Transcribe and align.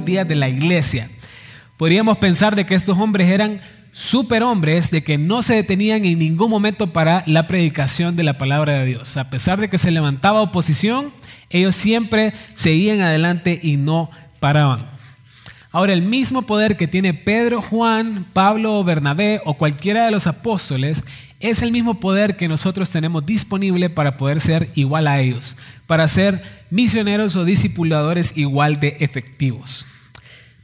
días 0.00 0.26
de 0.26 0.34
la 0.34 0.48
iglesia. 0.48 1.10
Podríamos 1.76 2.18
pensar 2.18 2.56
de 2.56 2.64
que 2.64 2.74
estos 2.74 2.98
hombres 2.98 3.28
eran 3.28 3.60
superhombres, 3.92 4.90
de 4.90 5.04
que 5.04 5.18
no 5.18 5.42
se 5.42 5.54
detenían 5.54 6.04
en 6.04 6.18
ningún 6.18 6.50
momento 6.50 6.92
para 6.92 7.22
la 7.26 7.46
predicación 7.46 8.16
de 8.16 8.24
la 8.24 8.38
palabra 8.38 8.72
de 8.74 8.86
Dios. 8.86 9.16
A 9.16 9.28
pesar 9.28 9.60
de 9.60 9.68
que 9.68 9.78
se 9.78 9.90
levantaba 9.90 10.40
oposición, 10.40 11.12
ellos 11.50 11.76
siempre 11.76 12.32
seguían 12.54 13.00
adelante 13.00 13.60
y 13.62 13.76
no 13.76 14.10
paraban. 14.40 14.90
Ahora, 15.70 15.92
el 15.92 16.02
mismo 16.02 16.42
poder 16.42 16.76
que 16.76 16.86
tiene 16.86 17.14
Pedro, 17.14 17.62
Juan, 17.62 18.26
Pablo 18.32 18.78
o 18.78 18.84
Bernabé 18.84 19.40
o 19.44 19.54
cualquiera 19.54 20.04
de 20.04 20.10
los 20.10 20.26
apóstoles 20.26 21.04
es 21.42 21.60
el 21.60 21.72
mismo 21.72 21.94
poder 21.94 22.36
que 22.36 22.48
nosotros 22.48 22.90
tenemos 22.90 23.26
disponible 23.26 23.90
para 23.90 24.16
poder 24.16 24.40
ser 24.40 24.70
igual 24.76 25.08
a 25.08 25.20
ellos, 25.20 25.56
para 25.86 26.06
ser 26.06 26.42
misioneros 26.70 27.34
o 27.36 27.44
discipuladores 27.44 28.36
igual 28.36 28.78
de 28.78 28.96
efectivos. 29.00 29.84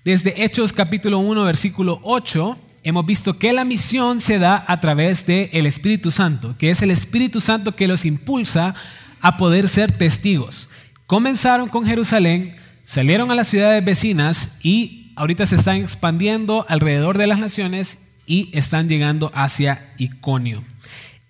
Desde 0.05 0.45
Hechos 0.45 0.73
capítulo 0.73 1.19
1, 1.19 1.45
versículo 1.45 2.01
8, 2.05 2.57
hemos 2.85 3.05
visto 3.05 3.39
que 3.39 3.53
la 3.53 3.65
misión 3.65 4.21
se 4.21 4.39
da 4.39 4.65
a 4.69 4.81
través 4.81 5.27
del 5.27 5.51
el 5.53 5.67
Espíritu 5.67 6.13
Santo, 6.13 6.57
que 6.57 6.71
es 6.71 6.81
el 6.81 6.93
Espíritu 6.93 7.41
Santo 7.41 7.75
que 7.75 7.89
los 7.89 8.07
impulsa 8.07 8.75
a 9.21 9.37
poder 9.37 9.69
ser 9.69 9.91
testigos. 9.91 10.71
Comenzaron 11.07 11.69
con 11.69 11.85
Jerusalén, 11.85 12.55
salieron 12.85 13.33
a 13.33 13.35
las 13.35 13.49
ciudades 13.49 13.85
vecinas 13.85 14.59
y 14.63 15.13
ahorita 15.17 15.45
se 15.45 15.57
están 15.57 15.77
expandiendo 15.77 16.65
alrededor 16.69 17.19
de 17.19 17.27
las 17.27 17.41
naciones 17.41 18.08
y 18.29 18.51
están 18.53 18.89
llegando 18.89 19.33
hacia 19.35 19.93
Iconio. 19.97 20.63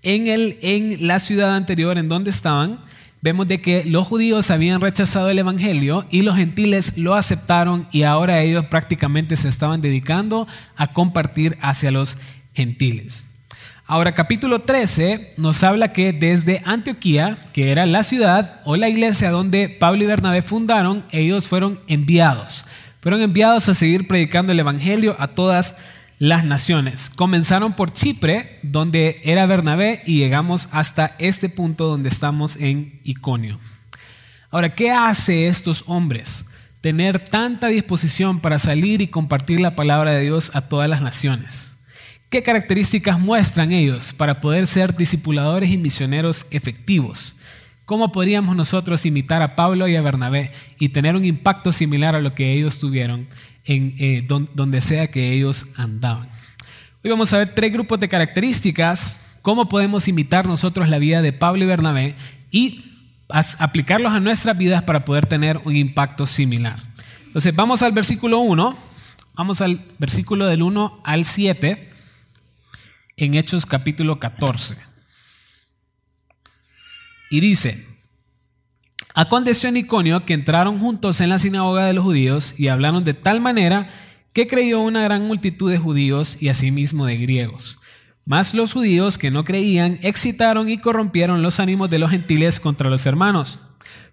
En, 0.03 0.27
el, 0.27 0.59
en 0.61 1.07
la 1.07 1.21
ciudad 1.21 1.55
anterior 1.55 1.97
en 1.97 2.09
donde 2.09 2.31
estaban, 2.31 2.81
vemos 3.23 3.47
de 3.47 3.63
que 3.63 3.85
los 3.85 4.07
judíos 4.07 4.51
habían 4.51 4.81
rechazado 4.81 5.31
el 5.31 5.39
Evangelio 5.39 6.05
y 6.11 6.23
los 6.23 6.37
gentiles 6.37 6.99
lo 6.99 7.15
aceptaron 7.15 7.87
y 7.93 8.03
ahora 8.03 8.41
ellos 8.41 8.67
prácticamente 8.67 9.37
se 9.37 9.49
estaban 9.49 9.81
dedicando 9.81 10.47
a 10.77 10.93
compartir 10.93 11.57
hacia 11.63 11.91
los 11.91 12.19
gentiles. 12.53 13.25
Ahora 13.87 14.13
capítulo 14.13 14.61
13 14.61 15.35
nos 15.39 15.65
habla 15.65 15.95
que 15.95 16.13
desde 16.13 16.61
Antioquía, 16.67 17.39
que 17.55 17.73
era 17.73 17.87
la 17.87 18.03
ciudad 18.03 18.61
o 18.65 18.77
la 18.77 18.89
iglesia 18.89 19.31
donde 19.31 19.69
Pablo 19.69 20.03
y 20.03 20.07
Bernabé 20.07 20.43
fundaron, 20.43 21.07
ellos 21.11 21.49
fueron 21.49 21.81
enviados. 21.87 22.67
Fueron 23.01 23.23
enviados 23.23 23.69
a 23.69 23.75
seguir 23.75 24.07
predicando 24.07 24.53
el 24.53 24.61
Evangelio 24.61 25.17
a 25.19 25.29
todas 25.29 25.77
las 25.77 25.98
naciones. 26.21 27.11
Comenzaron 27.11 27.75
por 27.75 27.93
Chipre, 27.93 28.59
donde 28.63 29.21
era 29.25 29.47
Bernabé, 29.47 30.03
y 30.07 30.19
llegamos 30.19 30.69
hasta 30.73 31.15
este 31.19 31.49
punto 31.49 31.87
donde 31.87 32.09
estamos 32.09 32.57
en 32.57 33.01
Iconio. 33.05 33.59
Ahora, 34.51 34.75
¿qué 34.75 34.91
hace 34.91 35.47
estos 35.47 35.85
hombres? 35.87 36.47
Tener 36.81 37.23
tanta 37.23 37.69
disposición 37.69 38.41
para 38.41 38.59
salir 38.59 39.03
y 39.03 39.09
compartir 39.09 39.61
la 39.61 39.75
palabra 39.75 40.13
de 40.13 40.23
Dios 40.23 40.53
a 40.55 40.63
todas 40.63 40.89
las 40.89 41.03
naciones. 41.03 41.77
¿Qué 42.31 42.43
características 42.43 43.19
muestran 43.19 43.73
ellos 43.73 44.13
para 44.13 44.41
poder 44.41 44.67
ser 44.67 44.95
discipuladores 44.95 45.71
y 45.71 45.79
misioneros 45.79 46.47
efectivos? 46.51 47.37
¿Cómo 47.85 48.13
podríamos 48.13 48.55
nosotros 48.55 49.07
imitar 49.07 49.41
a 49.41 49.57
Pablo 49.57 49.89
y 49.89 49.97
a 49.97 50.03
Bernabé 50.03 50.51
y 50.79 50.91
tener 50.91 51.17
un 51.17 51.25
impacto 51.25 51.73
similar 51.73 52.15
a 52.15 52.21
lo 52.21 52.35
que 52.35 52.53
ellos 52.53 52.79
tuvieron 52.79 53.27
eh, 53.69 54.27
donde 54.27 54.81
sea 54.81 55.11
que 55.11 55.33
ellos 55.33 55.67
andaban? 55.77 56.29
Hoy 57.05 57.11
vamos 57.11 57.33
a 57.33 57.39
ver 57.39 57.55
tres 57.55 57.73
grupos 57.73 58.01
de 58.01 58.09
características, 58.09 59.21
cómo 59.43 59.69
podemos 59.69 60.09
imitar 60.09 60.47
nosotros 60.47 60.89
la 60.89 60.99
vida 60.99 61.23
de 61.23 61.33
Pablo 61.33 61.65
y 61.65 61.67
Bernabé 61.67 62.17
y 62.51 62.85
aplicarlos 63.29 64.13
a 64.13 64.21
nuestras 64.21 64.57
vidas 64.57 64.83
para 64.83 65.05
poder 65.05 65.27
tener 65.27 65.61
un 65.65 65.77
impacto 65.77 66.27
similar. 66.27 66.81
Entonces 67.27 67.55
vamos 67.55 67.83
al 67.83 67.93
versículo 67.93 68.39
1, 68.39 68.77
vamos 69.35 69.61
al 69.61 69.85
versículo 69.99 70.47
del 70.47 70.63
1 70.63 71.03
al 71.05 71.25
7 71.25 71.93
en 73.19 73.35
Hechos 73.35 73.67
capítulo 73.67 74.19
14. 74.19 74.77
Y 77.31 77.41
dice, 77.41 77.87
aconteció 79.21 79.69
en 79.69 79.77
Iconio 79.77 80.25
que 80.25 80.33
entraron 80.33 80.79
juntos 80.79 81.21
en 81.21 81.31
la 81.31 81.41
sinagoga 81.41 81.87
de 81.87 81.93
los 81.93 82.05
judíos 82.05 82.55
y 82.57 82.69
hablaron 82.69 83.03
de 83.03 83.15
tal 83.15 83.41
manera 83.41 83.89
que 84.33 84.47
creyó 84.47 84.81
una 84.81 85.03
gran 85.03 85.27
multitud 85.27 85.69
de 85.69 85.77
judíos 85.77 86.41
y 86.41 86.51
asimismo 86.51 87.05
de 87.05 87.17
griegos. 87.17 87.81
Mas 88.25 88.55
los 88.55 88.75
judíos 88.75 89.19
que 89.19 89.33
no 89.33 89.45
creían 89.45 89.99
excitaron 90.03 90.71
y 90.71 90.79
corrompieron 90.79 91.43
los 91.43 91.59
ánimos 91.59 91.91
de 91.91 91.99
los 91.99 92.13
gentiles 92.13 92.61
contra 92.61 92.91
los 92.91 93.07
hermanos. 93.07 93.59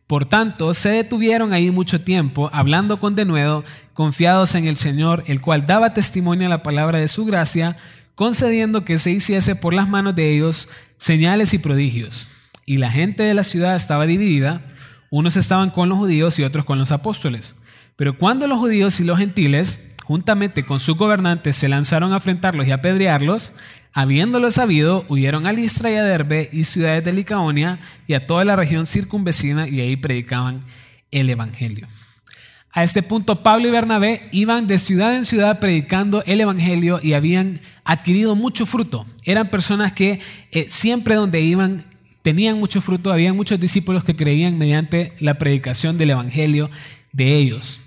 Por 0.08 0.26
tanto, 0.26 0.74
se 0.74 0.90
detuvieron 0.90 1.54
ahí 1.54 1.70
mucho 1.70 2.02
tiempo, 2.02 2.50
hablando 2.52 3.00
con 3.00 3.16
denuedo, 3.16 3.64
confiados 3.94 4.56
en 4.56 4.66
el 4.66 4.76
Señor, 4.76 5.24
el 5.28 5.40
cual 5.40 5.68
daba 5.68 5.94
testimonio 5.94 6.48
a 6.48 6.50
la 6.50 6.64
palabra 6.64 6.98
de 6.98 7.10
su 7.10 7.26
gracia, 7.26 7.78
concediendo 8.16 8.84
que 8.86 8.98
se 8.98 9.12
hiciese 9.12 9.56
por 9.56 9.76
las 9.76 9.88
manos 9.88 10.16
de 10.16 10.34
ellos 10.34 10.68
señales 10.98 11.54
y 11.54 11.60
prodigios 11.60 12.30
y 12.66 12.78
la 12.78 12.90
gente 12.90 13.24
de 13.24 13.34
la 13.34 13.44
ciudad 13.44 13.76
estaba 13.76 14.06
dividida, 14.06 14.62
unos 15.10 15.38
estaban 15.38 15.70
con 15.70 15.90
los 15.90 15.98
judíos 15.98 16.40
y 16.40 16.44
otros 16.44 16.66
con 16.66 16.80
los 16.80 16.92
apóstoles. 16.92 17.56
Pero 17.96 18.18
cuando 18.18 18.48
los 18.48 18.60
judíos 18.60 19.00
y 19.00 19.04
los 19.04 19.18
gentiles, 19.18 19.96
juntamente 20.04 20.66
con 20.66 20.80
sus 20.80 20.98
gobernantes, 20.98 21.56
se 21.56 21.70
lanzaron 21.70 22.12
a 22.12 22.18
enfrentarlos 22.18 22.68
y 22.68 22.72
apedrearlos, 22.72 23.54
habiéndolo 23.94 24.52
sabido, 24.52 25.06
huyeron 25.08 25.48
a 25.48 25.54
Listra 25.54 25.90
y 25.92 25.96
a 25.96 26.04
Derbe 26.04 26.50
y 26.52 26.66
ciudades 26.66 27.04
de 27.04 27.14
Licaonia 27.14 27.80
y 28.08 28.14
a 28.14 28.26
toda 28.26 28.44
la 28.44 28.56
región 28.56 28.86
circunvecina 28.86 29.68
y 29.68 29.80
ahí 29.80 29.96
predicaban 29.96 30.60
el 31.12 31.30
Evangelio. 31.30 31.88
A 32.76 32.84
este 32.84 33.02
punto 33.02 33.42
Pablo 33.42 33.70
y 33.70 33.72
Bernabé 33.72 34.22
iban 34.34 34.68
de 34.68 34.78
ciudad 34.78 35.16
en 35.16 35.24
ciudad 35.24 35.62
predicando 35.62 36.22
el 36.26 36.42
Evangelio 36.42 37.00
y 37.02 37.14
habían 37.14 37.62
adquirido 37.86 38.36
mucho 38.36 38.66
fruto. 38.66 39.06
Eran 39.24 39.50
personas 39.50 39.94
que 39.94 40.20
eh, 40.52 40.68
siempre 40.70 41.16
donde 41.16 41.40
iban 41.40 41.86
tenían 42.26 42.58
mucho 42.58 42.82
fruto, 42.82 43.14
había 43.14 43.34
muchos 43.34 43.60
discípulos 43.60 44.04
que 44.04 44.16
creían 44.16 44.58
mediante 44.58 45.14
la 45.20 45.36
predicación 45.36 46.00
del 46.00 46.10
Evangelio 46.10 46.72
de 47.12 47.36
ellos. 47.36 47.82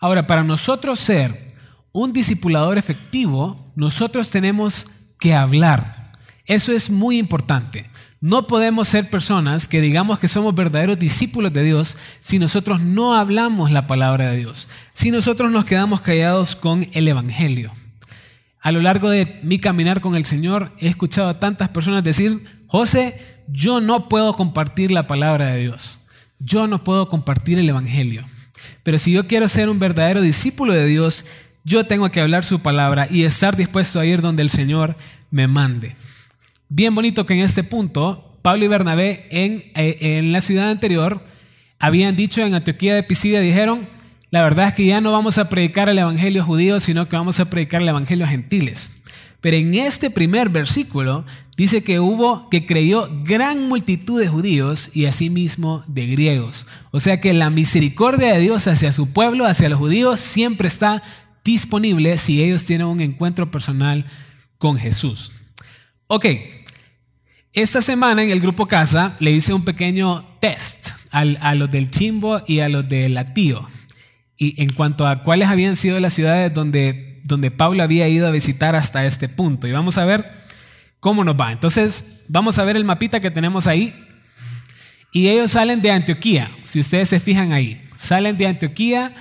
Ahora, 0.00 0.26
para 0.26 0.42
nosotros 0.42 0.98
ser 0.98 1.52
un 1.92 2.14
discipulador 2.14 2.78
efectivo, 2.78 3.70
nosotros 3.76 4.30
tenemos 4.30 4.86
que 5.18 5.34
hablar. 5.34 6.10
Eso 6.46 6.72
es 6.72 6.88
muy 6.88 7.18
importante. 7.18 7.90
No 8.22 8.46
podemos 8.46 8.88
ser 8.88 9.10
personas 9.10 9.68
que 9.68 9.82
digamos 9.82 10.18
que 10.18 10.26
somos 10.26 10.54
verdaderos 10.54 10.98
discípulos 10.98 11.52
de 11.52 11.62
Dios 11.62 11.98
si 12.22 12.38
nosotros 12.38 12.80
no 12.80 13.14
hablamos 13.14 13.72
la 13.72 13.86
palabra 13.86 14.30
de 14.30 14.38
Dios, 14.38 14.68
si 14.94 15.10
nosotros 15.10 15.52
nos 15.52 15.66
quedamos 15.66 16.00
callados 16.00 16.56
con 16.56 16.88
el 16.94 17.08
Evangelio. 17.08 17.74
A 18.62 18.72
lo 18.72 18.80
largo 18.80 19.10
de 19.10 19.38
mi 19.42 19.58
caminar 19.58 20.00
con 20.00 20.16
el 20.16 20.24
Señor 20.24 20.72
he 20.78 20.88
escuchado 20.88 21.28
a 21.28 21.40
tantas 21.40 21.68
personas 21.68 22.02
decir, 22.02 22.42
José, 22.68 23.31
yo 23.52 23.80
no 23.80 24.08
puedo 24.08 24.34
compartir 24.34 24.90
la 24.90 25.06
palabra 25.06 25.46
de 25.46 25.60
Dios. 25.60 25.98
Yo 26.38 26.66
no 26.66 26.82
puedo 26.82 27.08
compartir 27.08 27.58
el 27.58 27.68
Evangelio. 27.68 28.24
Pero 28.82 28.98
si 28.98 29.12
yo 29.12 29.26
quiero 29.26 29.46
ser 29.46 29.68
un 29.68 29.78
verdadero 29.78 30.22
discípulo 30.22 30.72
de 30.72 30.86
Dios, 30.86 31.24
yo 31.64 31.86
tengo 31.86 32.10
que 32.10 32.20
hablar 32.20 32.44
su 32.44 32.60
palabra 32.60 33.06
y 33.10 33.24
estar 33.24 33.56
dispuesto 33.56 34.00
a 34.00 34.06
ir 34.06 34.22
donde 34.22 34.42
el 34.42 34.50
Señor 34.50 34.96
me 35.30 35.46
mande. 35.46 35.94
Bien 36.68 36.94
bonito 36.94 37.26
que 37.26 37.34
en 37.34 37.40
este 37.40 37.62
punto, 37.62 38.38
Pablo 38.42 38.64
y 38.64 38.68
Bernabé 38.68 39.28
en, 39.30 39.64
eh, 39.74 40.18
en 40.18 40.32
la 40.32 40.40
ciudad 40.40 40.70
anterior 40.70 41.22
habían 41.78 42.16
dicho 42.16 42.40
en 42.40 42.54
Antioquía 42.54 42.94
de 42.94 43.02
Pisidia, 43.02 43.40
dijeron, 43.40 43.86
la 44.30 44.42
verdad 44.42 44.68
es 44.68 44.72
que 44.72 44.86
ya 44.86 45.00
no 45.00 45.12
vamos 45.12 45.36
a 45.36 45.48
predicar 45.50 45.90
el 45.90 45.98
Evangelio 45.98 46.42
judío, 46.42 46.80
sino 46.80 47.08
que 47.08 47.16
vamos 47.16 47.38
a 47.38 47.50
predicar 47.50 47.82
el 47.82 47.88
Evangelio 47.88 48.26
gentiles. 48.26 48.92
Pero 49.42 49.56
en 49.56 49.74
este 49.74 50.08
primer 50.08 50.48
versículo 50.48 51.26
dice 51.56 51.82
que 51.82 52.00
hubo, 52.00 52.48
que 52.48 52.66
creyó 52.66 53.08
gran 53.24 53.68
multitud 53.68 54.20
de 54.20 54.28
judíos 54.28 54.94
y 54.94 55.06
asimismo 55.06 55.84
de 55.86 56.06
griegos. 56.06 56.66
O 56.90 57.00
sea 57.00 57.20
que 57.20 57.32
la 57.32 57.50
misericordia 57.50 58.32
de 58.32 58.40
Dios 58.40 58.66
hacia 58.66 58.92
su 58.92 59.12
pueblo, 59.12 59.46
hacia 59.46 59.68
los 59.68 59.78
judíos, 59.78 60.20
siempre 60.20 60.68
está 60.68 61.02
disponible 61.44 62.18
si 62.18 62.42
ellos 62.42 62.64
tienen 62.64 62.86
un 62.86 63.00
encuentro 63.00 63.50
personal 63.50 64.06
con 64.58 64.78
Jesús. 64.78 65.32
Ok, 66.06 66.26
esta 67.52 67.82
semana 67.82 68.22
en 68.22 68.30
el 68.30 68.40
grupo 68.40 68.66
Casa 68.66 69.16
le 69.18 69.32
hice 69.32 69.52
un 69.52 69.64
pequeño 69.64 70.36
test 70.40 70.88
a 71.10 71.54
los 71.54 71.70
del 71.70 71.90
Chimbo 71.90 72.42
y 72.46 72.60
a 72.60 72.68
los 72.68 72.88
del 72.88 73.14
Latío. 73.14 73.68
Y 74.38 74.60
en 74.62 74.72
cuanto 74.72 75.06
a 75.06 75.22
cuáles 75.22 75.48
habían 75.48 75.76
sido 75.76 76.00
las 76.00 76.14
ciudades 76.14 76.54
donde 76.54 77.12
donde 77.24 77.50
Pablo 77.50 77.82
había 77.82 78.08
ido 78.08 78.26
a 78.26 78.30
visitar 78.30 78.76
hasta 78.76 79.06
este 79.06 79.28
punto. 79.28 79.66
Y 79.66 79.72
vamos 79.72 79.98
a 79.98 80.04
ver 80.04 80.30
cómo 81.02 81.24
nos 81.24 81.34
va. 81.34 81.50
Entonces, 81.50 82.22
vamos 82.28 82.60
a 82.60 82.64
ver 82.64 82.76
el 82.76 82.84
mapita 82.84 83.18
que 83.18 83.32
tenemos 83.32 83.66
ahí. 83.66 83.92
Y 85.10 85.28
ellos 85.28 85.50
salen 85.50 85.82
de 85.82 85.90
Antioquía, 85.90 86.56
si 86.62 86.78
ustedes 86.78 87.08
se 87.08 87.18
fijan 87.18 87.52
ahí. 87.52 87.84
Salen 87.96 88.38
de 88.38 88.46
Antioquía 88.46 89.12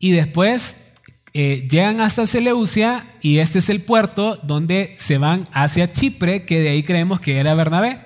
y 0.00 0.10
después 0.10 0.92
eh, 1.32 1.68
llegan 1.70 2.00
hasta 2.00 2.26
Seleucia 2.26 3.06
y 3.22 3.38
este 3.38 3.60
es 3.60 3.70
el 3.70 3.80
puerto 3.80 4.40
donde 4.42 4.96
se 4.98 5.18
van 5.18 5.44
hacia 5.52 5.92
Chipre, 5.92 6.44
que 6.46 6.58
de 6.58 6.70
ahí 6.70 6.82
creemos 6.82 7.20
que 7.20 7.38
era 7.38 7.54
Bernabé. 7.54 8.00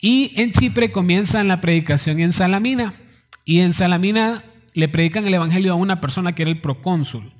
Y 0.00 0.32
en 0.34 0.50
Chipre 0.50 0.90
comienzan 0.90 1.46
la 1.46 1.60
predicación 1.60 2.18
en 2.18 2.32
Salamina. 2.32 2.92
Y 3.44 3.60
en 3.60 3.72
Salamina 3.72 4.42
le 4.74 4.88
predican 4.88 5.28
el 5.28 5.34
Evangelio 5.34 5.74
a 5.74 5.76
una 5.76 6.00
persona 6.00 6.34
que 6.34 6.42
era 6.42 6.50
el 6.50 6.60
procónsul. 6.60 7.32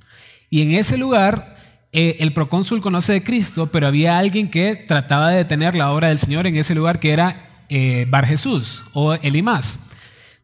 Y 0.48 0.62
en 0.62 0.70
ese 0.70 0.96
lugar, 0.96 1.51
eh, 1.92 2.16
el 2.20 2.32
procónsul 2.32 2.80
conoce 2.80 3.12
de 3.12 3.22
Cristo, 3.22 3.70
pero 3.70 3.86
había 3.86 4.16
alguien 4.16 4.48
que 4.48 4.76
trataba 4.76 5.28
de 5.28 5.36
detener 5.36 5.74
la 5.74 5.92
obra 5.92 6.08
del 6.08 6.18
Señor 6.18 6.46
en 6.46 6.56
ese 6.56 6.74
lugar, 6.74 6.98
que 6.98 7.12
era 7.12 7.64
eh, 7.68 8.06
Bar 8.08 8.26
Jesús 8.26 8.84
o 8.94 9.12
Elimás. 9.12 9.80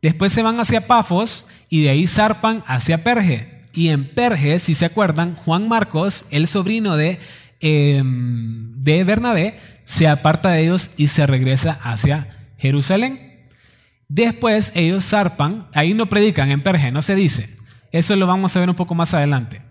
Después 0.03 0.31
se 0.31 0.43
van 0.43 0.61
hacia 0.61 0.87
Pafos 0.87 1.47
y 1.71 1.83
de 1.83 1.91
ahí 1.91 2.06
zarpan 2.06 2.62
hacia 2.67 3.03
Perge. 3.03 3.62
Y 3.73 3.89
en 3.89 4.05
Perge, 4.05 4.59
si 4.59 4.75
se 4.75 4.85
acuerdan, 4.85 5.37
Juan 5.37 5.69
Marcos, 5.69 6.27
el 6.31 6.47
sobrino 6.47 6.97
de, 6.97 7.19
em, 7.61 8.83
de 8.83 9.05
Bernabé, 9.05 9.59
se 9.85 10.06
aparta 10.06 10.50
de 10.50 10.65
ellos 10.65 10.91
y 10.99 11.09
se 11.09 11.27
regresa 11.27 11.79
hacia 11.83 12.47
Jerusalén. 12.59 13.41
Después 14.09 14.73
ellos 14.75 15.05
zarpan, 15.05 15.67
ahí 15.73 15.95
no 15.95 16.06
predican 16.06 16.50
en 16.50 16.62
Perge, 16.62 16.93
no 16.93 17.00
se 17.00 17.15
dice. 17.15 17.56
Eso 17.91 18.15
lo 18.17 18.27
vamos 18.27 18.55
a 18.55 18.61
ver 18.61 18.69
un 18.69 18.77
poco 18.77 18.95
más 18.95 19.15
adelante. 19.15 19.68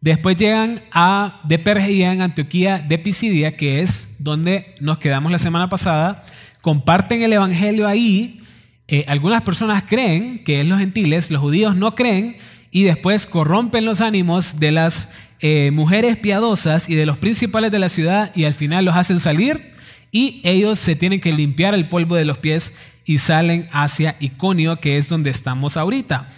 Después 0.00 0.36
llegan 0.36 0.80
a, 0.92 1.40
de 1.44 1.58
Perge 1.58 2.06
Antioquía 2.06 2.78
de 2.78 2.98
Pisidia, 2.98 3.56
que 3.56 3.80
es 3.80 4.16
donde 4.18 4.74
nos 4.80 4.98
quedamos 4.98 5.32
la 5.32 5.38
semana 5.38 5.68
pasada. 5.68 6.24
Comparten 6.60 7.22
el 7.22 7.32
Evangelio 7.32 7.88
ahí 7.88 8.40
eh, 8.88 9.04
algunas 9.08 9.42
personas 9.42 9.82
creen 9.82 10.44
que 10.44 10.60
es 10.60 10.66
los 10.66 10.78
gentiles, 10.78 11.30
los 11.32 11.40
judíos 11.40 11.76
no 11.76 11.96
creen 11.96 12.36
y 12.70 12.84
después 12.84 13.26
corrompen 13.26 13.84
los 13.84 14.00
ánimos 14.00 14.60
de 14.60 14.70
las 14.70 15.10
eh, 15.40 15.70
mujeres 15.72 16.16
piadosas 16.16 16.88
y 16.88 16.94
de 16.94 17.04
los 17.04 17.18
principales 17.18 17.72
de 17.72 17.80
la 17.80 17.88
ciudad 17.88 18.30
y 18.36 18.44
al 18.44 18.54
final 18.54 18.84
los 18.84 18.94
hacen 18.94 19.18
salir 19.18 19.72
y 20.12 20.40
ellos 20.44 20.78
se 20.78 20.94
tienen 20.94 21.20
que 21.20 21.32
limpiar 21.32 21.74
el 21.74 21.88
polvo 21.88 22.14
de 22.14 22.24
los 22.24 22.38
pies 22.38 22.74
y 23.04 23.18
salen 23.18 23.68
hacia 23.72 24.14
Iconio, 24.20 24.76
que 24.76 24.98
es 24.98 25.08
donde 25.08 25.30
estamos 25.30 25.76
ahorita. 25.76 26.28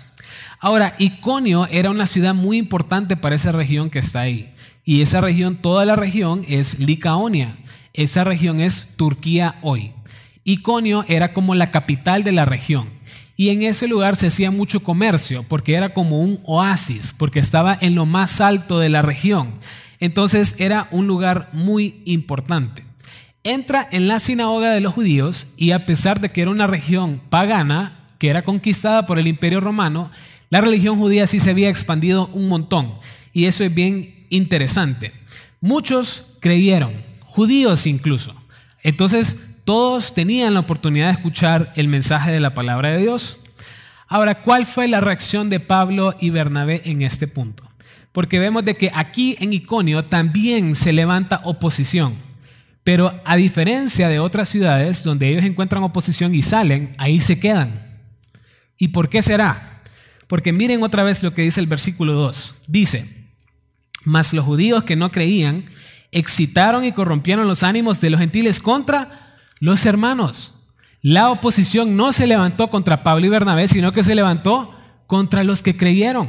Ahora, 0.60 0.96
Iconio 0.98 1.68
era 1.70 1.90
una 1.90 2.06
ciudad 2.06 2.34
muy 2.34 2.58
importante 2.58 3.16
para 3.16 3.36
esa 3.36 3.52
región 3.52 3.90
que 3.90 4.00
está 4.00 4.20
ahí. 4.20 4.52
Y 4.84 5.02
esa 5.02 5.20
región, 5.20 5.56
toda 5.56 5.84
la 5.84 5.94
región 5.94 6.42
es 6.48 6.80
Licaonia. 6.80 7.56
Esa 7.92 8.24
región 8.24 8.60
es 8.60 8.96
Turquía 8.96 9.56
hoy. 9.62 9.92
Iconio 10.44 11.04
era 11.08 11.32
como 11.32 11.54
la 11.54 11.70
capital 11.70 12.24
de 12.24 12.32
la 12.32 12.44
región. 12.44 12.88
Y 13.36 13.50
en 13.50 13.62
ese 13.62 13.86
lugar 13.86 14.16
se 14.16 14.26
hacía 14.26 14.50
mucho 14.50 14.82
comercio, 14.82 15.44
porque 15.44 15.74
era 15.74 15.94
como 15.94 16.20
un 16.20 16.40
oasis, 16.44 17.14
porque 17.16 17.38
estaba 17.38 17.78
en 17.80 17.94
lo 17.94 18.04
más 18.04 18.40
alto 18.40 18.80
de 18.80 18.88
la 18.88 19.02
región. 19.02 19.54
Entonces 20.00 20.56
era 20.58 20.88
un 20.90 21.06
lugar 21.06 21.48
muy 21.52 22.02
importante. 22.04 22.84
Entra 23.44 23.86
en 23.92 24.08
la 24.08 24.18
sinagoga 24.18 24.72
de 24.72 24.80
los 24.80 24.92
judíos 24.92 25.48
y 25.56 25.70
a 25.70 25.86
pesar 25.86 26.20
de 26.20 26.30
que 26.30 26.42
era 26.42 26.50
una 26.50 26.66
región 26.66 27.20
pagana, 27.30 28.00
que 28.18 28.28
era 28.28 28.42
conquistada 28.42 29.06
por 29.06 29.20
el 29.20 29.28
imperio 29.28 29.60
romano, 29.60 30.10
la 30.50 30.60
religión 30.60 30.98
judía 30.98 31.26
sí 31.26 31.38
se 31.38 31.50
había 31.50 31.68
expandido 31.68 32.28
un 32.32 32.48
montón. 32.48 32.94
Y 33.32 33.46
eso 33.46 33.64
es 33.64 33.74
bien 33.74 34.26
interesante. 34.30 35.12
Muchos 35.60 36.36
creyeron, 36.40 36.92
judíos 37.20 37.86
incluso. 37.86 38.34
Entonces 38.82 39.36
todos 39.64 40.14
tenían 40.14 40.54
la 40.54 40.60
oportunidad 40.60 41.06
de 41.06 41.12
escuchar 41.12 41.72
el 41.76 41.88
mensaje 41.88 42.30
de 42.30 42.40
la 42.40 42.54
palabra 42.54 42.90
de 42.90 43.02
Dios. 43.02 43.38
Ahora, 44.06 44.36
¿cuál 44.36 44.64
fue 44.64 44.88
la 44.88 45.00
reacción 45.00 45.50
de 45.50 45.60
Pablo 45.60 46.14
y 46.18 46.30
Bernabé 46.30 46.80
en 46.86 47.02
este 47.02 47.26
punto? 47.26 47.64
Porque 48.12 48.38
vemos 48.38 48.64
de 48.64 48.74
que 48.74 48.90
aquí 48.94 49.36
en 49.40 49.52
Iconio 49.52 50.06
también 50.06 50.74
se 50.74 50.94
levanta 50.94 51.42
oposición. 51.44 52.16
Pero 52.82 53.20
a 53.26 53.36
diferencia 53.36 54.08
de 54.08 54.18
otras 54.18 54.48
ciudades 54.48 55.02
donde 55.02 55.28
ellos 55.28 55.44
encuentran 55.44 55.82
oposición 55.82 56.34
y 56.34 56.40
salen, 56.40 56.94
ahí 56.96 57.20
se 57.20 57.38
quedan. 57.38 58.00
¿Y 58.78 58.88
por 58.88 59.10
qué 59.10 59.20
será? 59.20 59.77
Porque 60.28 60.52
miren 60.52 60.82
otra 60.82 61.02
vez 61.02 61.22
lo 61.22 61.34
que 61.34 61.42
dice 61.42 61.58
el 61.58 61.66
versículo 61.66 62.12
2. 62.12 62.54
Dice, 62.68 63.28
mas 64.04 64.32
los 64.32 64.44
judíos 64.44 64.84
que 64.84 64.94
no 64.94 65.10
creían 65.10 65.64
excitaron 66.12 66.84
y 66.84 66.92
corrompieron 66.92 67.48
los 67.48 67.62
ánimos 67.62 68.00
de 68.00 68.10
los 68.10 68.20
gentiles 68.20 68.60
contra 68.60 69.38
los 69.58 69.84
hermanos. 69.86 70.54
La 71.00 71.30
oposición 71.30 71.96
no 71.96 72.12
se 72.12 72.26
levantó 72.26 72.70
contra 72.70 73.02
Pablo 73.02 73.26
y 73.26 73.30
Bernabé, 73.30 73.68
sino 73.68 73.92
que 73.92 74.02
se 74.02 74.14
levantó 74.14 74.74
contra 75.06 75.44
los 75.44 75.62
que 75.62 75.76
creyeron. 75.76 76.28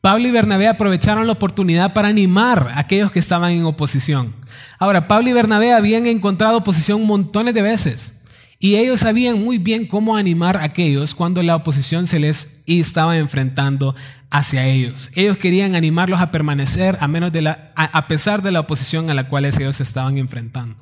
Pablo 0.00 0.28
y 0.28 0.30
Bernabé 0.30 0.68
aprovecharon 0.68 1.26
la 1.26 1.32
oportunidad 1.32 1.92
para 1.94 2.08
animar 2.08 2.70
a 2.74 2.80
aquellos 2.80 3.10
que 3.10 3.18
estaban 3.18 3.52
en 3.52 3.64
oposición. 3.64 4.34
Ahora, 4.78 5.08
Pablo 5.08 5.30
y 5.30 5.32
Bernabé 5.32 5.72
habían 5.72 6.06
encontrado 6.06 6.58
oposición 6.58 7.04
montones 7.06 7.54
de 7.54 7.62
veces 7.62 8.17
y 8.58 8.76
ellos 8.76 9.00
sabían 9.00 9.42
muy 9.42 9.58
bien 9.58 9.86
cómo 9.86 10.16
animar 10.16 10.56
a 10.56 10.64
aquellos 10.64 11.14
cuando 11.14 11.42
la 11.42 11.56
oposición 11.56 12.06
se 12.06 12.18
les 12.18 12.62
estaba 12.66 13.16
enfrentando 13.16 13.94
hacia 14.30 14.66
ellos. 14.66 15.10
Ellos 15.14 15.38
querían 15.38 15.76
animarlos 15.76 16.20
a 16.20 16.30
permanecer 16.30 16.98
a, 17.00 17.08
menos 17.08 17.32
de 17.32 17.42
la, 17.42 17.70
a 17.76 18.08
pesar 18.08 18.42
de 18.42 18.50
la 18.50 18.60
oposición 18.60 19.10
a 19.10 19.14
la 19.14 19.28
cual 19.28 19.44
ellos 19.44 19.76
se 19.76 19.82
estaban 19.82 20.18
enfrentando. 20.18 20.76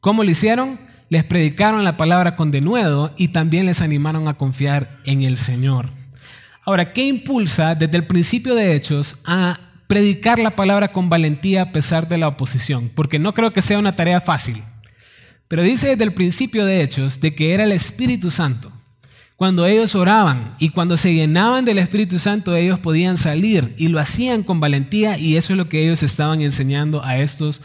¿Cómo 0.00 0.22
lo 0.22 0.30
hicieron? 0.30 0.78
Les 1.10 1.24
predicaron 1.24 1.82
la 1.84 1.96
palabra 1.96 2.36
con 2.36 2.50
denuedo 2.50 3.12
y 3.16 3.28
también 3.28 3.66
les 3.66 3.82
animaron 3.82 4.28
a 4.28 4.34
confiar 4.34 5.00
en 5.04 5.22
el 5.22 5.36
Señor. 5.36 5.90
Ahora, 6.64 6.92
¿qué 6.92 7.04
impulsa 7.04 7.74
desde 7.74 7.96
el 7.96 8.06
principio 8.06 8.54
de 8.54 8.76
Hechos 8.76 9.16
a 9.24 9.58
predicar 9.86 10.38
la 10.38 10.54
palabra 10.54 10.88
con 10.88 11.08
valentía 11.08 11.62
a 11.62 11.72
pesar 11.72 12.08
de 12.08 12.18
la 12.18 12.28
oposición? 12.28 12.90
Porque 12.94 13.18
no 13.18 13.34
creo 13.34 13.52
que 13.52 13.62
sea 13.62 13.78
una 13.78 13.96
tarea 13.96 14.20
fácil. 14.20 14.62
Pero 15.48 15.62
dice 15.62 15.88
desde 15.88 16.04
el 16.04 16.12
principio 16.12 16.66
de 16.66 16.82
Hechos 16.82 17.20
de 17.20 17.34
que 17.34 17.54
era 17.54 17.64
el 17.64 17.72
Espíritu 17.72 18.30
Santo. 18.30 18.70
Cuando 19.36 19.66
ellos 19.66 19.94
oraban 19.94 20.54
y 20.58 20.70
cuando 20.70 20.96
se 20.96 21.14
llenaban 21.14 21.64
del 21.64 21.78
Espíritu 21.78 22.18
Santo, 22.18 22.54
ellos 22.54 22.80
podían 22.80 23.16
salir 23.16 23.74
y 23.78 23.88
lo 23.88 24.00
hacían 24.00 24.42
con 24.42 24.60
valentía 24.60 25.16
y 25.16 25.36
eso 25.36 25.52
es 25.52 25.56
lo 25.56 25.68
que 25.68 25.84
ellos 25.84 26.02
estaban 26.02 26.42
enseñando 26.42 27.04
a 27.04 27.18
estos 27.18 27.62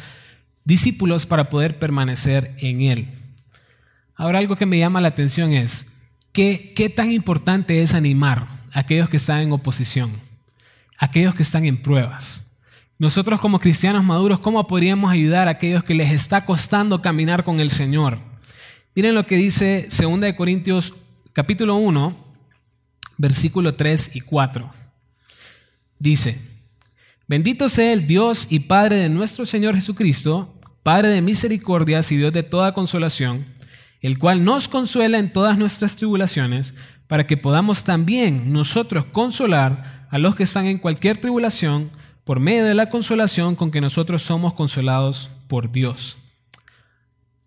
discípulos 0.65 1.25
para 1.25 1.49
poder 1.49 1.79
permanecer 1.79 2.55
en 2.59 2.81
Él. 2.83 3.07
Ahora 4.15 4.39
algo 4.39 4.55
que 4.55 4.67
me 4.67 4.77
llama 4.77 5.01
la 5.01 5.07
atención 5.09 5.51
es, 5.51 5.93
¿qué, 6.31 6.73
qué 6.75 6.89
tan 6.89 7.11
importante 7.11 7.81
es 7.81 7.95
animar 7.95 8.61
a 8.71 8.81
aquellos 8.81 9.09
que 9.09 9.17
están 9.17 9.41
en 9.41 9.51
oposición, 9.51 10.11
a 10.99 11.05
aquellos 11.05 11.33
que 11.33 11.43
están 11.43 11.65
en 11.65 11.81
pruebas? 11.81 12.42
Nosotros 13.03 13.41
como 13.41 13.59
cristianos 13.59 14.01
maduros, 14.05 14.39
¿cómo 14.39 14.65
podríamos 14.65 15.11
ayudar 15.11 15.49
a 15.49 15.51
aquellos 15.51 15.83
que 15.83 15.93
les 15.93 16.09
está 16.13 16.45
costando 16.45 17.01
caminar 17.01 17.43
con 17.43 17.59
el 17.59 17.69
Señor? 17.69 18.17
Miren 18.95 19.13
lo 19.13 19.25
que 19.25 19.35
dice 19.35 19.89
2 19.91 20.33
Corintios 20.37 20.93
capítulo 21.33 21.75
1, 21.75 22.15
versículo 23.17 23.75
3 23.75 24.15
y 24.15 24.21
4. 24.21 24.73
Dice, 25.99 26.39
Bendito 27.27 27.67
sea 27.67 27.91
el 27.91 28.07
Dios 28.07 28.47
y 28.49 28.59
Padre 28.59 28.95
de 28.95 29.09
nuestro 29.09 29.45
Señor 29.45 29.75
Jesucristo, 29.75 30.57
Padre 30.81 31.09
de 31.09 31.21
misericordias 31.21 32.09
y 32.13 32.15
Dios 32.15 32.31
de 32.31 32.43
toda 32.43 32.73
consolación, 32.73 33.45
el 33.99 34.17
cual 34.17 34.45
nos 34.45 34.69
consuela 34.69 35.17
en 35.17 35.33
todas 35.33 35.57
nuestras 35.57 35.97
tribulaciones, 35.97 36.73
para 37.07 37.27
que 37.27 37.35
podamos 37.35 37.83
también 37.83 38.53
nosotros 38.53 39.03
consolar 39.11 40.07
a 40.09 40.17
los 40.19 40.35
que 40.35 40.43
están 40.43 40.67
en 40.67 40.77
cualquier 40.77 41.17
tribulación 41.17 41.91
por 42.23 42.39
medio 42.39 42.65
de 42.65 42.73
la 42.73 42.89
consolación 42.89 43.55
con 43.55 43.71
que 43.71 43.81
nosotros 43.81 44.23
somos 44.23 44.53
consolados 44.53 45.29
por 45.47 45.71
Dios. 45.71 46.17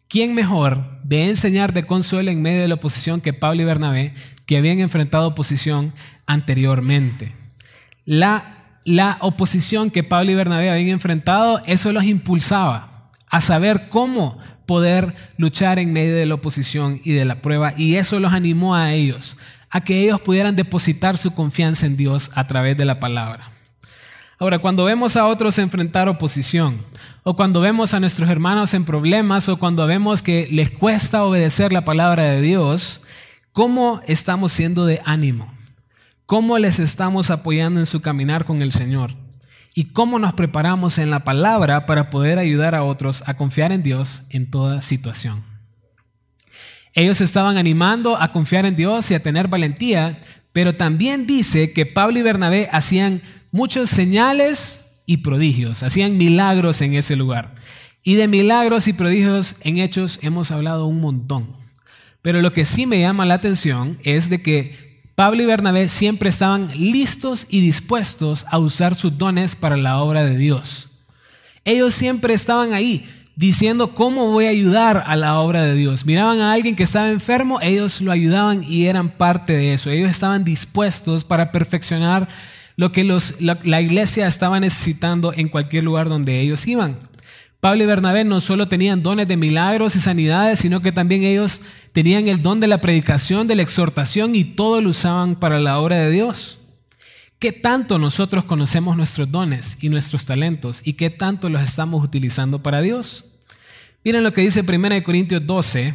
¿Quién 0.08 0.34
mejor 0.34 1.00
de 1.02 1.28
enseñar 1.28 1.72
de 1.72 1.84
consuelo 1.84 2.30
en 2.30 2.42
medio 2.42 2.62
de 2.62 2.68
la 2.68 2.74
oposición 2.74 3.20
que 3.20 3.32
Pablo 3.32 3.62
y 3.62 3.64
Bernabé, 3.64 4.14
que 4.46 4.56
habían 4.56 4.78
enfrentado 4.80 5.28
oposición 5.28 5.92
anteriormente? 6.26 7.34
La 8.04 8.56
la 8.86 9.18
oposición 9.20 9.90
que 9.90 10.04
Pablo 10.04 10.30
y 10.30 10.36
Bernabé 10.36 10.70
habían 10.70 10.88
enfrentado, 10.88 11.60
eso 11.66 11.92
los 11.92 12.04
impulsaba 12.04 13.04
a 13.28 13.40
saber 13.40 13.88
cómo 13.88 14.38
poder 14.64 15.14
luchar 15.36 15.80
en 15.80 15.92
medio 15.92 16.14
de 16.14 16.24
la 16.24 16.34
oposición 16.34 17.00
y 17.02 17.12
de 17.12 17.24
la 17.24 17.42
prueba. 17.42 17.72
Y 17.76 17.96
eso 17.96 18.20
los 18.20 18.32
animó 18.32 18.76
a 18.76 18.92
ellos, 18.92 19.36
a 19.70 19.80
que 19.80 20.00
ellos 20.02 20.20
pudieran 20.20 20.54
depositar 20.54 21.18
su 21.18 21.34
confianza 21.34 21.84
en 21.84 21.96
Dios 21.96 22.30
a 22.36 22.46
través 22.46 22.76
de 22.76 22.84
la 22.84 23.00
palabra. 23.00 23.55
Ahora, 24.38 24.58
cuando 24.58 24.84
vemos 24.84 25.16
a 25.16 25.26
otros 25.26 25.58
enfrentar 25.58 26.08
oposición, 26.08 26.82
o 27.22 27.36
cuando 27.36 27.60
vemos 27.60 27.94
a 27.94 28.00
nuestros 28.00 28.28
hermanos 28.28 28.74
en 28.74 28.84
problemas, 28.84 29.48
o 29.48 29.56
cuando 29.56 29.86
vemos 29.86 30.22
que 30.22 30.48
les 30.50 30.70
cuesta 30.70 31.24
obedecer 31.24 31.72
la 31.72 31.84
palabra 31.84 32.24
de 32.24 32.40
Dios, 32.40 33.02
¿cómo 33.52 34.00
estamos 34.06 34.52
siendo 34.52 34.84
de 34.84 35.00
ánimo? 35.04 35.56
cómo 36.26 36.58
les 36.58 36.80
estamos 36.80 37.30
apoyando 37.30 37.78
en 37.80 37.86
su 37.86 38.02
caminar 38.02 38.44
con 38.44 38.60
el 38.60 38.72
Señor 38.72 39.14
y 39.74 39.84
cómo 39.84 40.18
nos 40.18 40.34
preparamos 40.34 40.98
en 40.98 41.10
la 41.10 41.20
palabra 41.20 41.86
para 41.86 42.10
poder 42.10 42.38
ayudar 42.38 42.74
a 42.74 42.82
otros 42.82 43.22
a 43.26 43.34
confiar 43.34 43.72
en 43.72 43.84
Dios 43.84 44.24
en 44.30 44.50
toda 44.50 44.82
situación. 44.82 45.44
Ellos 46.94 47.20
estaban 47.20 47.58
animando 47.58 48.20
a 48.20 48.32
confiar 48.32 48.66
en 48.66 48.74
Dios 48.74 49.10
y 49.10 49.14
a 49.14 49.22
tener 49.22 49.48
valentía, 49.48 50.20
pero 50.52 50.74
también 50.74 51.26
dice 51.26 51.72
que 51.72 51.86
Pablo 51.86 52.18
y 52.18 52.22
Bernabé 52.22 52.68
hacían 52.72 53.20
muchos 53.56 53.88
señales 53.88 55.00
y 55.06 55.18
prodigios, 55.18 55.82
hacían 55.82 56.18
milagros 56.18 56.82
en 56.82 56.92
ese 56.92 57.16
lugar. 57.16 57.54
Y 58.04 58.14
de 58.14 58.28
milagros 58.28 58.86
y 58.86 58.92
prodigios 58.92 59.56
en 59.62 59.78
hechos 59.78 60.20
hemos 60.22 60.50
hablado 60.50 60.86
un 60.86 61.00
montón. 61.00 61.56
Pero 62.20 62.42
lo 62.42 62.52
que 62.52 62.66
sí 62.66 62.86
me 62.86 63.00
llama 63.00 63.24
la 63.24 63.34
atención 63.34 63.98
es 64.04 64.28
de 64.28 64.42
que 64.42 65.00
Pablo 65.14 65.42
y 65.42 65.46
Bernabé 65.46 65.88
siempre 65.88 66.28
estaban 66.28 66.68
listos 66.74 67.46
y 67.48 67.62
dispuestos 67.62 68.44
a 68.50 68.58
usar 68.58 68.94
sus 68.94 69.16
dones 69.16 69.56
para 69.56 69.78
la 69.78 70.02
obra 70.02 70.24
de 70.24 70.36
Dios. 70.36 70.90
Ellos 71.64 71.94
siempre 71.94 72.34
estaban 72.34 72.74
ahí 72.74 73.08
diciendo 73.36 73.94
cómo 73.94 74.30
voy 74.30 74.46
a 74.46 74.50
ayudar 74.50 75.02
a 75.06 75.16
la 75.16 75.40
obra 75.40 75.62
de 75.62 75.74
Dios. 75.74 76.04
Miraban 76.04 76.40
a 76.40 76.52
alguien 76.52 76.76
que 76.76 76.82
estaba 76.82 77.08
enfermo, 77.08 77.58
ellos 77.62 78.02
lo 78.02 78.12
ayudaban 78.12 78.62
y 78.64 78.86
eran 78.86 79.08
parte 79.08 79.54
de 79.54 79.72
eso. 79.72 79.90
Ellos 79.90 80.10
estaban 80.10 80.44
dispuestos 80.44 81.24
para 81.24 81.52
perfeccionar 81.52 82.28
lo 82.76 82.92
que 82.92 83.04
los, 83.04 83.40
la, 83.40 83.58
la 83.64 83.80
iglesia 83.80 84.26
estaba 84.26 84.60
necesitando 84.60 85.32
en 85.34 85.48
cualquier 85.48 85.84
lugar 85.84 86.08
donde 86.08 86.40
ellos 86.40 86.66
iban. 86.66 86.98
Pablo 87.60 87.82
y 87.82 87.86
Bernabé 87.86 88.24
no 88.24 88.40
solo 88.40 88.68
tenían 88.68 89.02
dones 89.02 89.26
de 89.26 89.36
milagros 89.36 89.96
y 89.96 89.98
sanidades, 89.98 90.60
sino 90.60 90.82
que 90.82 90.92
también 90.92 91.22
ellos 91.22 91.62
tenían 91.92 92.28
el 92.28 92.42
don 92.42 92.60
de 92.60 92.66
la 92.66 92.80
predicación, 92.80 93.46
de 93.46 93.56
la 93.56 93.62
exhortación 93.62 94.36
y 94.36 94.44
todo 94.44 94.80
lo 94.80 94.90
usaban 94.90 95.34
para 95.34 95.58
la 95.58 95.78
obra 95.78 95.96
de 95.96 96.10
Dios. 96.10 96.58
¿Qué 97.38 97.52
tanto 97.52 97.98
nosotros 97.98 98.44
conocemos 98.44 98.96
nuestros 98.96 99.30
dones 99.30 99.78
y 99.80 99.88
nuestros 99.88 100.24
talentos 100.26 100.86
y 100.86 100.94
qué 100.94 101.10
tanto 101.10 101.48
los 101.48 101.62
estamos 101.62 102.04
utilizando 102.04 102.62
para 102.62 102.80
Dios? 102.80 103.26
Miren 104.04 104.22
lo 104.22 104.32
que 104.32 104.42
dice 104.42 104.60
1 104.60 105.02
Corintios 105.02 105.46
12, 105.46 105.94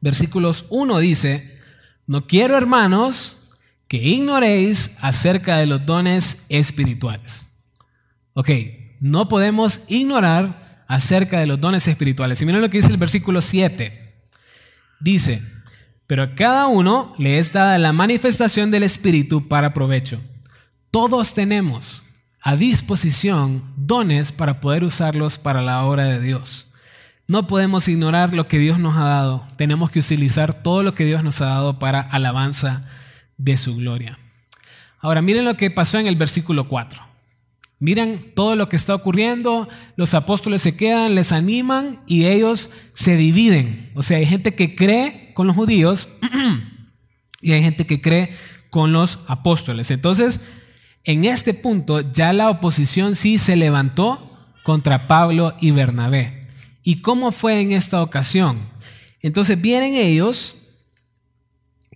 versículos 0.00 0.64
1 0.70 0.98
dice, 0.98 1.58
no 2.06 2.26
quiero 2.26 2.56
hermanos 2.56 3.45
que 3.88 3.98
ignoréis 3.98 4.96
acerca 5.00 5.58
de 5.58 5.66
los 5.66 5.86
dones 5.86 6.44
espirituales. 6.48 7.46
Ok, 8.34 8.50
no 9.00 9.28
podemos 9.28 9.82
ignorar 9.88 10.84
acerca 10.88 11.40
de 11.40 11.46
los 11.46 11.60
dones 11.60 11.86
espirituales. 11.88 12.40
Y 12.40 12.46
miren 12.46 12.60
lo 12.60 12.70
que 12.70 12.78
dice 12.78 12.90
el 12.90 12.98
versículo 12.98 13.40
7. 13.40 14.14
Dice, 15.00 15.42
pero 16.06 16.22
a 16.22 16.34
cada 16.34 16.66
uno 16.66 17.14
le 17.18 17.38
es 17.38 17.52
dada 17.52 17.78
la 17.78 17.92
manifestación 17.92 18.70
del 18.70 18.82
Espíritu 18.82 19.48
para 19.48 19.72
provecho. 19.72 20.20
Todos 20.90 21.34
tenemos 21.34 22.04
a 22.40 22.56
disposición 22.56 23.64
dones 23.76 24.32
para 24.32 24.60
poder 24.60 24.84
usarlos 24.84 25.38
para 25.38 25.62
la 25.62 25.84
obra 25.84 26.04
de 26.04 26.20
Dios. 26.20 26.68
No 27.26 27.48
podemos 27.48 27.88
ignorar 27.88 28.32
lo 28.32 28.46
que 28.46 28.58
Dios 28.60 28.78
nos 28.78 28.96
ha 28.96 29.04
dado. 29.04 29.46
Tenemos 29.56 29.90
que 29.90 29.98
utilizar 29.98 30.54
todo 30.54 30.84
lo 30.84 30.94
que 30.94 31.04
Dios 31.04 31.24
nos 31.24 31.40
ha 31.40 31.46
dado 31.46 31.80
para 31.80 32.00
alabanza 32.00 32.82
de 33.36 33.56
su 33.56 33.76
gloria. 33.76 34.18
Ahora 35.00 35.22
miren 35.22 35.44
lo 35.44 35.56
que 35.56 35.70
pasó 35.70 35.98
en 35.98 36.06
el 36.06 36.16
versículo 36.16 36.68
4. 36.68 37.02
Miran 37.78 38.32
todo 38.34 38.56
lo 38.56 38.68
que 38.68 38.76
está 38.76 38.94
ocurriendo, 38.94 39.68
los 39.96 40.14
apóstoles 40.14 40.62
se 40.62 40.76
quedan, 40.76 41.14
les 41.14 41.32
animan 41.32 42.00
y 42.06 42.24
ellos 42.24 42.70
se 42.94 43.16
dividen. 43.16 43.90
O 43.94 44.02
sea, 44.02 44.16
hay 44.16 44.26
gente 44.26 44.54
que 44.54 44.74
cree 44.74 45.32
con 45.34 45.46
los 45.46 45.54
judíos 45.54 46.08
y 47.42 47.52
hay 47.52 47.62
gente 47.62 47.86
que 47.86 48.00
cree 48.00 48.34
con 48.70 48.92
los 48.92 49.20
apóstoles. 49.26 49.90
Entonces, 49.90 50.40
en 51.04 51.24
este 51.24 51.54
punto 51.54 52.00
ya 52.12 52.32
la 52.32 52.48
oposición 52.50 53.14
sí 53.14 53.38
se 53.38 53.56
levantó 53.56 54.36
contra 54.64 55.06
Pablo 55.06 55.54
y 55.60 55.70
Bernabé. 55.70 56.40
¿Y 56.82 57.02
cómo 57.02 57.30
fue 57.30 57.60
en 57.60 57.72
esta 57.72 58.02
ocasión? 58.02 58.58
Entonces 59.20 59.60
vienen 59.60 59.94
ellos 59.94 60.65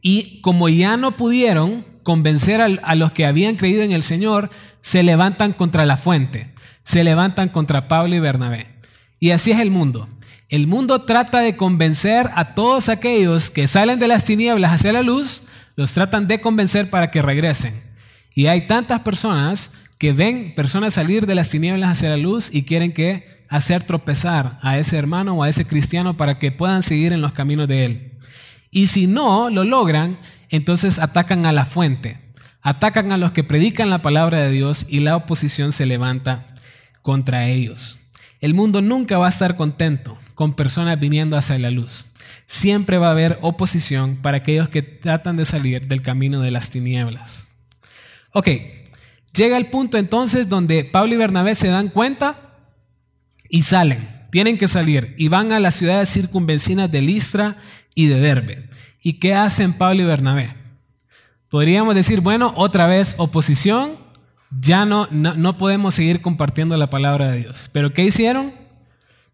y 0.03 0.41
como 0.41 0.69
ya 0.69 0.97
no 0.97 1.17
pudieron 1.17 1.85
convencer 2.03 2.61
a, 2.61 2.95
los 2.95 3.13
que 3.13 3.27
habían 3.27 3.57
creído 3.57 3.83
en 3.83 3.93
el 3.93 4.03
Señor, 4.03 4.51
se 4.81 5.03
levantan 5.03 5.53
contra 5.53 5.85
la 5.87 5.97
fuente, 5.97 6.53
se 6.83 7.05
levantan 7.05 7.49
contra 7.49 7.89
Pablo 7.89 8.15
y 8.15 8.21
Bernabé. 8.21 8.69
Y 9.19 9.31
así 9.33 9.51
es 9.51 9.59
el 9.59 9.71
mundo. 9.71 10.09
El 10.49 10.67
mundo 10.67 11.03
trata 11.03 11.41
de 11.41 11.57
convencer 11.57 12.29
a 12.35 12.55
todos 12.55 12.89
aquellos 12.89 13.51
que 13.51 13.69
salen 13.69 13.99
de 13.99 14.09
las 14.09 14.25
tinieblas 14.25 14.73
hacia 14.73 14.93
la 14.93 15.03
luz, 15.03 15.43
los 15.77 15.93
tratan 15.93 16.27
de 16.27 16.41
convencer 16.41 16.91
para 16.91 17.11
que 17.11 17.23
regresen. 17.23 17.81
Y 18.35 18.47
hay 18.47 18.67
tantas 18.67 19.01
personas 19.01 19.73
que 19.99 20.13
ven 20.13 20.55
personas 20.55 20.95
salir 20.95 21.27
de 21.27 21.35
las 21.35 21.51
tinieblas 21.51 21.91
hacia 21.91 22.09
la 22.09 22.17
luz 22.17 22.53
y 22.53 22.63
quieren 22.63 22.93
que 22.93 23.45
hacer 23.49 23.83
tropezar 23.83 24.59
a 24.63 24.79
ese 24.79 24.97
hermano 24.97 25.35
o 25.35 25.43
a 25.43 25.49
ese 25.49 25.67
cristiano 25.67 26.17
para 26.17 26.39
que 26.39 26.51
puedan 26.51 26.83
seguir 26.83 27.13
en 27.13 27.21
los 27.21 27.33
caminos 27.33 27.69
de 27.69 27.85
él. 27.85 28.11
Y 28.71 28.87
si 28.87 29.07
no 29.07 29.51
lo 29.51 29.65
logran, 29.65 30.19
entonces 30.49 30.99
atacan 30.99 31.47
a 31.47 31.53
la 31.53 31.65
fuente, 31.65 32.21
atacan 32.63 33.13
a 33.13 33.19
los 33.19 33.33
que 33.33 33.45
predican 33.45 33.91
la 33.91 34.03
palabra 34.03 34.39
de 34.39 34.51
Dios 34.51 34.87
y 34.89 35.01
la 35.01 35.17
oposición 35.17 35.73
se 35.73 35.87
levanta 35.87 36.47
contra 37.03 37.49
ellos. 37.49 37.99
El 38.41 38.55
mundo 38.55 38.81
nunca 38.81 39.19
va 39.19 39.27
a 39.27 39.31
estar 39.31 39.57
contento 39.57 40.17
con 40.35 40.55
personas 40.55 40.99
viniendo 40.99 41.37
hacia 41.37 41.59
la 41.59 41.71
luz. 41.71 42.07
Siempre 42.47 42.99
va 42.99 43.09
a 43.09 43.13
haber 43.13 43.39
oposición 43.43 44.17
para 44.17 44.39
aquellos 44.39 44.69
que 44.69 44.83
tratan 44.83 45.37
de 45.37 45.45
salir 45.45 45.87
del 45.87 46.03
camino 46.03 46.41
de 46.41 46.51
las 46.51 46.71
tinieblas. 46.71 47.49
Ok, 48.33 48.49
llega 49.35 49.57
el 49.57 49.67
punto 49.67 49.99
entonces 49.99 50.49
donde 50.49 50.85
Pablo 50.85 51.15
y 51.15 51.19
Bernabé 51.19 51.55
se 51.55 51.69
dan 51.69 51.89
cuenta 51.89 52.57
y 53.49 53.63
salen. 53.63 54.09
Tienen 54.31 54.57
que 54.57 54.69
salir 54.69 55.15
y 55.19 55.29
van 55.29 55.53
a 55.53 55.61
las 55.61 55.75
ciudades 55.75 56.09
circunvencinas 56.09 56.91
de 56.91 57.03
Listra 57.03 57.57
y 57.95 58.07
de 58.07 58.21
Derbe. 58.21 58.69
¿Y 59.03 59.15
qué 59.15 59.35
hacen 59.35 59.73
Pablo 59.73 60.03
y 60.03 60.07
Bernabé? 60.07 60.55
Podríamos 61.49 61.95
decir, 61.95 62.21
bueno, 62.21 62.53
otra 62.57 62.87
vez 62.87 63.15
oposición, 63.19 63.99
ya 64.51 64.85
no, 64.85 65.09
no, 65.11 65.57
podemos 65.57 65.95
seguir 65.95 66.23
compartiendo 66.23 66.77
la 66.77 66.91
palabra 66.91 67.31
de 67.31 67.39
Dios. 67.39 67.71
Pero 67.73 67.93
¿qué 67.93 68.05
hicieron? 68.05 68.53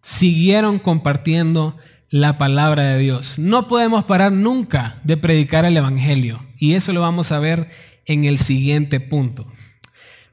Siguieron 0.01 0.79
compartiendo 0.79 1.77
la 2.11 2.39
palabra 2.39 2.85
de 2.85 2.99
Dios. 2.99 3.39
No 3.39 3.67
podemos 3.67 4.05
parar 4.05 4.33
nunca 4.33 4.99
de 5.05 5.17
predicar 5.17 5.65
el 5.65 5.77
Evangelio. 5.77 6.45
Y 6.59 6.75
eso 6.75 6.93
lo 6.93 7.01
vamos 7.01 7.33
a 7.33 7.39
ver 7.39 7.69
en 8.07 8.25
el 8.25 8.39
siguiente 8.39 9.01
punto. 9.01 9.47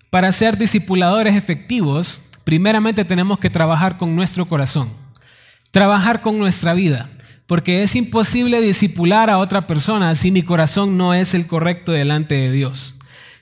Para 0.09 0.31
ser 0.31 0.57
discipuladores 0.57 1.35
efectivos, 1.35 2.21
primeramente 2.43 3.03
tenemos 3.03 3.39
que 3.39 3.49
trabajar 3.49 3.97
con 3.97 4.15
nuestro 4.15 4.47
corazón, 4.47 4.89
trabajar 5.71 6.21
con 6.21 6.37
nuestra 6.37 6.73
vida 6.73 7.09
porque 7.47 7.83
es 7.83 7.95
imposible 7.95 8.62
disipular 8.62 9.29
a 9.29 9.38
otra 9.38 9.67
persona 9.67 10.15
si 10.15 10.31
mi 10.31 10.43
corazón 10.43 10.97
no 10.97 11.13
es 11.13 11.33
el 11.33 11.47
correcto 11.47 11.91
delante 11.91 12.35
de 12.35 12.51
Dios. 12.51 12.95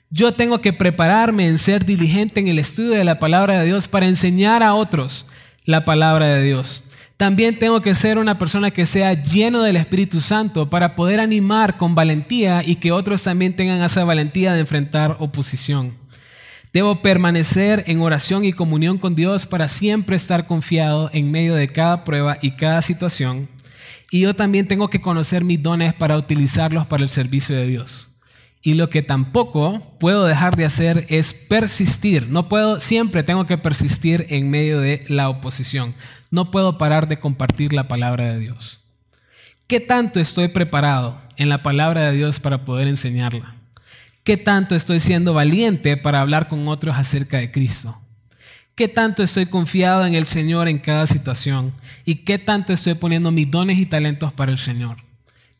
Yo 0.09 0.33
tengo 0.33 0.59
que 0.59 0.73
prepararme 0.73 1.47
en 1.47 1.57
ser 1.57 1.85
diligente 1.85 2.39
en 2.39 2.47
el 2.47 2.59
estudio 2.59 2.91
de 2.91 3.03
la 3.03 3.19
palabra 3.19 3.59
de 3.59 3.65
Dios 3.65 3.87
para 3.87 4.07
enseñar 4.07 4.63
a 4.63 4.73
otros 4.73 5.25
la 5.65 5.85
palabra 5.85 6.27
de 6.27 6.43
Dios. 6.43 6.83
También 7.15 7.59
tengo 7.59 7.81
que 7.81 7.93
ser 7.93 8.17
una 8.17 8.39
persona 8.39 8.71
que 8.71 8.87
sea 8.87 9.13
lleno 9.13 9.61
del 9.61 9.77
Espíritu 9.77 10.21
Santo 10.21 10.71
para 10.71 10.95
poder 10.95 11.19
animar 11.19 11.77
con 11.77 11.93
valentía 11.93 12.63
y 12.65 12.75
que 12.75 12.91
otros 12.91 13.23
también 13.23 13.55
tengan 13.55 13.81
esa 13.83 14.03
valentía 14.03 14.53
de 14.53 14.61
enfrentar 14.61 15.17
oposición. 15.19 15.95
Debo 16.73 17.01
permanecer 17.03 17.83
en 17.85 18.01
oración 18.01 18.43
y 18.43 18.53
comunión 18.53 18.97
con 18.97 19.13
Dios 19.13 19.45
para 19.45 19.67
siempre 19.67 20.15
estar 20.15 20.47
confiado 20.47 21.11
en 21.13 21.29
medio 21.29 21.53
de 21.53 21.67
cada 21.67 22.03
prueba 22.03 22.37
y 22.41 22.51
cada 22.51 22.81
situación 22.81 23.49
y 24.11 24.19
yo 24.19 24.35
también 24.35 24.67
tengo 24.67 24.89
que 24.89 24.99
conocer 24.99 25.45
mis 25.45 25.63
dones 25.63 25.93
para 25.93 26.17
utilizarlos 26.17 26.85
para 26.85 27.01
el 27.01 27.09
servicio 27.09 27.55
de 27.55 27.65
Dios. 27.65 28.09
Y 28.61 28.73
lo 28.73 28.89
que 28.89 29.01
tampoco 29.01 29.95
puedo 29.99 30.25
dejar 30.25 30.57
de 30.57 30.65
hacer 30.65 31.05
es 31.07 31.33
persistir. 31.33 32.27
No 32.27 32.49
puedo, 32.49 32.81
siempre 32.81 33.23
tengo 33.23 33.45
que 33.45 33.57
persistir 33.57 34.27
en 34.29 34.51
medio 34.51 34.81
de 34.81 35.03
la 35.07 35.29
oposición. 35.29 35.95
No 36.29 36.51
puedo 36.51 36.77
parar 36.77 37.07
de 37.07 37.19
compartir 37.19 37.71
la 37.71 37.87
palabra 37.87 38.25
de 38.25 38.39
Dios. 38.39 38.81
¿Qué 39.65 39.79
tanto 39.79 40.19
estoy 40.19 40.49
preparado 40.49 41.19
en 41.37 41.47
la 41.47 41.63
palabra 41.63 42.01
de 42.01 42.11
Dios 42.11 42.41
para 42.41 42.65
poder 42.65 42.89
enseñarla? 42.89 43.55
¿Qué 44.23 44.35
tanto 44.35 44.75
estoy 44.75 44.99
siendo 44.99 45.33
valiente 45.33 45.95
para 45.95 46.19
hablar 46.19 46.49
con 46.49 46.67
otros 46.67 46.97
acerca 46.97 47.37
de 47.37 47.49
Cristo? 47.49 47.97
¿Qué 48.81 48.87
tanto 48.87 49.21
estoy 49.21 49.45
confiado 49.45 50.07
en 50.07 50.15
el 50.15 50.25
Señor 50.25 50.67
en 50.67 50.79
cada 50.79 51.05
situación? 51.05 51.71
¿Y 52.03 52.15
qué 52.15 52.39
tanto 52.39 52.73
estoy 52.73 52.95
poniendo 52.95 53.29
mis 53.29 53.51
dones 53.51 53.77
y 53.77 53.85
talentos 53.85 54.33
para 54.33 54.51
el 54.51 54.57
Señor? 54.57 54.97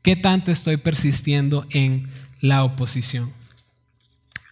¿Qué 0.01 0.15
tanto 0.15 0.51
estoy 0.51 0.77
persistiendo 0.77 1.67
en 1.69 2.09
la 2.39 2.63
oposición? 2.63 3.31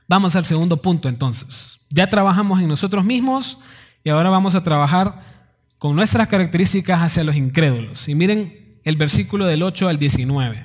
Vamos 0.07 0.35
al 0.35 0.45
segundo 0.45 0.83
punto 0.83 1.09
entonces. 1.09 1.79
Ya 1.89 2.11
trabajamos 2.11 2.59
en 2.61 2.67
nosotros 2.67 3.03
mismos 3.03 3.57
y 4.03 4.11
ahora 4.11 4.29
vamos 4.29 4.53
a 4.53 4.61
trabajar 4.61 5.25
con 5.79 5.95
nuestras 5.95 6.27
características 6.27 7.01
hacia 7.01 7.23
los 7.23 7.35
incrédulos. 7.35 8.07
Y 8.07 8.13
miren 8.13 8.77
el 8.83 8.97
versículo 8.97 9.47
del 9.47 9.63
8 9.63 9.88
al 9.88 9.97
19. 9.97 10.63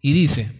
Y 0.00 0.12
dice, 0.14 0.52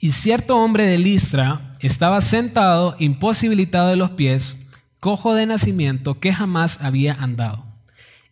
y 0.00 0.10
cierto 0.10 0.56
hombre 0.56 0.82
de 0.82 0.98
Listra 0.98 1.70
estaba 1.78 2.20
sentado, 2.20 2.96
imposibilitado 2.98 3.90
de 3.90 3.96
los 3.96 4.10
pies, 4.10 4.62
cojo 5.04 5.34
de 5.34 5.44
nacimiento, 5.44 6.18
que 6.18 6.32
jamás 6.32 6.82
había 6.82 7.12
andado. 7.12 7.62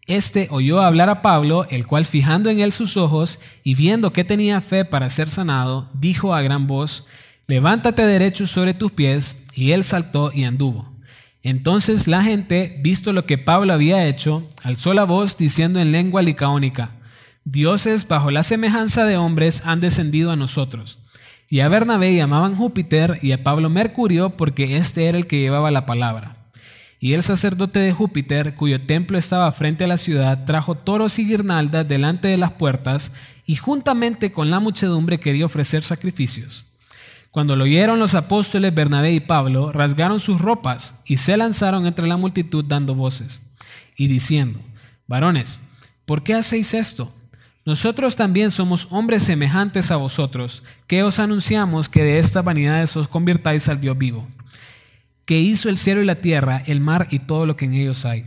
Este 0.07 0.49
oyó 0.51 0.81
hablar 0.81 1.11
a 1.11 1.21
Pablo, 1.21 1.67
el 1.69 1.87
cual 1.87 2.07
fijando 2.07 2.49
en 2.49 2.61
él 2.61 2.73
sus 2.73 2.97
ojos 2.97 3.41
y 3.63 3.75
viendo 3.75 4.15
que 4.15 4.25
tenía 4.25 4.59
fe 4.63 4.87
para 4.87 5.11
ser 5.11 5.29
sanado, 5.29 5.91
dijo 5.93 6.35
a 6.35 6.41
gran 6.41 6.67
voz, 6.67 7.05
levántate 7.47 8.07
derecho 8.07 8.47
sobre 8.47 8.73
tus 8.73 8.91
pies, 8.91 9.37
y 9.53 9.73
él 9.73 9.85
saltó 9.85 10.33
y 10.33 10.45
anduvo. 10.45 10.91
Entonces 11.43 12.09
la 12.09 12.23
gente, 12.23 12.81
visto 12.83 13.13
lo 13.13 13.27
que 13.27 13.37
Pablo 13.37 13.75
había 13.75 14.07
hecho, 14.07 14.49
alzó 14.63 14.95
la 14.95 15.05
voz 15.05 15.37
diciendo 15.37 15.79
en 15.79 15.93
lengua 15.93 16.23
licaónica, 16.23 16.93
Dioses 17.45 18.09
bajo 18.09 18.31
la 18.31 18.45
semejanza 18.45 19.05
de 19.05 19.19
hombres 19.19 19.63
han 19.67 19.81
descendido 19.81 20.31
a 20.31 20.37
nosotros. 20.37 21.01
Y 21.51 21.61
a 21.61 21.69
Bernabé 21.69 22.17
llamaban 22.17 22.57
Júpiter 22.57 23.19
y 23.21 23.33
a 23.33 23.43
Pablo 23.43 23.69
Mercurio 23.69 24.39
porque 24.39 24.79
este 24.79 25.05
era 25.05 25.19
el 25.19 25.27
que 25.27 25.39
llevaba 25.39 25.71
la 25.71 25.85
palabra. 25.85 26.39
Y 27.03 27.15
el 27.15 27.25
sacerdote 27.25 27.81
de 27.81 27.93
Júpiter, 27.93 28.55
cuyo 28.55 28.81
templo 28.81 29.19
estaba 29.19 29.51
frente 29.51 29.83
a 29.83 29.89
la 29.89 29.97
ciudad, 29.97 30.45
trajo 30.45 30.77
toros 30.77 31.19
y 31.19 31.27
guirnaldas 31.27 31.89
delante 31.89 32.29
de 32.29 32.37
las 32.37 32.53
puertas 32.53 33.11
y 33.45 33.57
juntamente 33.57 34.31
con 34.31 34.53
la 34.53 34.61
muchedumbre 34.61 35.19
quería 35.19 35.47
ofrecer 35.47 35.83
sacrificios. 35.83 36.65
Cuando 37.33 37.57
lo 37.57 37.65
oyeron 37.65 37.99
los 37.99 38.15
apóstoles 38.15 38.73
Bernabé 38.73 39.11
y 39.11 39.19
Pablo, 39.19 39.73
rasgaron 39.73 40.21
sus 40.21 40.41
ropas 40.41 41.01
y 41.05 41.17
se 41.17 41.37
lanzaron 41.37 41.87
entre 41.87 42.07
la 42.07 42.17
multitud 42.17 42.65
dando 42.65 42.95
voces 42.95 43.43
y 43.97 44.07
diciendo, 44.07 44.61
varones, 45.09 45.61
¿por 46.07 46.23
qué 46.23 46.35
hacéis 46.35 46.73
esto? 46.73 47.13
Nosotros 47.65 48.15
también 48.15 48.53
somos 48.53 48.87
hombres 48.91 49.25
semejantes 49.25 49.91
a 49.91 49.97
vosotros, 49.97 50.63
que 50.87 51.03
os 51.03 51.19
anunciamos 51.19 51.89
que 51.89 52.05
de 52.05 52.21
estas 52.21 52.45
vanidades 52.45 52.97
os 52.97 53.09
convirtáis 53.09 53.69
al 53.69 53.81
Dios 53.81 53.99
vivo, 53.99 54.29
que 55.33 55.41
hizo 55.41 55.71
el 55.71 55.79
cielo 55.79 56.03
y 56.03 56.05
la 56.05 56.17
tierra, 56.17 56.63
el 56.67 56.81
mar 56.81 57.09
y 57.11 57.19
todo 57.19 57.47
lo 57.47 57.57
que 57.57 57.65
en 57.65 57.73
ellos 57.73 58.05
hay. 58.05 58.27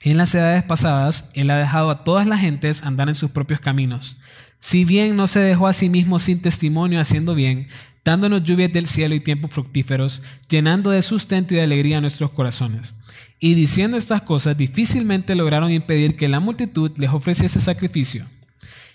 En 0.00 0.16
las 0.16 0.34
edades 0.34 0.62
pasadas, 0.62 1.30
Él 1.34 1.50
ha 1.50 1.58
dejado 1.58 1.90
a 1.90 2.02
todas 2.02 2.26
las 2.26 2.40
gentes 2.40 2.82
andar 2.82 3.10
en 3.10 3.14
sus 3.14 3.30
propios 3.30 3.60
caminos. 3.60 4.16
Si 4.58 4.86
bien 4.86 5.16
no 5.16 5.26
se 5.26 5.40
dejó 5.40 5.66
a 5.66 5.74
sí 5.74 5.90
mismo 5.90 6.18
sin 6.18 6.40
testimonio 6.40 6.98
haciendo 6.98 7.34
bien, 7.34 7.68
dándonos 8.06 8.42
lluvias 8.42 8.72
del 8.72 8.86
cielo 8.86 9.14
y 9.14 9.20
tiempos 9.20 9.50
fructíferos, 9.50 10.22
llenando 10.48 10.88
de 10.88 11.02
sustento 11.02 11.52
y 11.52 11.58
de 11.58 11.64
alegría 11.64 12.00
nuestros 12.00 12.30
corazones. 12.30 12.94
Y 13.38 13.52
diciendo 13.52 13.98
estas 13.98 14.22
cosas, 14.22 14.56
difícilmente 14.56 15.34
lograron 15.34 15.70
impedir 15.70 16.16
que 16.16 16.28
la 16.28 16.40
multitud 16.40 16.90
les 16.96 17.10
ofreciese 17.10 17.60
sacrificio. 17.60 18.24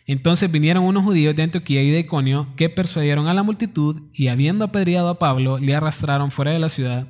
Entonces 0.05 0.51
vinieron 0.51 0.83
unos 0.83 1.03
judíos 1.03 1.35
de 1.35 1.43
Antioquía 1.43 1.81
y 1.81 1.89
de 1.89 1.99
Iconio 1.99 2.47
que 2.57 2.69
persuadieron 2.69 3.27
a 3.27 3.33
la 3.33 3.43
multitud 3.43 4.01
y 4.13 4.27
habiendo 4.27 4.65
apedreado 4.65 5.09
a 5.09 5.19
Pablo, 5.19 5.59
le 5.59 5.75
arrastraron 5.75 6.31
fuera 6.31 6.51
de 6.51 6.59
la 6.59 6.69
ciudad 6.69 7.07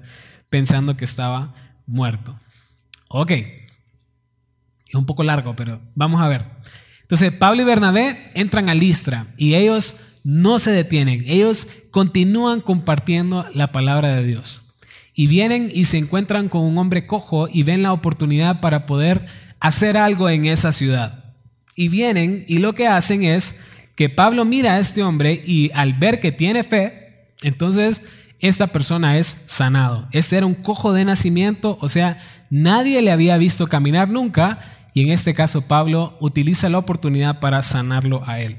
pensando 0.50 0.96
que 0.96 1.06
estaba 1.06 1.56
muerto. 1.88 2.40
Ok, 3.08 3.32
es 3.32 4.96
un 4.96 5.06
poco 5.06 5.24
largo, 5.24 5.56
pero 5.56 5.82
vamos 5.96 6.22
a 6.22 6.28
ver. 6.28 6.46
Entonces 7.02 7.32
Pablo 7.32 7.64
y 7.64 7.66
Bernabé 7.66 8.30
entran 8.36 8.70
a 8.70 8.76
Listra 8.76 9.28
y 9.38 9.56
ellos 9.56 9.96
no 10.24 10.60
se 10.60 10.72
detienen, 10.72 11.24
ellos 11.26 11.68
continúan 11.92 12.62
compartiendo 12.62 13.46
la 13.54 13.72
palabra 13.72 14.16
de 14.16 14.24
Dios. 14.24 14.64
Y 15.16 15.28
vienen 15.28 15.70
y 15.74 15.86
se 15.86 15.98
encuentran 15.98 16.50
con 16.50 16.62
un 16.62 16.78
hombre 16.78 17.06
cojo 17.06 17.48
y 17.52 17.64
ven 17.64 17.84
la 17.84 17.94
oportunidad 17.94 18.62
para 18.62 18.86
poder 18.86 19.26
hacer 19.60 19.98
algo 19.98 20.30
en 20.30 20.46
esa 20.46 20.72
ciudad. 20.72 21.23
Y 21.76 21.88
vienen 21.88 22.46
y 22.48 22.60
lo 22.60 22.74
que 22.74 22.88
hacen 22.88 23.24
es 23.24 23.56
que 23.96 24.10
Pablo 24.10 24.46
mira 24.46 24.74
a 24.74 24.80
este 24.80 25.04
hombre 25.04 25.42
y 25.46 25.72
al 25.74 25.94
ver 25.94 26.20
que 26.20 26.32
tiene 26.32 26.64
fe, 26.64 27.26
entonces 27.42 28.04
esta 28.40 28.68
persona 28.68 29.18
es 29.18 29.44
sanado. 29.48 30.08
Este 30.12 30.38
era 30.38 30.46
un 30.46 30.56
cojo 30.56 30.94
de 30.94 31.06
nacimiento, 31.06 31.78
o 31.82 31.90
sea, 31.90 32.22
nadie 32.50 33.02
le 33.02 33.12
había 33.12 33.38
visto 33.38 33.68
caminar 33.68 34.10
nunca 34.10 34.60
y 34.94 35.02
en 35.02 35.10
este 35.10 35.34
caso 35.34 35.62
Pablo 35.62 36.18
utiliza 36.20 36.70
la 36.70 36.78
oportunidad 36.78 37.40
para 37.40 37.62
sanarlo 37.64 38.24
a 38.28 38.42
él. 38.42 38.58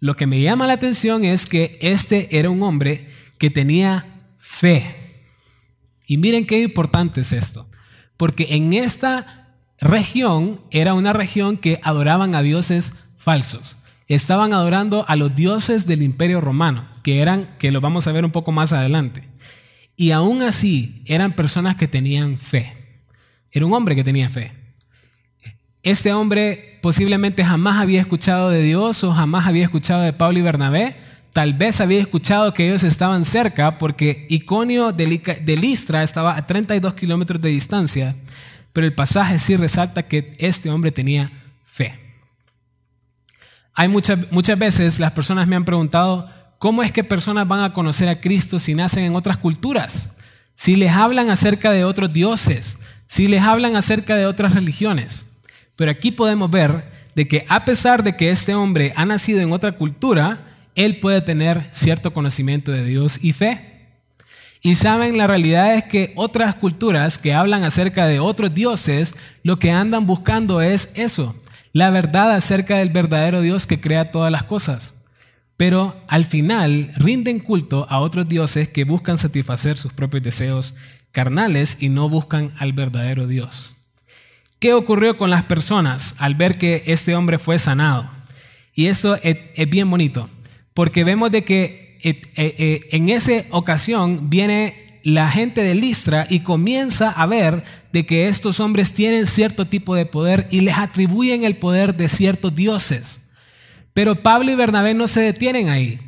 Lo 0.00 0.14
que 0.14 0.26
me 0.26 0.40
llama 0.40 0.66
la 0.66 0.74
atención 0.74 1.24
es 1.24 1.46
que 1.46 1.78
este 1.80 2.38
era 2.38 2.50
un 2.50 2.62
hombre 2.62 3.08
que 3.38 3.50
tenía 3.50 4.22
fe. 4.38 5.24
Y 6.06 6.18
miren 6.18 6.46
qué 6.46 6.60
importante 6.60 7.22
es 7.22 7.32
esto, 7.32 7.68
porque 8.16 8.48
en 8.50 8.72
esta 8.72 9.45
región 9.80 10.60
era 10.70 10.94
una 10.94 11.12
región 11.12 11.56
que 11.56 11.80
adoraban 11.82 12.34
a 12.34 12.42
dioses 12.42 12.94
falsos. 13.16 13.76
Estaban 14.08 14.52
adorando 14.52 15.04
a 15.08 15.16
los 15.16 15.34
dioses 15.34 15.86
del 15.86 16.02
imperio 16.02 16.40
romano, 16.40 16.86
que 17.02 17.20
eran, 17.20 17.48
que 17.58 17.72
lo 17.72 17.80
vamos 17.80 18.06
a 18.06 18.12
ver 18.12 18.24
un 18.24 18.30
poco 18.30 18.52
más 18.52 18.72
adelante. 18.72 19.24
Y 19.96 20.12
aún 20.12 20.42
así 20.42 21.02
eran 21.06 21.32
personas 21.32 21.76
que 21.76 21.88
tenían 21.88 22.38
fe. 22.38 23.00
Era 23.50 23.66
un 23.66 23.74
hombre 23.74 23.96
que 23.96 24.04
tenía 24.04 24.30
fe. 24.30 24.52
Este 25.82 26.12
hombre 26.12 26.78
posiblemente 26.82 27.44
jamás 27.44 27.80
había 27.80 28.00
escuchado 28.00 28.50
de 28.50 28.62
Dios 28.62 29.02
o 29.04 29.12
jamás 29.12 29.46
había 29.46 29.64
escuchado 29.64 30.02
de 30.02 30.12
Pablo 30.12 30.38
y 30.38 30.42
Bernabé, 30.42 30.96
Tal 31.36 31.52
vez 31.52 31.82
había 31.82 32.00
escuchado 32.00 32.54
que 32.54 32.64
ellos 32.64 32.82
estaban 32.82 33.26
cerca 33.26 33.76
porque 33.76 34.26
Iconio 34.30 34.92
de 34.92 35.56
Listra 35.60 36.02
estaba 36.02 36.34
a 36.34 36.46
32 36.46 36.94
kilómetros 36.94 37.42
de 37.42 37.50
distancia, 37.50 38.16
pero 38.76 38.86
el 38.86 38.92
pasaje 38.92 39.38
sí 39.38 39.56
resalta 39.56 40.02
que 40.02 40.36
este 40.38 40.68
hombre 40.68 40.92
tenía 40.92 41.32
fe. 41.64 41.98
Hay 43.72 43.88
muchas, 43.88 44.30
muchas 44.30 44.58
veces 44.58 45.00
las 45.00 45.12
personas 45.12 45.48
me 45.48 45.56
han 45.56 45.64
preguntado, 45.64 46.28
¿cómo 46.58 46.82
es 46.82 46.92
que 46.92 47.02
personas 47.02 47.48
van 47.48 47.64
a 47.64 47.72
conocer 47.72 48.06
a 48.10 48.18
Cristo 48.18 48.58
si 48.58 48.74
nacen 48.74 49.04
en 49.04 49.16
otras 49.16 49.38
culturas? 49.38 50.18
Si 50.54 50.76
les 50.76 50.92
hablan 50.92 51.30
acerca 51.30 51.70
de 51.70 51.84
otros 51.84 52.12
dioses, 52.12 52.76
si 53.06 53.28
les 53.28 53.40
hablan 53.40 53.76
acerca 53.76 54.14
de 54.14 54.26
otras 54.26 54.52
religiones. 54.52 55.24
Pero 55.74 55.90
aquí 55.90 56.10
podemos 56.10 56.50
ver 56.50 56.92
de 57.14 57.26
que 57.26 57.46
a 57.48 57.64
pesar 57.64 58.02
de 58.02 58.14
que 58.14 58.28
este 58.28 58.54
hombre 58.54 58.92
ha 58.94 59.06
nacido 59.06 59.40
en 59.40 59.52
otra 59.52 59.72
cultura, 59.72 60.68
él 60.74 61.00
puede 61.00 61.22
tener 61.22 61.66
cierto 61.72 62.12
conocimiento 62.12 62.72
de 62.72 62.84
Dios 62.84 63.24
y 63.24 63.32
fe. 63.32 63.75
Y 64.62 64.74
saben, 64.74 65.18
la 65.18 65.26
realidad 65.26 65.74
es 65.74 65.84
que 65.84 66.12
otras 66.16 66.54
culturas 66.54 67.18
que 67.18 67.34
hablan 67.34 67.62
acerca 67.62 68.06
de 68.06 68.18
otros 68.18 68.54
dioses, 68.54 69.14
lo 69.42 69.58
que 69.58 69.70
andan 69.70 70.06
buscando 70.06 70.60
es 70.60 70.92
eso, 70.94 71.36
la 71.72 71.90
verdad 71.90 72.32
acerca 72.32 72.78
del 72.78 72.90
verdadero 72.90 73.42
Dios 73.42 73.66
que 73.66 73.80
crea 73.80 74.10
todas 74.10 74.32
las 74.32 74.44
cosas. 74.44 74.94
Pero 75.56 76.02
al 76.08 76.24
final 76.24 76.90
rinden 76.96 77.38
culto 77.38 77.86
a 77.88 78.00
otros 78.00 78.28
dioses 78.28 78.68
que 78.68 78.84
buscan 78.84 79.18
satisfacer 79.18 79.78
sus 79.78 79.92
propios 79.92 80.22
deseos 80.22 80.74
carnales 81.12 81.78
y 81.80 81.88
no 81.88 82.08
buscan 82.08 82.52
al 82.58 82.72
verdadero 82.72 83.26
Dios. 83.26 83.74
¿Qué 84.58 84.74
ocurrió 84.74 85.16
con 85.16 85.30
las 85.30 85.44
personas 85.44 86.14
al 86.18 86.34
ver 86.34 86.58
que 86.58 86.82
este 86.86 87.14
hombre 87.14 87.38
fue 87.38 87.58
sanado? 87.58 88.10
Y 88.74 88.86
eso 88.86 89.16
es, 89.22 89.38
bien 89.70 89.90
bonito 89.90 90.28
porque 90.76 91.04
vemos 91.04 91.30
de 91.30 91.42
que 91.42 91.85
eh, 92.02 92.22
eh, 92.36 92.54
eh, 92.58 92.80
en 92.92 93.08
esa 93.08 93.32
ocasión 93.50 94.30
viene 94.30 95.00
la 95.02 95.30
gente 95.30 95.62
de 95.62 95.74
Listra 95.74 96.26
y 96.28 96.40
comienza 96.40 97.10
a 97.10 97.26
ver 97.26 97.62
de 97.92 98.04
que 98.06 98.28
estos 98.28 98.58
hombres 98.60 98.92
tienen 98.92 99.26
cierto 99.26 99.66
tipo 99.66 99.94
de 99.94 100.04
poder 100.04 100.46
y 100.50 100.60
les 100.60 100.78
atribuyen 100.78 101.44
el 101.44 101.56
poder 101.56 101.94
de 101.94 102.08
ciertos 102.08 102.54
dioses. 102.54 103.30
Pero 103.94 104.22
Pablo 104.22 104.50
y 104.50 104.56
Bernabé 104.56 104.94
no 104.94 105.06
se 105.06 105.20
detienen 105.20 105.68
ahí. 105.68 106.00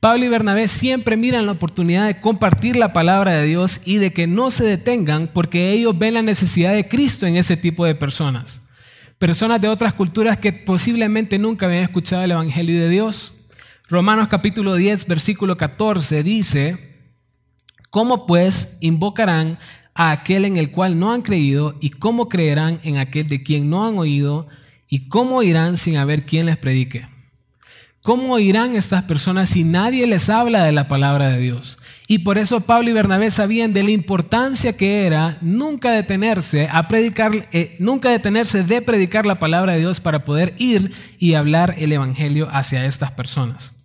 Pablo 0.00 0.24
y 0.24 0.28
Bernabé 0.28 0.68
siempre 0.68 1.16
miran 1.16 1.46
la 1.46 1.52
oportunidad 1.52 2.06
de 2.06 2.20
compartir 2.20 2.76
la 2.76 2.92
palabra 2.92 3.32
de 3.32 3.46
Dios 3.46 3.82
y 3.84 3.96
de 3.96 4.12
que 4.12 4.26
no 4.26 4.50
se 4.50 4.64
detengan 4.64 5.28
porque 5.32 5.70
ellos 5.70 5.96
ven 5.96 6.14
la 6.14 6.22
necesidad 6.22 6.74
de 6.74 6.88
Cristo 6.88 7.26
en 7.26 7.36
ese 7.36 7.56
tipo 7.56 7.84
de 7.84 7.94
personas. 7.94 8.62
Personas 9.18 9.60
de 9.60 9.68
otras 9.68 9.92
culturas 9.92 10.36
que 10.36 10.52
posiblemente 10.52 11.38
nunca 11.38 11.66
habían 11.66 11.84
escuchado 11.84 12.24
el 12.24 12.32
Evangelio 12.32 12.80
de 12.80 12.88
Dios 12.88 13.34
Romanos 13.92 14.28
capítulo 14.28 14.74
10, 14.76 15.06
versículo 15.06 15.58
14 15.58 16.22
dice, 16.22 16.78
¿cómo 17.90 18.24
pues 18.24 18.78
invocarán 18.80 19.58
a 19.92 20.12
aquel 20.12 20.46
en 20.46 20.56
el 20.56 20.70
cual 20.70 20.98
no 20.98 21.12
han 21.12 21.20
creído 21.20 21.76
y 21.78 21.90
cómo 21.90 22.30
creerán 22.30 22.80
en 22.84 22.96
aquel 22.96 23.28
de 23.28 23.42
quien 23.42 23.68
no 23.68 23.86
han 23.86 23.98
oído 23.98 24.48
y 24.88 25.08
cómo 25.08 25.42
irán 25.42 25.76
sin 25.76 25.98
haber 25.98 26.24
quien 26.24 26.46
les 26.46 26.56
predique? 26.56 27.06
¿Cómo 28.00 28.38
irán 28.38 28.76
estas 28.76 29.02
personas 29.02 29.50
si 29.50 29.62
nadie 29.62 30.06
les 30.06 30.30
habla 30.30 30.64
de 30.64 30.72
la 30.72 30.88
palabra 30.88 31.28
de 31.28 31.40
Dios? 31.40 31.76
Y 32.08 32.20
por 32.20 32.38
eso 32.38 32.62
Pablo 32.62 32.88
y 32.88 32.94
Bernabé 32.94 33.30
sabían 33.30 33.74
de 33.74 33.82
la 33.82 33.90
importancia 33.90 34.74
que 34.74 35.04
era 35.04 35.36
nunca 35.42 35.90
detenerse 35.90 36.66
a 36.72 36.88
predicar, 36.88 37.32
eh, 37.52 37.76
nunca 37.78 38.08
detenerse 38.08 38.64
de 38.64 38.80
predicar 38.80 39.26
la 39.26 39.38
palabra 39.38 39.74
de 39.74 39.80
Dios 39.80 40.00
para 40.00 40.24
poder 40.24 40.54
ir 40.56 40.92
y 41.18 41.34
hablar 41.34 41.74
el 41.76 41.92
evangelio 41.92 42.48
hacia 42.50 42.86
estas 42.86 43.10
personas. 43.10 43.81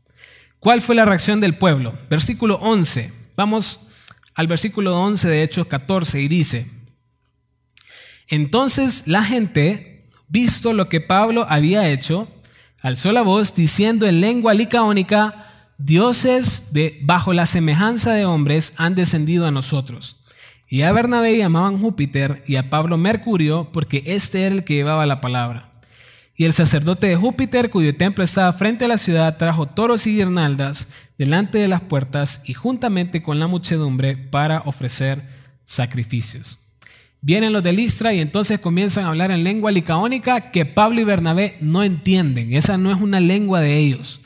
¿Cuál 0.60 0.82
fue 0.82 0.96
la 0.96 1.06
reacción 1.06 1.39
del 1.39 1.56
pueblo? 1.56 1.98
Versículo 2.10 2.56
11. 2.56 3.12
Vamos 3.36 3.82
al 4.34 4.48
versículo 4.48 5.00
11 5.00 5.28
de 5.28 5.43
Hechos 5.43 5.67
14 5.67 6.22
y 6.22 6.28
dice, 6.28 6.67
entonces 8.28 9.08
la 9.08 9.24
gente, 9.24 10.08
visto 10.28 10.74
lo 10.74 10.89
que 10.89 11.02
Pablo 11.02 11.46
había 11.50 11.89
hecho, 11.89 12.28
alzó 12.82 13.12
la 13.12 13.22
voz 13.22 13.56
diciendo 13.56 14.06
en 14.06 14.22
lengua 14.22 14.54
licaónica, 14.54 15.46
dioses 15.78 16.74
de, 16.74 17.00
bajo 17.04 17.34
la 17.34 17.46
semejanza 17.46 18.13
de 18.13 18.26
hombres 18.26 18.74
han 18.78 18.96
descendido 18.96 19.48
a 19.48 19.52
nosotros. 19.52 20.17
Y 20.70 20.82
a 20.82 20.91
Bernabé 20.91 21.38
llamaban 21.38 21.80
Júpiter 21.80 22.43
y 22.46 22.58
a 22.58 22.70
Pablo 22.70 22.98
Mercurio 22.98 23.70
porque 23.72 24.04
este 24.06 24.46
era 24.46 24.56
el 24.56 24.63
que 24.65 24.76
llevaba 24.76 25.06
la 25.06 25.22
palabra. 25.22 25.72
Y 26.39 26.45
el 26.45 26.54
sacerdote 26.54 27.08
de 27.08 27.15
Júpiter, 27.15 27.71
cuyo 27.71 27.95
templo 27.95 28.23
estaba 28.23 28.54
frente 28.54 28.86
a 28.86 28.88
la 28.88 29.00
ciudad, 29.00 29.38
trajo 29.38 29.65
toros 29.65 30.06
y 30.06 30.17
guirnaldas 30.17 30.88
delante 31.17 31.58
de 31.58 31.67
las 31.67 31.82
puertas 31.82 32.43
y 32.45 32.54
juntamente 32.54 33.23
con 33.23 33.39
la 33.39 33.47
muchedumbre 33.47 34.15
para 34.15 34.60
ofrecer 34.60 35.23
sacrificios. 35.65 36.60
Vienen 37.21 37.54
los 37.54 37.63
de 37.63 37.73
Listra 37.73 38.13
y 38.13 38.19
entonces 38.19 38.60
comienzan 38.60 39.06
a 39.06 39.10
hablar 39.10 39.32
en 39.32 39.43
lengua 39.43 39.71
licaónica 39.71 40.52
que 40.52 40.65
Pablo 40.65 41.02
y 41.02 41.06
Bernabé 41.06 41.58
no 41.60 41.84
entienden. 41.84 42.54
Esa 42.54 42.78
no 42.78 42.91
es 42.91 43.02
una 43.02 43.19
lengua 43.19 43.60
de 43.60 43.76
ellos. 43.76 44.21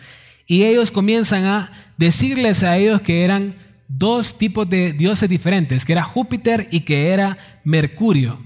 Y 0.46 0.64
ellos 0.64 0.92
comienzan 0.92 1.46
a 1.46 1.72
decirles 1.98 2.64
a 2.64 2.76
ellos 2.76 3.00
que 3.00 3.24
eran 3.24 3.56
dos 3.88 4.38
tipos 4.38 4.70
de 4.70 4.92
dioses 4.92 5.30
diferentes, 5.30 5.86
que 5.86 5.94
era 5.94 6.04
Júpiter 6.04 6.68
y 6.72 6.82
que 6.82 7.08
era 7.08 7.38
Mercurio. 7.64 8.38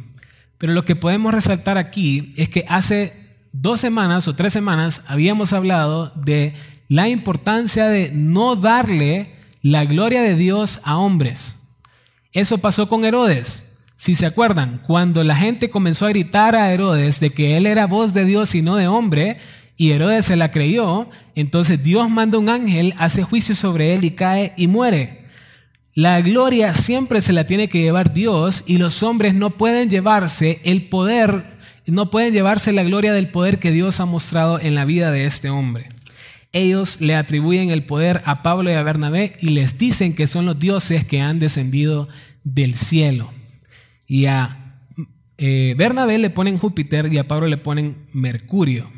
Pero 0.60 0.74
lo 0.74 0.84
que 0.84 0.96
podemos 0.96 1.34
resaltar 1.34 1.80
aquí 1.80 2.32
es 2.38 2.48
que 2.48 2.64
hace 2.70 3.25
dos 3.62 3.80
semanas 3.80 4.28
o 4.28 4.36
tres 4.36 4.54
semanas 4.54 5.04
habíamos 5.08 5.54
hablado 5.54 6.12
de 6.16 6.54
la 6.88 7.08
importancia 7.08 7.88
de 7.88 8.12
no 8.14 8.56
darle 8.56 9.36
la 9.62 9.86
gloria 9.86 10.22
de 10.22 10.36
Dios 10.36 10.82
a 10.84 10.98
hombres. 10.98 11.58
Eso 12.34 12.58
pasó 12.58 12.88
con 12.90 13.06
Herodes. 13.06 13.66
Si 13.98 14.14
se 14.14 14.26
acuerdan, 14.26 14.82
cuando 14.86 15.24
la 15.24 15.36
gente 15.36 15.70
comenzó 15.70 16.06
a 16.06 16.10
gritar 16.10 16.56
a 16.56 16.72
Herodes 16.74 17.20
de 17.20 17.30
que 17.30 17.56
él 17.56 17.66
era 17.66 17.88
voz 17.88 18.14
de 18.14 18.26
Dios 18.26 18.54
y 18.56 18.62
no 18.62 18.76
de 18.76 18.88
hombre, 18.88 19.38
y 19.78 19.92
Herodes 19.92 20.26
se 20.26 20.36
la 20.36 20.52
creyó, 20.52 21.10
entonces 21.34 21.84
Dios 21.84 22.10
manda 22.10 22.38
un 22.38 22.50
ángel, 22.50 22.94
hace 22.98 23.24
juicio 23.24 23.56
sobre 23.56 23.94
él 23.94 24.04
y 24.04 24.12
cae 24.12 24.54
y 24.58 24.68
muere. 24.68 25.26
La 25.94 26.20
gloria 26.20 26.74
siempre 26.74 27.22
se 27.22 27.32
la 27.32 27.46
tiene 27.46 27.70
que 27.70 27.82
llevar 27.82 28.14
Dios 28.14 28.66
y 28.68 28.78
los 28.78 29.02
hombres 29.02 29.34
no 29.34 29.52
pueden 29.52 29.90
llevarse 29.90 30.60
el 30.66 30.90
poder, 30.90 31.55
no 31.88 32.10
pueden 32.10 32.34
llevarse 32.34 32.72
la 32.74 32.84
gloria 32.84 33.14
del 33.14 33.30
poder 33.30 33.60
que 33.60 33.72
Dios 33.72 34.00
ha 34.00 34.06
mostrado 34.06 34.60
en 34.60 34.76
la 34.76 34.86
vida 34.86 35.12
de 35.12 35.26
este 35.26 35.50
hombre. 35.50 35.90
Ellos 36.52 37.02
le 37.02 37.16
atribuyen 37.16 37.70
el 37.70 37.84
poder 37.84 38.22
a 38.26 38.42
Pablo 38.42 38.70
y 38.70 38.74
a 38.74 38.84
Bernabé 38.84 39.36
y 39.42 39.50
les 39.50 39.78
dicen 39.78 40.16
que 40.16 40.26
son 40.26 40.46
los 40.46 40.58
dioses 40.58 41.04
que 41.04 41.22
han 41.22 41.40
descendido 41.40 42.08
del 42.44 42.76
cielo. 42.76 43.32
Y 44.08 44.26
a 44.26 44.80
eh, 45.38 45.76
Bernabé 45.78 46.18
le 46.18 46.30
ponen 46.30 46.58
Júpiter 46.58 47.12
y 47.12 47.18
a 47.18 47.28
Pablo 47.28 47.48
le 47.48 47.58
ponen 47.58 48.08
Mercurio. 48.14 48.90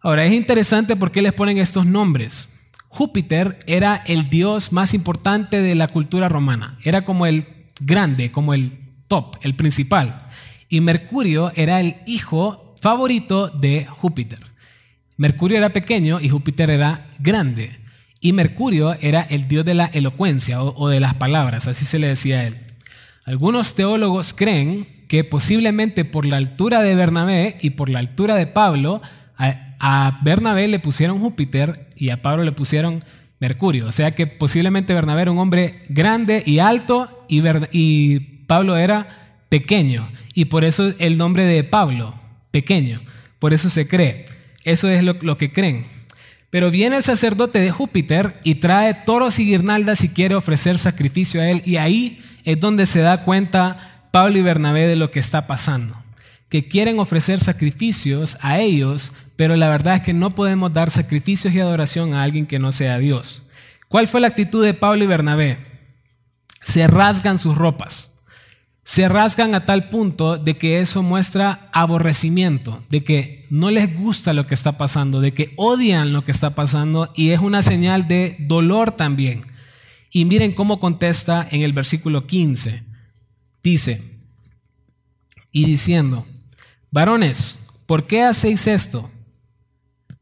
Ahora, 0.00 0.24
es 0.24 0.32
interesante 0.32 0.96
por 0.96 1.12
qué 1.12 1.22
les 1.22 1.32
ponen 1.32 1.58
estos 1.58 1.86
nombres. 1.86 2.50
Júpiter 2.88 3.58
era 3.66 3.96
el 4.06 4.28
dios 4.28 4.72
más 4.72 4.94
importante 4.94 5.60
de 5.60 5.74
la 5.74 5.88
cultura 5.88 6.28
romana. 6.28 6.78
Era 6.82 7.04
como 7.04 7.26
el 7.26 7.46
grande, 7.80 8.32
como 8.32 8.54
el 8.54 8.72
top, 9.08 9.36
el 9.42 9.54
principal. 9.54 10.25
Y 10.68 10.80
Mercurio 10.80 11.52
era 11.54 11.80
el 11.80 11.96
hijo 12.06 12.74
favorito 12.80 13.48
de 13.48 13.86
Júpiter. 13.86 14.38
Mercurio 15.16 15.58
era 15.58 15.70
pequeño 15.70 16.20
y 16.20 16.28
Júpiter 16.28 16.70
era 16.70 17.06
grande. 17.18 17.78
Y 18.20 18.32
Mercurio 18.32 18.94
era 19.00 19.22
el 19.22 19.48
dios 19.48 19.64
de 19.64 19.74
la 19.74 19.86
elocuencia 19.86 20.62
o, 20.62 20.88
de 20.88 21.00
las 21.00 21.14
palabras, 21.14 21.68
así 21.68 21.84
se 21.84 21.98
le 21.98 22.08
decía 22.08 22.40
a 22.40 22.44
él. 22.44 22.56
Algunos 23.24 23.74
teólogos 23.74 24.34
creen 24.34 24.86
que 25.08 25.24
posiblemente 25.24 26.04
por 26.04 26.26
la 26.26 26.36
altura 26.36 26.82
de 26.82 26.94
Bernabé 26.94 27.54
y 27.60 27.70
por 27.70 27.88
la 27.88 27.98
altura 27.98 28.34
de 28.36 28.46
Pablo, 28.46 29.00
a 29.78 30.20
Bernabé 30.22 30.68
le 30.68 30.78
pusieron 30.78 31.18
Júpiter 31.18 31.90
y 31.96 32.10
a 32.10 32.22
Pablo 32.22 32.44
le 32.44 32.52
pusieron 32.52 33.04
Mercurio. 33.38 33.86
O 33.86 33.92
sea 33.92 34.14
que 34.14 34.26
posiblemente 34.26 34.94
Bernabé 34.94 35.22
era 35.22 35.32
un 35.32 35.38
hombre 35.38 35.82
grande 35.88 36.42
y 36.44 36.58
alto 36.58 37.26
y, 37.28 37.42
y 37.72 38.18
Pablo 38.46 38.76
era 38.76 39.25
pequeño. 39.48 40.10
Y 40.34 40.46
por 40.46 40.64
eso 40.64 40.92
el 40.98 41.18
nombre 41.18 41.44
de 41.44 41.64
Pablo, 41.64 42.14
pequeño. 42.50 43.00
Por 43.38 43.54
eso 43.54 43.70
se 43.70 43.88
cree. 43.88 44.26
Eso 44.64 44.88
es 44.88 45.02
lo, 45.02 45.36
que 45.38 45.52
creen. 45.52 45.86
Pero 46.50 46.70
viene 46.70 46.96
el 46.96 47.02
sacerdote 47.02 47.60
de 47.60 47.70
Júpiter 47.70 48.36
y 48.44 48.56
trae 48.56 48.94
toros 48.94 49.38
y 49.38 49.46
guirnaldas 49.46 50.02
y 50.04 50.08
quiere 50.08 50.34
ofrecer 50.34 50.78
sacrificio 50.78 51.40
a 51.40 51.48
él. 51.48 51.62
Y 51.64 51.76
ahí 51.76 52.22
es 52.44 52.58
donde 52.60 52.86
se 52.86 53.00
da 53.00 53.24
cuenta 53.24 54.08
Pablo 54.12 54.38
y 54.38 54.42
Bernabé 54.42 54.86
de 54.86 54.96
lo 54.96 55.10
que 55.10 55.20
está 55.20 55.46
pasando. 55.46 55.94
Que 56.48 56.66
quieren 56.66 56.98
ofrecer 56.98 57.40
sacrificios 57.40 58.38
a 58.40 58.58
ellos 58.60 59.12
pero 59.36 59.54
la 59.56 59.68
verdad 59.68 59.96
es 59.96 60.00
que 60.00 60.14
no 60.14 60.30
podemos 60.34 60.72
dar 60.72 60.90
sacrificios 60.90 61.54
y 61.54 61.60
adoración 61.60 62.14
a 62.14 62.22
alguien 62.22 62.46
que 62.46 62.58
no 62.58 62.72
sea 62.72 62.98
Dios. 62.98 63.42
¿Cuál 63.88 64.08
fue 64.08 64.20
la 64.20 64.28
actitud 64.28 64.64
de 64.64 64.74
Pablo 64.74 65.04
y 65.04 65.06
Bernabé? 65.06 65.58
Se 66.62 66.86
rasgan 66.86 67.38
sus 67.38 67.54
ropas. 67.56 68.15
Se 68.86 69.08
rasgan 69.08 69.56
a 69.56 69.66
tal 69.66 69.88
punto 69.88 70.38
de 70.38 70.56
que 70.56 70.78
eso 70.78 71.02
muestra 71.02 71.68
aborrecimiento, 71.72 72.84
de 72.88 73.02
que 73.02 73.44
no 73.50 73.72
les 73.72 73.98
gusta 73.98 74.32
lo 74.32 74.46
que 74.46 74.54
está 74.54 74.78
pasando, 74.78 75.20
de 75.20 75.34
que 75.34 75.52
odian 75.56 76.12
lo 76.12 76.24
que 76.24 76.30
está 76.30 76.50
pasando 76.50 77.12
y 77.16 77.30
es 77.30 77.40
una 77.40 77.62
señal 77.62 78.06
de 78.06 78.36
dolor 78.38 78.92
también. 78.92 79.44
Y 80.12 80.24
miren 80.24 80.52
cómo 80.52 80.78
contesta 80.78 81.48
en 81.50 81.62
el 81.62 81.72
versículo 81.72 82.28
15. 82.28 82.84
Dice, 83.60 84.00
y 85.50 85.64
diciendo, 85.64 86.24
varones, 86.92 87.58
¿por 87.86 88.06
qué 88.06 88.22
hacéis 88.22 88.68
esto? 88.68 89.10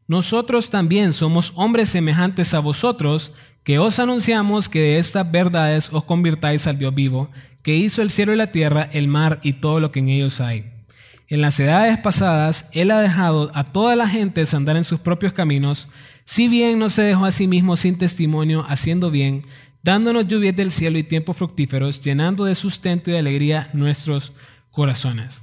Nosotros 0.09 0.71
también 0.71 1.13
somos 1.13 1.53
hombres 1.55 1.91
semejantes 1.91 2.55
a 2.55 2.61
vosotros, 2.61 3.33
que 3.63 3.79
os 3.79 3.99
anunciamos 3.99 4.71
que 4.71 4.81
de 4.81 4.99
estas 4.99 5.31
verdades 5.31 5.91
os 5.93 6.05
convirtáis 6.05 6.67
al 6.67 6.79
Dios 6.79 6.95
vivo, 6.95 7.31
que 7.65 7.75
hizo 7.75 8.03
el 8.03 8.11
cielo 8.11 8.33
y 8.33 8.37
la 8.37 8.53
tierra, 8.53 8.89
el 8.93 9.09
mar 9.09 9.41
y 9.43 9.55
todo 9.55 9.81
lo 9.81 9.91
que 9.91 10.01
en 10.01 10.11
ellos 10.11 10.41
hay. 10.41 10.71
En 11.29 11.41
las 11.41 11.59
edades 11.59 11.97
pasadas, 11.99 12.69
Él 12.73 12.91
ha 12.91 13.01
dejado 13.01 13.51
a 13.55 13.65
toda 13.65 13.97
la 13.97 14.07
gente 14.07 14.45
andar 14.53 14.77
en 14.77 14.85
sus 14.85 15.01
propios 15.01 15.33
caminos, 15.33 15.89
si 16.27 16.47
bien 16.47 16.79
no 16.79 16.91
se 16.91 17.03
dejó 17.03 17.25
a 17.25 17.31
sí 17.31 17.49
mismo 17.49 17.77
sin 17.77 17.97
testimonio, 17.97 18.67
haciendo 18.69 19.11
bien, 19.11 19.41
dándonos 19.83 20.29
lluvias 20.29 20.55
del 20.55 20.71
cielo 20.71 20.99
y 20.99 21.05
tiempos 21.05 21.39
fructíferos, 21.39 22.03
llenando 22.03 22.45
de 22.45 22.55
sustento 22.55 23.09
y 23.09 23.15
de 23.15 23.21
alegría 23.21 23.71
nuestros 23.73 24.35
corazones. 24.71 25.43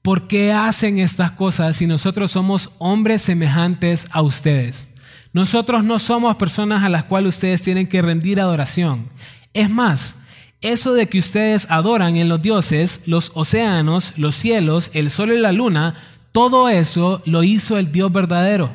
¿Por 0.00 0.28
qué 0.28 0.52
hacen 0.52 0.98
estas 0.98 1.32
cosas 1.32 1.76
si 1.76 1.86
nosotros 1.86 2.30
somos 2.30 2.70
hombres 2.78 3.20
semejantes 3.20 4.08
a 4.12 4.22
ustedes? 4.22 4.94
Nosotros 5.34 5.84
no 5.84 5.98
somos 5.98 6.36
personas 6.36 6.82
a 6.82 6.88
las 6.88 7.04
cuales 7.04 7.34
ustedes 7.34 7.60
tienen 7.60 7.86
que 7.86 8.00
rendir 8.00 8.40
adoración. 8.40 9.06
Es 9.52 9.68
más, 9.68 10.20
eso 10.60 10.92
de 10.94 11.08
que 11.08 11.18
ustedes 11.18 11.66
adoran 11.70 12.16
en 12.16 12.28
los 12.28 12.42
dioses, 12.42 13.02
los 13.06 13.32
océanos, 13.34 14.14
los 14.16 14.36
cielos, 14.36 14.90
el 14.94 15.10
sol 15.10 15.32
y 15.32 15.38
la 15.38 15.52
luna, 15.52 15.94
todo 16.32 16.68
eso 16.68 17.22
lo 17.24 17.42
hizo 17.42 17.78
el 17.78 17.92
Dios 17.92 18.12
verdadero. 18.12 18.74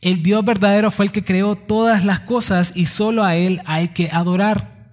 El 0.00 0.22
Dios 0.22 0.44
verdadero 0.44 0.90
fue 0.90 1.06
el 1.06 1.12
que 1.12 1.24
creó 1.24 1.56
todas 1.56 2.04
las 2.04 2.20
cosas 2.20 2.76
y 2.76 2.86
solo 2.86 3.24
a 3.24 3.36
Él 3.36 3.60
hay 3.64 3.88
que 3.88 4.10
adorar. 4.10 4.92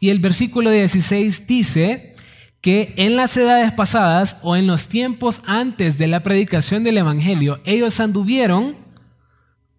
Y 0.00 0.10
el 0.10 0.18
versículo 0.18 0.70
16 0.70 1.46
dice, 1.46 2.14
que 2.64 2.94
en 2.96 3.14
las 3.14 3.36
edades 3.36 3.72
pasadas 3.72 4.38
o 4.42 4.56
en 4.56 4.66
los 4.66 4.88
tiempos 4.88 5.42
antes 5.44 5.98
de 5.98 6.06
la 6.06 6.22
predicación 6.22 6.82
del 6.82 6.96
Evangelio, 6.96 7.60
ellos 7.66 8.00
anduvieron, 8.00 8.78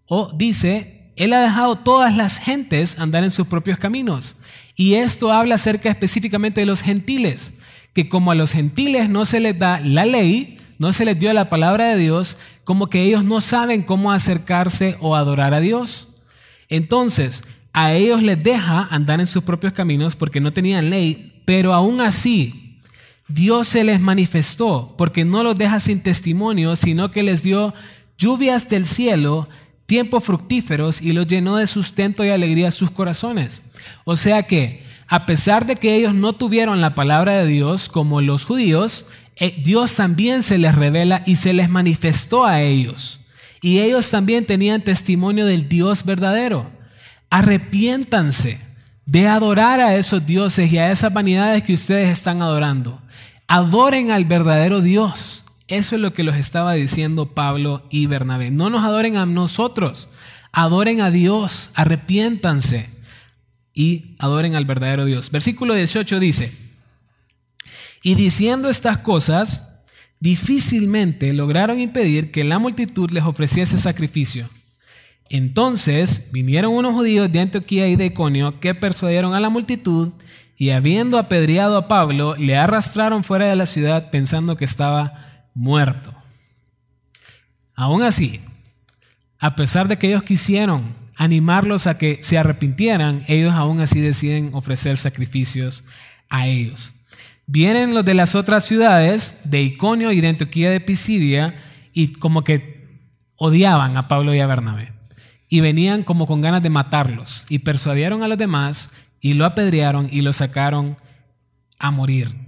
o 0.05 0.31
dice, 0.35 1.11
Él 1.15 1.33
ha 1.33 1.41
dejado 1.41 1.79
todas 1.79 2.15
las 2.15 2.37
gentes 2.37 2.99
andar 2.99 3.23
en 3.23 3.31
sus 3.31 3.47
propios 3.47 3.79
caminos. 3.79 4.35
Y 4.75 4.95
esto 4.95 5.31
habla 5.31 5.55
acerca 5.55 5.89
específicamente 5.89 6.61
de 6.61 6.65
los 6.65 6.81
gentiles, 6.81 7.53
que 7.93 8.09
como 8.09 8.31
a 8.31 8.35
los 8.35 8.51
gentiles 8.51 9.09
no 9.09 9.25
se 9.25 9.39
les 9.39 9.57
da 9.57 9.79
la 9.79 10.05
ley, 10.05 10.57
no 10.77 10.91
se 10.91 11.05
les 11.05 11.17
dio 11.19 11.31
la 11.33 11.49
palabra 11.49 11.89
de 11.89 11.97
Dios, 11.97 12.37
como 12.63 12.87
que 12.87 13.03
ellos 13.03 13.23
no 13.23 13.39
saben 13.41 13.83
cómo 13.83 14.11
acercarse 14.11 14.97
o 14.99 15.15
adorar 15.15 15.53
a 15.53 15.61
Dios. 15.61 16.17
Entonces, 16.67 17.43
a 17.71 17.93
ellos 17.93 18.21
les 18.21 18.41
deja 18.41 18.87
andar 18.89 19.19
en 19.19 19.27
sus 19.27 19.43
propios 19.43 19.73
caminos 19.73 20.15
porque 20.15 20.41
no 20.41 20.53
tenían 20.53 20.89
ley, 20.89 21.41
pero 21.45 21.73
aún 21.73 22.01
así 22.01 22.79
Dios 23.27 23.67
se 23.67 23.83
les 23.83 23.99
manifestó 23.99 24.93
porque 24.97 25.25
no 25.25 25.43
los 25.43 25.57
deja 25.57 25.79
sin 25.79 26.01
testimonio, 26.01 26.75
sino 26.75 27.11
que 27.11 27.23
les 27.23 27.43
dio 27.43 27.73
lluvias 28.17 28.69
del 28.69 28.85
cielo, 28.85 29.49
tiempos 29.85 30.23
fructíferos 30.23 31.01
y 31.01 31.11
los 31.11 31.27
llenó 31.27 31.57
de 31.57 31.67
sustento 31.67 32.23
y 32.23 32.29
alegría 32.29 32.71
sus 32.71 32.91
corazones. 32.91 33.63
O 34.03 34.17
sea 34.17 34.43
que, 34.43 34.83
a 35.07 35.25
pesar 35.25 35.65
de 35.65 35.75
que 35.75 35.95
ellos 35.95 36.13
no 36.13 36.33
tuvieron 36.33 36.81
la 36.81 36.95
palabra 36.95 37.33
de 37.33 37.45
Dios 37.45 37.89
como 37.89 38.21
los 38.21 38.45
judíos, 38.45 39.05
eh, 39.37 39.61
Dios 39.63 39.95
también 39.95 40.43
se 40.43 40.57
les 40.57 40.73
revela 40.73 41.21
y 41.25 41.35
se 41.35 41.53
les 41.53 41.69
manifestó 41.69 42.45
a 42.45 42.61
ellos. 42.61 43.19
Y 43.61 43.79
ellos 43.79 44.09
también 44.09 44.45
tenían 44.45 44.81
testimonio 44.81 45.45
del 45.45 45.67
Dios 45.67 46.05
verdadero. 46.05 46.69
Arrepiéntanse 47.29 48.59
de 49.05 49.27
adorar 49.27 49.79
a 49.79 49.95
esos 49.95 50.25
dioses 50.25 50.71
y 50.71 50.77
a 50.77 50.91
esas 50.91 51.13
vanidades 51.13 51.63
que 51.63 51.73
ustedes 51.73 52.09
están 52.09 52.41
adorando. 52.41 53.01
Adoren 53.47 54.11
al 54.11 54.25
verdadero 54.25 54.81
Dios. 54.81 55.44
Eso 55.67 55.95
es 55.95 56.01
lo 56.01 56.13
que 56.13 56.23
los 56.23 56.35
estaba 56.35 56.73
diciendo 56.73 57.33
Pablo 57.33 57.85
y 57.89 58.05
Bernabé. 58.05 58.51
No 58.51 58.69
nos 58.69 58.83
adoren 58.83 59.17
a 59.17 59.25
nosotros, 59.25 60.07
adoren 60.51 61.01
a 61.01 61.09
Dios, 61.09 61.71
arrepiéntanse 61.73 62.89
y 63.73 64.15
adoren 64.19 64.55
al 64.55 64.65
verdadero 64.65 65.05
Dios. 65.05 65.31
Versículo 65.31 65.73
18 65.73 66.19
dice, 66.19 66.51
y 68.03 68.13
diciendo 68.13 68.69
estas 68.69 68.99
cosas, 68.99 69.69
difícilmente 70.19 71.33
lograron 71.33 71.79
impedir 71.79 72.31
que 72.31 72.43
la 72.43 72.59
multitud 72.59 73.09
les 73.09 73.23
ofreciese 73.23 73.77
sacrificio. 73.77 74.47
Entonces 75.29 76.29
vinieron 76.31 76.73
unos 76.73 76.93
judíos 76.93 77.31
de 77.31 77.39
Antioquía 77.39 77.87
y 77.87 77.95
de 77.95 78.05
Iconio 78.05 78.59
que 78.59 78.75
persuadieron 78.75 79.33
a 79.33 79.39
la 79.39 79.49
multitud 79.49 80.11
y 80.55 80.69
habiendo 80.69 81.17
apedreado 81.17 81.77
a 81.77 81.87
Pablo, 81.87 82.35
le 82.35 82.55
arrastraron 82.55 83.23
fuera 83.23 83.47
de 83.47 83.55
la 83.55 83.65
ciudad 83.65 84.11
pensando 84.11 84.55
que 84.55 84.65
estaba 84.65 85.34
muerto. 85.55 86.13
Aún 87.73 88.03
así, 88.03 88.41
a 89.39 89.55
pesar 89.55 89.87
de 89.87 89.97
que 89.97 90.07
ellos 90.07 90.23
quisieron 90.23 90.93
animarlos 91.15 91.87
a 91.87 91.97
que 91.97 92.19
se 92.21 92.37
arrepintieran, 92.37 93.23
ellos 93.27 93.55
aún 93.55 93.79
así 93.79 93.99
deciden 93.99 94.51
ofrecer 94.53 94.97
sacrificios 94.97 95.83
a 96.29 96.45
ellos. 96.45 96.93
Vienen 97.47 97.93
los 97.93 98.05
de 98.05 98.13
las 98.13 98.35
otras 98.35 98.65
ciudades, 98.65 99.41
de 99.45 99.61
Iconio 99.61 100.11
y 100.11 100.21
de 100.21 100.27
Antioquía 100.27 100.69
de 100.69 100.79
Pisidia, 100.79 101.55
y 101.93 102.13
como 102.13 102.43
que 102.43 102.99
odiaban 103.37 103.97
a 103.97 104.07
Pablo 104.07 104.33
y 104.33 104.39
a 104.39 104.47
Bernabé. 104.47 104.91
Y 105.47 105.61
venían 105.61 106.03
como 106.03 106.27
con 106.27 106.41
ganas 106.41 106.63
de 106.63 106.69
matarlos, 106.69 107.45
y 107.49 107.59
persuadieron 107.59 108.23
a 108.23 108.27
los 108.27 108.37
demás, 108.37 108.91
y 109.21 109.33
lo 109.33 109.45
apedrearon 109.45 110.09
y 110.11 110.21
lo 110.21 110.33
sacaron 110.33 110.97
a 111.79 111.91
morir. 111.91 112.44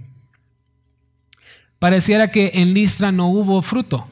Pareciera 1.78 2.28
que 2.28 2.52
en 2.54 2.74
Listra 2.74 3.12
no 3.12 3.28
hubo 3.28 3.62
fruto. 3.62 4.08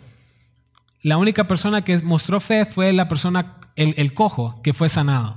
La 1.03 1.17
única 1.17 1.47
persona 1.47 1.83
que 1.83 1.99
mostró 1.99 2.41
fe 2.41 2.65
fue 2.65 2.93
la 2.93 3.09
persona, 3.09 3.57
el, 3.77 4.15
cojo, 4.15 4.61
que 4.63 4.73
fue 4.73 4.89
sanado. 4.89 5.37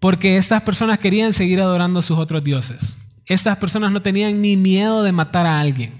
Porque 0.00 0.36
estas 0.36 0.62
personas 0.62 0.98
querían 0.98 1.32
seguir 1.32 1.60
adorando 1.60 2.00
a 2.00 2.02
sus 2.02 2.18
otros 2.18 2.44
dioses. 2.44 3.00
Estas 3.26 3.56
personas 3.58 3.92
no 3.92 4.02
tenían 4.02 4.40
ni 4.40 4.56
miedo 4.56 5.02
de 5.02 5.12
matar 5.12 5.46
a 5.46 5.60
alguien. 5.60 5.92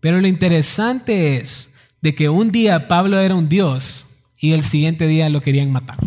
Pero 0.00 0.20
lo 0.20 0.28
interesante 0.28 1.36
es 1.36 1.74
de 2.00 2.14
que 2.14 2.28
un 2.28 2.50
día 2.50 2.88
Pablo 2.88 3.20
era 3.20 3.34
un 3.34 3.48
dios 3.48 4.08
y 4.38 4.52
el 4.52 4.62
siguiente 4.62 5.06
día 5.06 5.28
lo 5.28 5.40
querían 5.40 5.72
matar. 5.72 5.98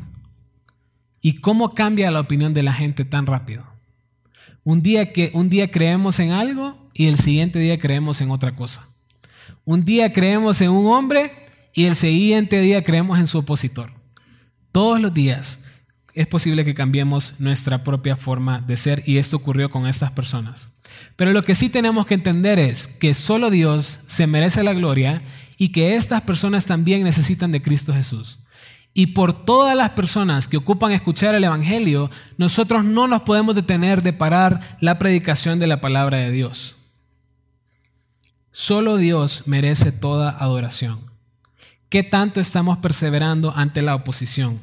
¿Y 1.22 1.36
cómo 1.36 1.74
cambia 1.74 2.10
la 2.10 2.22
opinión 2.22 2.54
de 2.54 2.64
la 2.64 2.74
gente 2.74 3.06
tan 3.06 3.26
rápido? 3.26 3.64
Un 4.64 4.82
día 4.82 5.12
que 5.12 5.32
un 5.34 5.50
día 5.50 5.70
creemos 5.70 6.20
en 6.20 6.32
algo 6.32 6.81
y 6.94 7.08
el 7.08 7.18
siguiente 7.18 7.60
día 7.60 7.80
creemos 7.80 8.22
en 8.22 8.32
otra 8.32 8.56
cosa. 8.56 8.88
Un 9.66 9.86
día 9.86 10.12
creemos 10.12 10.62
en 10.62 10.72
un 10.72 10.88
hombre 10.88 11.32
y 11.74 11.86
el 11.86 11.96
siguiente 11.96 12.60
día 12.62 12.84
creemos 12.84 13.20
en 13.20 13.28
su 13.28 13.40
opositor. 13.40 13.92
Todos 14.72 15.00
los 15.00 15.14
días 15.14 15.60
es 16.14 16.28
posible 16.28 16.66
que 16.66 16.74
cambiemos 16.74 17.36
nuestra 17.40 17.84
propia 17.84 18.16
forma 18.16 18.60
de 18.62 18.78
ser 18.78 19.04
y 19.06 19.18
esto 19.18 19.38
ocurrió 19.38 19.70
con 19.70 19.88
estas 19.88 20.12
personas. 20.12 20.72
Pero 21.16 21.32
lo 21.32 21.44
que 21.44 21.56
sí 21.56 21.70
tenemos 21.70 22.06
que 22.06 22.16
entender 22.16 22.60
es 22.60 22.88
que 22.88 23.14
solo 23.14 23.50
Dios 23.50 24.00
se 24.06 24.28
merece 24.28 24.64
la 24.64 24.74
gloria 24.74 25.22
y 25.58 25.72
que 25.72 25.96
estas 25.96 26.22
personas 26.22 26.66
también 26.66 27.04
necesitan 27.04 27.52
de 27.52 27.62
Cristo 27.62 27.94
Jesús. 27.94 28.40
Y 28.94 29.08
por 29.08 29.46
todas 29.46 29.76
las 29.78 29.92
personas 29.92 30.48
que 30.50 30.58
ocupan 30.58 30.92
escuchar 30.92 31.34
el 31.34 31.46
Evangelio, 31.46 32.10
nosotros 32.38 32.84
no 32.84 33.08
nos 33.08 33.22
podemos 33.22 33.56
detener 33.56 34.02
de 34.02 34.12
parar 34.12 34.60
la 34.82 35.00
predicación 35.00 35.60
de 35.60 35.68
la 35.68 35.80
palabra 35.80 36.18
de 36.18 36.32
Dios. 36.32 36.76
Solo 38.52 38.98
Dios 38.98 39.44
merece 39.46 39.92
toda 39.92 40.30
adoración. 40.30 41.00
¿Qué 41.90 42.04
tanto 42.04 42.40
estamos 42.40 42.78
perseverando 42.80 43.54
ante 43.56 43.82
la 43.82 43.96
oposición? 43.96 44.60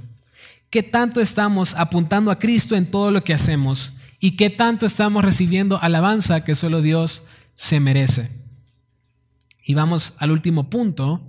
¿Qué 0.70 0.82
tanto 0.82 1.20
estamos 1.20 1.74
apuntando 1.74 2.30
a 2.30 2.38
Cristo 2.38 2.76
en 2.76 2.90
todo 2.90 3.10
lo 3.10 3.24
que 3.24 3.32
hacemos? 3.32 3.94
¿Y 4.20 4.36
qué 4.36 4.50
tanto 4.50 4.84
estamos 4.84 5.24
recibiendo 5.24 5.80
alabanza 5.80 6.44
que 6.44 6.54
solo 6.54 6.82
Dios 6.82 7.22
se 7.54 7.80
merece? 7.80 8.30
Y 9.64 9.74
vamos 9.74 10.14
al 10.18 10.32
último 10.32 10.68
punto, 10.68 11.22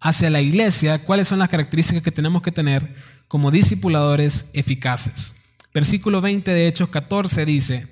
hacia 0.00 0.30
la 0.30 0.40
iglesia, 0.40 1.04
cuáles 1.04 1.28
son 1.28 1.38
las 1.38 1.48
características 1.48 2.02
que 2.02 2.10
tenemos 2.10 2.42
que 2.42 2.52
tener 2.52 2.96
como 3.28 3.52
discipuladores 3.52 4.50
eficaces. 4.54 5.36
Versículo 5.72 6.20
20 6.20 6.50
de 6.50 6.66
Hechos 6.66 6.88
14 6.88 7.46
dice, 7.46 7.88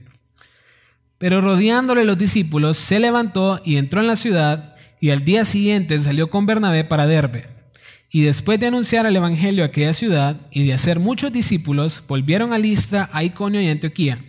pero 1.21 1.43
rodeándole 1.43 2.07
los 2.07 2.17
discípulos, 2.17 2.79
se 2.79 2.99
levantó 2.99 3.61
y 3.63 3.77
entró 3.77 4.01
en 4.01 4.07
la 4.07 4.17
ciudad, 4.17 4.75
y 5.01 5.11
al 5.11 5.23
día 5.23 5.45
siguiente 5.45 5.99
salió 5.99 6.31
con 6.31 6.47
Bernabé 6.47 6.83
para 6.83 7.07
Derbe. 7.07 7.47
Y 8.11 8.23
después 8.23 8.59
de 8.59 8.69
anunciar 8.69 9.05
el 9.05 9.17
Evangelio 9.17 9.63
a 9.63 9.67
aquella 9.67 9.93
ciudad 9.93 10.41
y 10.51 10.65
de 10.65 10.73
hacer 10.73 10.99
muchos 10.99 11.31
discípulos, 11.31 12.03
volvieron 12.09 12.55
a 12.55 12.59
Listra, 12.59 13.11
a 13.13 13.23
Iconio 13.23 13.61
y 13.61 13.69
Antioquía, 13.69 14.25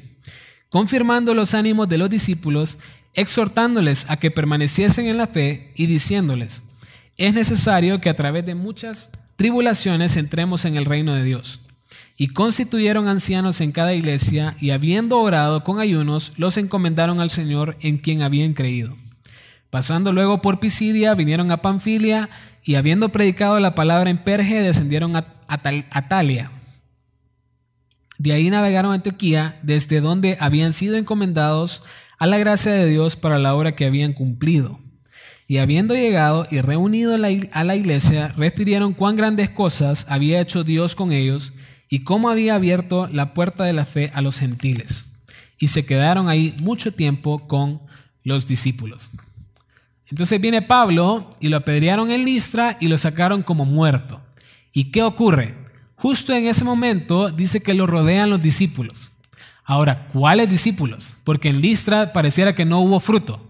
confirmando 0.67 1.33
los 1.33 1.53
ánimos 1.53 1.87
de 1.87 1.97
los 1.97 2.09
discípulos, 2.09 2.77
exhortándoles 3.13 4.09
a 4.09 4.17
que 4.17 4.29
permaneciesen 4.29 5.05
en 5.07 5.15
la 5.15 5.27
fe 5.27 5.71
y 5.77 5.85
diciéndoles, 5.85 6.61
es 7.17 7.33
necesario 7.33 8.01
que 8.01 8.09
a 8.09 8.17
través 8.17 8.45
de 8.45 8.55
muchas 8.55 9.11
tribulaciones 9.37 10.17
entremos 10.17 10.65
en 10.65 10.75
el 10.75 10.83
reino 10.83 11.15
de 11.15 11.23
Dios. 11.23 11.61
Y 12.17 12.27
constituyeron 12.27 13.07
ancianos 13.07 13.61
en 13.61 13.71
cada 13.71 13.93
iglesia 13.93 14.55
y 14.59 14.71
habiendo 14.71 15.19
orado 15.19 15.63
con 15.63 15.79
ayunos, 15.79 16.33
los 16.37 16.57
encomendaron 16.57 17.19
al 17.19 17.29
Señor 17.29 17.77
en 17.81 17.97
quien 17.97 18.21
habían 18.21 18.53
creído. 18.53 18.95
Pasando 19.71 20.11
luego 20.11 20.41
por 20.41 20.59
Pisidia, 20.59 21.15
vinieron 21.15 21.49
a 21.51 21.61
Panfilia 21.61 22.29
y 22.63 22.75
habiendo 22.75 23.09
predicado 23.09 23.59
la 23.59 23.73
palabra 23.73 24.09
en 24.09 24.17
Perge, 24.17 24.61
descendieron 24.61 25.15
a, 25.15 25.25
Atalia. 25.47 26.51
De 28.17 28.33
ahí 28.33 28.49
navegaron 28.49 28.91
a 28.91 28.95
Antioquía, 28.95 29.59
desde 29.63 30.01
donde 30.01 30.37
habían 30.39 30.73
sido 30.73 30.95
encomendados 30.95 31.83
a 32.19 32.27
la 32.27 32.37
gracia 32.37 32.71
de 32.71 32.85
Dios 32.85 33.15
para 33.15 33.39
la 33.39 33.55
obra 33.55 33.71
que 33.71 33.85
habían 33.85 34.13
cumplido. 34.13 34.79
Y 35.47 35.57
habiendo 35.57 35.95
llegado 35.95 36.45
y 36.51 36.61
reunido 36.61 37.15
a 37.15 37.63
la 37.63 37.75
iglesia, 37.75 38.27
refirieron 38.37 38.93
cuán 38.93 39.15
grandes 39.15 39.49
cosas 39.49 40.05
había 40.07 40.39
hecho 40.39 40.63
Dios 40.63 40.95
con 40.95 41.11
ellos 41.11 41.53
y 41.91 41.99
cómo 41.99 42.29
había 42.29 42.55
abierto 42.55 43.09
la 43.11 43.33
puerta 43.33 43.65
de 43.65 43.73
la 43.73 43.83
fe 43.83 44.11
a 44.15 44.21
los 44.21 44.39
gentiles. 44.39 45.07
Y 45.59 45.67
se 45.67 45.85
quedaron 45.85 46.29
ahí 46.29 46.55
mucho 46.57 46.93
tiempo 46.93 47.47
con 47.49 47.81
los 48.23 48.47
discípulos. 48.47 49.11
Entonces 50.09 50.39
viene 50.39 50.61
Pablo 50.61 51.29
y 51.41 51.49
lo 51.49 51.57
apedrearon 51.57 52.09
en 52.09 52.23
Listra 52.23 52.77
y 52.79 52.87
lo 52.87 52.97
sacaron 52.97 53.43
como 53.43 53.65
muerto. 53.65 54.21
¿Y 54.71 54.85
qué 54.85 55.03
ocurre? 55.03 55.53
Justo 55.95 56.33
en 56.33 56.45
ese 56.45 56.63
momento 56.63 57.29
dice 57.29 57.61
que 57.61 57.73
lo 57.73 57.85
rodean 57.87 58.29
los 58.29 58.41
discípulos. 58.41 59.11
Ahora, 59.65 60.07
¿cuáles 60.07 60.47
discípulos? 60.47 61.15
Porque 61.25 61.49
en 61.49 61.59
Listra 61.59 62.13
pareciera 62.13 62.55
que 62.55 62.65
no 62.65 62.79
hubo 62.79 63.01
fruto. 63.01 63.45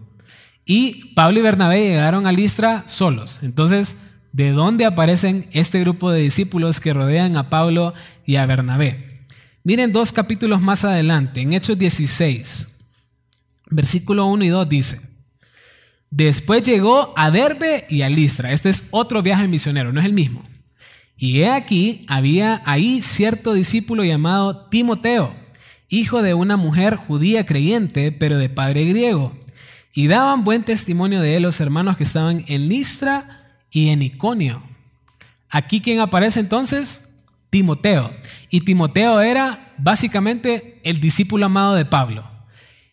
Y 0.64 1.14
Pablo 1.14 1.38
y 1.38 1.42
Bernabé 1.42 1.80
llegaron 1.80 2.26
a 2.26 2.32
Listra 2.32 2.82
solos. 2.88 3.38
Entonces, 3.42 3.98
¿de 4.32 4.50
dónde 4.50 4.84
aparecen 4.84 5.46
este 5.52 5.80
grupo 5.80 6.10
de 6.10 6.20
discípulos 6.20 6.80
que 6.80 6.94
rodean 6.94 7.36
a 7.36 7.50
Pablo 7.50 7.94
y 8.24 8.36
a 8.36 8.46
Bernabé? 8.46 9.22
Miren 9.64 9.92
dos 9.92 10.12
capítulos 10.12 10.60
más 10.60 10.84
adelante, 10.84 11.40
en 11.40 11.52
Hechos 11.52 11.78
16, 11.78 12.68
versículo 13.70 14.26
1 14.26 14.44
y 14.44 14.48
2 14.48 14.68
dice, 14.68 15.00
Después 16.10 16.62
llegó 16.62 17.14
a 17.16 17.30
Derbe 17.30 17.86
y 17.88 18.02
a 18.02 18.10
Listra. 18.10 18.52
Este 18.52 18.68
es 18.68 18.84
otro 18.90 19.22
viaje 19.22 19.48
misionero, 19.48 19.94
no 19.94 20.00
es 20.00 20.04
el 20.04 20.12
mismo. 20.12 20.42
Y 21.16 21.40
he 21.40 21.50
aquí, 21.50 22.04
había 22.06 22.60
ahí 22.66 23.00
cierto 23.00 23.54
discípulo 23.54 24.04
llamado 24.04 24.66
Timoteo, 24.68 25.34
hijo 25.88 26.20
de 26.20 26.34
una 26.34 26.58
mujer 26.58 26.96
judía 26.96 27.46
creyente, 27.46 28.12
pero 28.12 28.36
de 28.36 28.50
padre 28.50 28.84
griego. 28.84 29.34
Y 29.94 30.06
daban 30.06 30.44
buen 30.44 30.64
testimonio 30.64 31.22
de 31.22 31.36
él 31.36 31.44
los 31.44 31.60
hermanos 31.60 31.96
que 31.96 32.04
estaban 32.04 32.44
en 32.46 32.68
Listra 32.68 33.41
y 33.72 33.88
en 33.88 34.02
Iconio. 34.02 34.62
Aquí 35.50 35.80
quien 35.80 36.00
aparece 36.00 36.38
entonces, 36.38 37.08
Timoteo. 37.50 38.14
Y 38.50 38.60
Timoteo 38.60 39.20
era 39.20 39.72
básicamente 39.78 40.80
el 40.84 41.00
discípulo 41.00 41.46
amado 41.46 41.74
de 41.74 41.84
Pablo. 41.84 42.24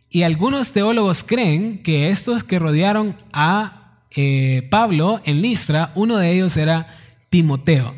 Y 0.09 0.23
algunos 0.23 0.71
teólogos 0.71 1.23
creen 1.23 1.83
que 1.83 2.09
estos 2.09 2.43
que 2.43 2.57
rodearon 2.57 3.15
a 3.31 3.99
eh, 4.15 4.67
Pablo 4.71 5.21
en 5.25 5.41
Listra, 5.41 5.91
uno 5.93 6.17
de 6.17 6.31
ellos 6.31 6.57
era 6.57 6.87
Timoteo. 7.29 7.93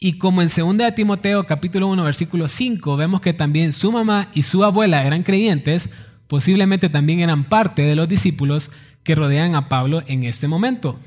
Y 0.00 0.18
como 0.18 0.42
en 0.42 0.48
2 0.48 0.76
de 0.78 0.90
Timoteo 0.92 1.44
capítulo 1.44 1.86
1 1.86 2.02
versículo 2.02 2.48
5 2.48 2.96
vemos 2.96 3.20
que 3.20 3.32
también 3.32 3.72
su 3.72 3.92
mamá 3.92 4.28
y 4.34 4.42
su 4.42 4.64
abuela 4.64 5.06
eran 5.06 5.22
creyentes, 5.22 5.90
posiblemente 6.26 6.88
también 6.88 7.20
eran 7.20 7.44
parte 7.44 7.82
de 7.82 7.94
los 7.94 8.08
discípulos 8.08 8.72
que 9.04 9.14
rodean 9.14 9.54
a 9.54 9.68
Pablo 9.68 10.02
en 10.08 10.24
este 10.24 10.48
momento. 10.48 10.98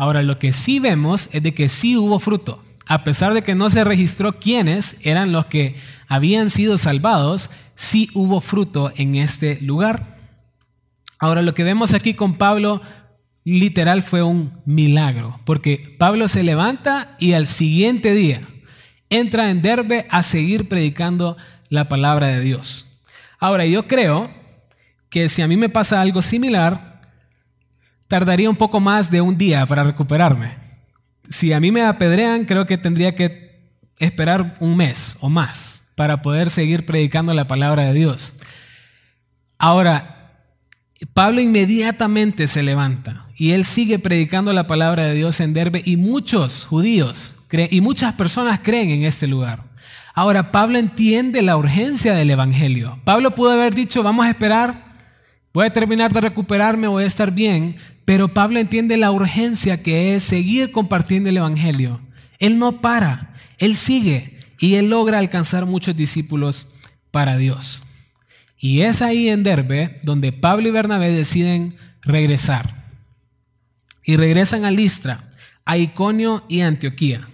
Ahora 0.00 0.22
lo 0.22 0.38
que 0.38 0.54
sí 0.54 0.78
vemos 0.78 1.28
es 1.34 1.42
de 1.42 1.52
que 1.52 1.68
sí 1.68 1.94
hubo 1.94 2.18
fruto. 2.20 2.64
A 2.86 3.04
pesar 3.04 3.34
de 3.34 3.42
que 3.42 3.54
no 3.54 3.68
se 3.68 3.84
registró 3.84 4.40
quiénes 4.40 4.96
eran 5.02 5.30
los 5.30 5.44
que 5.44 5.76
habían 6.08 6.48
sido 6.48 6.78
salvados, 6.78 7.50
sí 7.74 8.08
hubo 8.14 8.40
fruto 8.40 8.90
en 8.96 9.14
este 9.16 9.60
lugar. 9.60 10.16
Ahora 11.18 11.42
lo 11.42 11.52
que 11.52 11.64
vemos 11.64 11.92
aquí 11.92 12.14
con 12.14 12.38
Pablo 12.38 12.80
literal 13.44 14.02
fue 14.02 14.22
un 14.22 14.62
milagro, 14.64 15.38
porque 15.44 15.96
Pablo 15.98 16.28
se 16.28 16.44
levanta 16.44 17.14
y 17.18 17.34
al 17.34 17.46
siguiente 17.46 18.14
día 18.14 18.40
entra 19.10 19.50
en 19.50 19.60
Derbe 19.60 20.06
a 20.08 20.22
seguir 20.22 20.66
predicando 20.66 21.36
la 21.68 21.88
palabra 21.88 22.28
de 22.28 22.40
Dios. 22.40 22.86
Ahora 23.38 23.66
yo 23.66 23.86
creo 23.86 24.30
que 25.10 25.28
si 25.28 25.42
a 25.42 25.46
mí 25.46 25.58
me 25.58 25.68
pasa 25.68 26.00
algo 26.00 26.22
similar, 26.22 26.89
tardaría 28.10 28.50
un 28.50 28.56
poco 28.56 28.80
más 28.80 29.08
de 29.08 29.20
un 29.20 29.38
día 29.38 29.64
para 29.66 29.84
recuperarme. 29.84 30.50
Si 31.28 31.52
a 31.52 31.60
mí 31.60 31.70
me 31.70 31.82
apedrean, 31.82 32.44
creo 32.44 32.66
que 32.66 32.76
tendría 32.76 33.14
que 33.14 33.70
esperar 33.98 34.56
un 34.58 34.76
mes 34.76 35.16
o 35.20 35.28
más 35.28 35.92
para 35.94 36.20
poder 36.20 36.50
seguir 36.50 36.86
predicando 36.86 37.32
la 37.34 37.46
palabra 37.46 37.84
de 37.84 37.92
Dios. 37.92 38.34
Ahora, 39.58 40.42
Pablo 41.14 41.40
inmediatamente 41.40 42.48
se 42.48 42.64
levanta 42.64 43.26
y 43.36 43.52
él 43.52 43.64
sigue 43.64 44.00
predicando 44.00 44.52
la 44.52 44.66
palabra 44.66 45.04
de 45.04 45.14
Dios 45.14 45.38
en 45.38 45.52
Derbe 45.52 45.80
y 45.84 45.96
muchos 45.96 46.64
judíos 46.64 47.36
y 47.70 47.80
muchas 47.80 48.14
personas 48.14 48.58
creen 48.60 48.90
en 48.90 49.04
este 49.04 49.28
lugar. 49.28 49.70
Ahora, 50.14 50.50
Pablo 50.50 50.78
entiende 50.78 51.42
la 51.42 51.56
urgencia 51.56 52.14
del 52.14 52.30
Evangelio. 52.30 52.98
Pablo 53.04 53.36
pudo 53.36 53.52
haber 53.52 53.72
dicho, 53.72 54.02
vamos 54.02 54.26
a 54.26 54.30
esperar, 54.30 54.96
voy 55.54 55.66
a 55.66 55.72
terminar 55.72 56.12
de 56.12 56.22
recuperarme, 56.22 56.88
voy 56.88 57.04
a 57.04 57.06
estar 57.06 57.30
bien, 57.30 57.76
pero 58.10 58.34
Pablo 58.34 58.58
entiende 58.58 58.96
la 58.96 59.12
urgencia 59.12 59.84
que 59.84 60.16
es 60.16 60.24
seguir 60.24 60.72
compartiendo 60.72 61.28
el 61.28 61.36
Evangelio. 61.36 62.00
Él 62.40 62.58
no 62.58 62.80
para, 62.80 63.34
él 63.58 63.76
sigue 63.76 64.36
y 64.58 64.74
él 64.74 64.90
logra 64.90 65.20
alcanzar 65.20 65.64
muchos 65.64 65.94
discípulos 65.94 66.66
para 67.12 67.36
Dios. 67.36 67.84
Y 68.58 68.80
es 68.80 69.00
ahí 69.00 69.28
en 69.28 69.44
Derbe 69.44 70.00
donde 70.02 70.32
Pablo 70.32 70.66
y 70.66 70.70
Bernabé 70.72 71.12
deciden 71.12 71.76
regresar. 72.02 72.84
Y 74.02 74.16
regresan 74.16 74.64
a 74.64 74.72
Listra, 74.72 75.30
a 75.64 75.78
Iconio 75.78 76.44
y 76.48 76.62
Antioquía. 76.62 77.28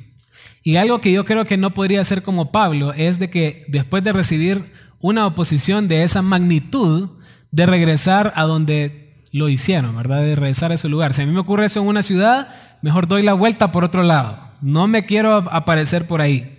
Y 0.63 0.77
algo 0.77 1.01
que 1.01 1.11
yo 1.11 1.25
creo 1.25 1.47
que 1.47 1.57
no 1.57 1.73
podría 1.73 2.05
ser 2.05 2.23
como 2.23 2.53
Pablo 2.53 2.93
es 2.93 3.19
de 3.19 3.31
que 3.31 3.65
después 3.69 4.05
de 4.05 4.13
recibir 4.13 4.73
una 5.01 5.27
oposición 5.27 5.89
de 5.89 6.03
esa 6.03 6.21
magnitud, 6.21 7.13
de 7.51 7.65
regresar 7.65 8.35
a 8.37 8.43
donde 8.43 9.06
lo 9.37 9.51
hicieron, 9.51 9.95
¿verdad? 9.95 10.23
De 10.23 10.35
regresar 10.35 10.71
a 10.71 10.77
ese 10.77 10.89
lugar. 10.89 11.13
Si 11.13 11.21
a 11.21 11.27
mí 11.27 11.33
me 11.33 11.41
ocurre 11.41 11.67
eso 11.67 11.81
en 11.81 11.87
una 11.87 12.03
ciudad, 12.03 12.49
mejor 12.81 13.07
doy 13.07 13.23
la 13.23 13.35
vuelta 13.35 13.71
por 13.71 13.85
otro 13.85 14.03
lado. 14.03 14.39
No 14.63 14.87
me 14.87 15.05
quiero 15.05 15.37
aparecer 15.53 16.07
por 16.07 16.23
ahí. 16.23 16.57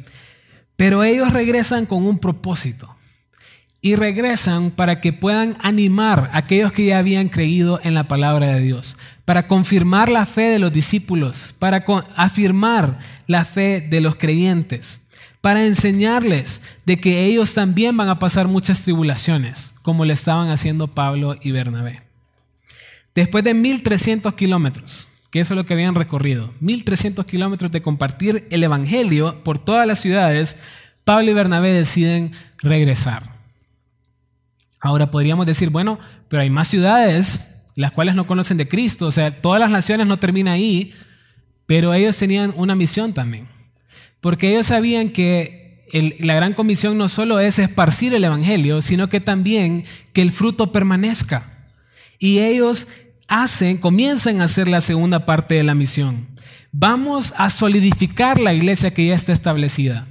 Pero 0.75 1.03
ellos 1.03 1.33
regresan 1.33 1.87
con 1.87 2.05
un 2.05 2.19
propósito. 2.19 2.95
Y 3.81 3.95
regresan 3.95 4.69
para 4.69 5.01
que 5.01 5.11
puedan 5.11 5.57
animar 5.61 6.29
a 6.31 6.37
aquellos 6.37 6.71
que 6.71 6.85
ya 6.85 6.99
habían 6.99 7.29
creído 7.29 7.79
en 7.83 7.95
la 7.95 8.07
palabra 8.07 8.47
de 8.47 8.59
Dios, 8.59 8.95
para 9.25 9.47
confirmar 9.47 10.09
la 10.09 10.27
fe 10.27 10.43
de 10.43 10.59
los 10.59 10.71
discípulos, 10.71 11.55
para 11.57 11.83
afirmar 12.15 12.99
la 13.25 13.43
fe 13.43 13.81
de 13.81 14.01
los 14.01 14.17
creyentes, 14.17 15.07
para 15.41 15.65
enseñarles 15.65 16.61
de 16.85 16.97
que 16.97 17.25
ellos 17.25 17.55
también 17.55 17.97
van 17.97 18.09
a 18.09 18.19
pasar 18.19 18.47
muchas 18.47 18.83
tribulaciones, 18.83 19.73
como 19.81 20.05
le 20.05 20.13
estaban 20.13 20.49
haciendo 20.49 20.87
Pablo 20.87 21.35
y 21.41 21.51
Bernabé. 21.51 22.06
Después 23.17 23.43
de 23.43 23.55
1300 23.55 24.35
kilómetros, 24.35 25.09
que 25.31 25.39
eso 25.39 25.55
es 25.55 25.57
lo 25.57 25.65
que 25.65 25.73
habían 25.73 25.95
recorrido, 25.95 26.53
1300 26.59 27.25
kilómetros 27.25 27.71
de 27.71 27.81
compartir 27.81 28.47
el 28.51 28.63
Evangelio 28.63 29.43
por 29.43 29.57
todas 29.57 29.87
las 29.87 29.97
ciudades, 29.99 30.57
Pablo 31.03 31.31
y 31.31 31.33
Bernabé 31.33 31.71
deciden 31.71 32.31
regresar. 32.61 33.23
Ahora 34.79 35.09
podríamos 35.09 35.47
decir, 35.47 35.71
bueno, 35.71 35.97
pero 36.27 36.43
hay 36.43 36.51
más 36.51 36.67
ciudades 36.67 37.63
las 37.73 37.91
cuales 37.91 38.13
no 38.13 38.27
conocen 38.27 38.57
de 38.57 38.67
Cristo. 38.67 39.07
O 39.07 39.11
sea, 39.11 39.31
todas 39.41 39.59
las 39.59 39.71
naciones 39.71 40.05
no 40.05 40.17
terminan 40.17 40.53
ahí, 40.53 40.93
pero 41.65 41.95
ellos 41.95 42.15
tenían 42.17 42.53
una 42.55 42.75
misión 42.75 43.13
también. 43.13 43.47
Porque 44.21 44.51
ellos 44.51 44.67
sabían 44.67 45.09
que 45.09 45.87
la 46.19 46.35
gran 46.35 46.53
comisión 46.53 46.99
no 46.99 47.09
solo 47.09 47.39
es 47.39 47.57
esparcir 47.57 48.13
el 48.13 48.25
Evangelio, 48.25 48.83
sino 48.83 49.09
que 49.09 49.21
también 49.21 49.85
que 50.13 50.21
el 50.21 50.29
fruto 50.29 50.71
permanezca. 50.71 51.53
Y 52.19 52.39
ellos 52.39 52.87
hacen, 53.27 53.77
comienzan 53.77 54.41
a 54.41 54.45
hacer 54.45 54.67
la 54.67 54.81
segunda 54.81 55.25
parte 55.25 55.55
de 55.55 55.63
la 55.63 55.75
misión. 55.75 56.27
Vamos 56.71 57.33
a 57.37 57.49
solidificar 57.49 58.39
la 58.39 58.53
iglesia 58.53 58.93
que 58.93 59.07
ya 59.07 59.15
está 59.15 59.33
establecida. 59.33 60.07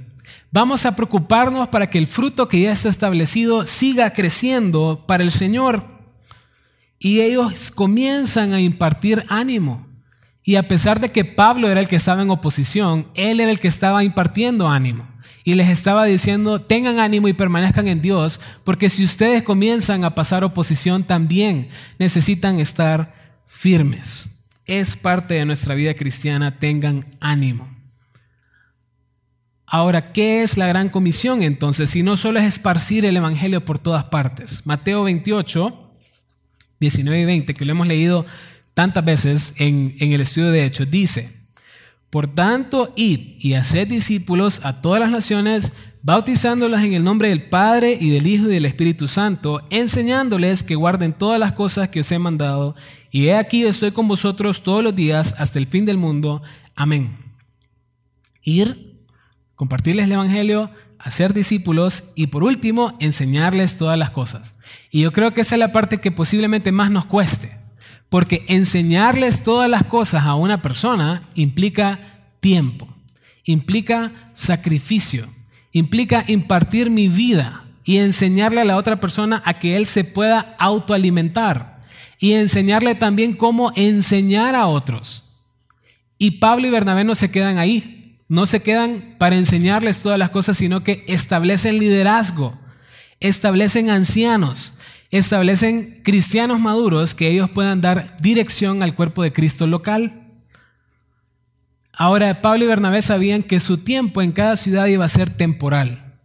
Vamos 0.51 0.85
a 0.85 0.95
preocuparnos 0.95 1.67
para 1.67 1.89
que 1.89 1.97
el 1.97 2.07
fruto 2.07 2.47
que 2.47 2.61
ya 2.61 2.71
está 2.71 2.89
establecido 2.89 3.67
siga 3.67 4.11
creciendo 4.11 5.05
para 5.07 5.23
el 5.23 5.31
Señor. 5.31 5.85
Y 6.99 7.21
ellos 7.21 7.71
comienzan 7.71 8.53
a 8.53 8.61
impartir 8.61 9.23
ánimo. 9.29 9.87
Y 10.43 10.55
a 10.55 10.67
pesar 10.67 10.99
de 10.99 11.11
que 11.11 11.25
Pablo 11.25 11.69
era 11.69 11.81
el 11.81 11.87
que 11.87 11.97
estaba 11.97 12.21
en 12.21 12.29
oposición, 12.29 13.07
él 13.15 13.39
era 13.39 13.51
el 13.51 13.59
que 13.59 13.67
estaba 13.67 14.03
impartiendo 14.03 14.69
ánimo. 14.69 15.05
Y 15.47 15.55
les 15.55 15.69
estaba 15.69 16.03
diciendo, 16.03 16.59
tengan 16.59 16.99
ánimo 16.99 17.29
y 17.29 17.33
permanezcan 17.33 17.87
en 17.87 18.01
Dios, 18.01 18.41
porque 18.65 18.89
si 18.89 19.05
ustedes 19.05 19.43
comienzan 19.43 20.03
a 20.03 20.13
pasar 20.13 20.43
oposición, 20.43 21.05
también 21.05 21.69
necesitan 21.99 22.59
estar 22.59 23.13
firmes. 23.45 24.43
Es 24.65 24.97
parte 24.97 25.35
de 25.35 25.45
nuestra 25.45 25.73
vida 25.73 25.93
cristiana, 25.93 26.59
tengan 26.59 27.05
ánimo. 27.21 27.73
Ahora, 29.65 30.11
¿qué 30.11 30.43
es 30.43 30.57
la 30.57 30.67
gran 30.67 30.89
comisión 30.89 31.41
entonces? 31.41 31.91
Si 31.91 32.03
no 32.03 32.17
solo 32.17 32.39
es 32.39 32.45
esparcir 32.45 33.05
el 33.05 33.15
Evangelio 33.15 33.63
por 33.63 33.79
todas 33.79 34.03
partes. 34.03 34.65
Mateo 34.65 35.05
28, 35.05 35.93
19 36.81 37.21
y 37.21 37.25
20, 37.25 37.53
que 37.53 37.63
lo 37.63 37.71
hemos 37.71 37.87
leído 37.87 38.25
tantas 38.73 39.05
veces 39.05 39.53
en, 39.55 39.95
el 39.97 40.19
estudio 40.19 40.51
de 40.51 40.65
Hechos, 40.65 40.91
dice, 40.91 41.36
por 42.09 42.33
tanto, 42.33 42.93
id 42.95 43.35
y 43.39 43.53
haced 43.55 43.87
discípulos 43.87 44.61
a 44.63 44.81
todas 44.81 44.99
las 44.99 45.11
naciones, 45.11 45.73
bautizándolas 46.03 46.83
en 46.83 46.93
el 46.93 47.03
nombre 47.03 47.29
del 47.29 47.49
Padre 47.49 47.97
y 47.99 48.09
del 48.09 48.27
Hijo 48.27 48.45
y 48.45 48.53
del 48.53 48.65
Espíritu 48.65 49.09
Santo, 49.09 49.61
enseñándoles 49.69 50.63
que 50.63 50.75
guarden 50.75 51.11
todas 51.11 51.39
las 51.39 51.51
cosas 51.51 51.89
que 51.89 51.99
os 51.99 52.11
he 52.11 52.19
mandado, 52.19 52.75
y 53.11 53.27
he 53.27 53.35
aquí 53.35 53.65
estoy 53.65 53.91
con 53.91 54.07
vosotros 54.07 54.63
todos 54.63 54.83
los 54.83 54.95
días 54.95 55.35
hasta 55.37 55.59
el 55.59 55.67
fin 55.67 55.85
del 55.85 55.97
mundo. 55.97 56.41
Amén. 56.75 57.17
Ir, 58.41 59.01
compartirles 59.55 60.05
el 60.05 60.13
Evangelio, 60.13 60.71
hacer 60.99 61.33
discípulos 61.33 62.05
y 62.15 62.27
por 62.27 62.43
último, 62.43 62.95
enseñarles 62.99 63.77
todas 63.77 63.97
las 63.97 64.11
cosas. 64.11 64.55
Y 64.91 65.01
yo 65.01 65.11
creo 65.11 65.33
que 65.33 65.41
esa 65.41 65.55
es 65.55 65.59
la 65.59 65.73
parte 65.73 65.97
que 65.97 66.11
posiblemente 66.11 66.71
más 66.71 66.89
nos 66.89 67.05
cueste, 67.05 67.51
porque 68.09 68.45
enseñarles 68.47 69.43
todas 69.43 69.69
las 69.69 69.85
cosas 69.85 70.25
a 70.25 70.35
una 70.35 70.61
persona 70.61 71.23
implica 71.35 71.99
tiempo, 72.39 72.87
implica 73.43 74.31
sacrificio, 74.33 75.27
implica 75.71 76.23
impartir 76.27 76.89
mi 76.89 77.07
vida 77.07 77.65
y 77.83 77.97
enseñarle 77.97 78.61
a 78.61 78.65
la 78.65 78.77
otra 78.77 78.99
persona 78.99 79.41
a 79.45 79.53
que 79.53 79.77
él 79.77 79.85
se 79.87 80.03
pueda 80.03 80.55
autoalimentar 80.59 81.81
y 82.19 82.33
enseñarle 82.33 82.95
también 82.95 83.33
cómo 83.33 83.71
enseñar 83.75 84.55
a 84.55 84.67
otros. 84.67 85.25
Y 86.17 86.31
Pablo 86.31 86.67
y 86.67 86.71
Bernabé 86.71 87.03
no 87.03 87.15
se 87.15 87.29
quedan 87.29 87.59
ahí, 87.59 88.17
no 88.27 88.45
se 88.45 88.61
quedan 88.61 89.15
para 89.17 89.37
enseñarles 89.37 90.01
todas 90.01 90.17
las 90.17 90.31
cosas, 90.31 90.57
sino 90.57 90.83
que 90.83 91.05
establecen 91.07 91.79
liderazgo, 91.79 92.59
establecen 93.19 93.89
ancianos, 93.89 94.73
establecen 95.11 96.01
cristianos 96.03 96.59
maduros 96.59 97.15
que 97.15 97.29
ellos 97.29 97.49
puedan 97.49 97.81
dar 97.81 98.17
dirección 98.21 98.83
al 98.83 98.95
cuerpo 98.95 99.23
de 99.23 99.33
Cristo 99.33 99.67
local. 99.67 100.23
Ahora, 101.93 102.41
Pablo 102.41 102.65
y 102.65 102.67
Bernabé 102.67 103.01
sabían 103.01 103.43
que 103.43 103.59
su 103.59 103.77
tiempo 103.77 104.21
en 104.21 104.31
cada 104.31 104.55
ciudad 104.55 104.85
iba 104.87 105.05
a 105.05 105.09
ser 105.09 105.29
temporal. 105.29 106.19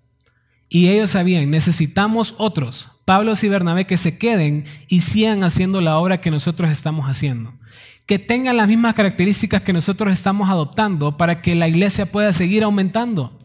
Y 0.68 0.88
ellos 0.88 1.11
sabían, 1.11 1.51
necesitamos 1.51 2.35
otros, 2.38 2.90
Pablo 3.05 3.35
y 3.40 3.49
Bernabé, 3.49 3.85
que 3.85 3.99
se 3.99 4.16
queden 4.16 4.64
y 4.88 5.03
sigan 5.03 5.45
haciendo 5.45 5.81
la 5.81 5.99
obra 5.99 6.21
que 6.21 6.31
nosotros 6.31 6.71
estamos 6.71 7.07
haciendo. 7.07 7.53
Que 8.07 8.18
tengan 8.18 8.57
las 8.57 8.68
mismas 8.68 8.95
características 8.95 9.62
que 9.62 9.73
nosotros 9.73 10.12
estamos 10.12 10.51
adoptando 10.51 11.16
para 11.16 11.40
que 11.40 11.55
la 11.55 11.68
iglesia 11.68 12.07
pueda 12.07 12.33
seguir 12.33 12.64
aumentando 12.64 13.38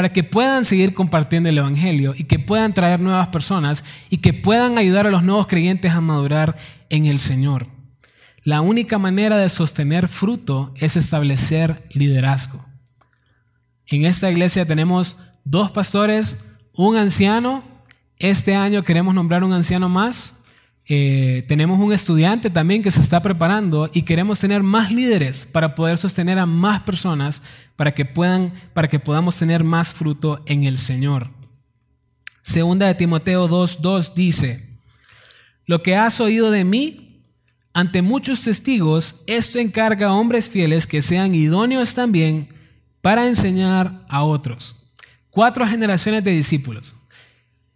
para 0.00 0.14
que 0.14 0.24
puedan 0.24 0.64
seguir 0.64 0.94
compartiendo 0.94 1.50
el 1.50 1.58
Evangelio 1.58 2.14
y 2.16 2.24
que 2.24 2.38
puedan 2.38 2.72
traer 2.72 3.00
nuevas 3.00 3.28
personas 3.28 3.84
y 4.08 4.16
que 4.16 4.32
puedan 4.32 4.78
ayudar 4.78 5.06
a 5.06 5.10
los 5.10 5.22
nuevos 5.22 5.46
creyentes 5.46 5.92
a 5.92 6.00
madurar 6.00 6.56
en 6.88 7.04
el 7.04 7.20
Señor. 7.20 7.66
La 8.42 8.62
única 8.62 8.96
manera 8.98 9.36
de 9.36 9.50
sostener 9.50 10.08
fruto 10.08 10.72
es 10.76 10.96
establecer 10.96 11.86
liderazgo. 11.90 12.64
En 13.88 14.06
esta 14.06 14.30
iglesia 14.30 14.64
tenemos 14.64 15.18
dos 15.44 15.70
pastores, 15.70 16.38
un 16.72 16.96
anciano. 16.96 17.62
Este 18.16 18.56
año 18.56 18.84
queremos 18.84 19.14
nombrar 19.14 19.44
un 19.44 19.52
anciano 19.52 19.90
más 19.90 20.39
eh, 20.92 21.44
tenemos 21.46 21.78
un 21.78 21.92
estudiante 21.92 22.50
también 22.50 22.82
que 22.82 22.90
se 22.90 23.00
está 23.00 23.22
preparando 23.22 23.88
y 23.94 24.02
queremos 24.02 24.40
tener 24.40 24.64
más 24.64 24.92
líderes 24.92 25.44
para 25.44 25.76
poder 25.76 25.98
sostener 25.98 26.36
a 26.40 26.46
más 26.46 26.80
personas 26.80 27.42
para 27.76 27.94
que 27.94 28.04
puedan, 28.04 28.52
para 28.72 28.88
que 28.88 28.98
podamos 28.98 29.36
tener 29.36 29.62
más 29.62 29.94
fruto 29.94 30.42
en 30.46 30.64
el 30.64 30.78
Señor. 30.78 31.30
Segunda 32.42 32.88
de 32.88 32.96
Timoteo 32.96 33.48
2:2 33.48 34.14
dice: 34.14 34.68
Lo 35.64 35.80
que 35.80 35.94
has 35.94 36.20
oído 36.20 36.50
de 36.50 36.64
mí 36.64 37.22
ante 37.72 38.02
muchos 38.02 38.40
testigos, 38.40 39.22
esto 39.28 39.60
encarga 39.60 40.08
a 40.08 40.14
hombres 40.14 40.50
fieles 40.50 40.88
que 40.88 41.02
sean 41.02 41.32
idóneos 41.32 41.94
también 41.94 42.48
para 43.00 43.28
enseñar 43.28 44.04
a 44.08 44.24
otros. 44.24 44.74
Cuatro 45.30 45.64
generaciones 45.68 46.24
de 46.24 46.32
discípulos. 46.32 46.96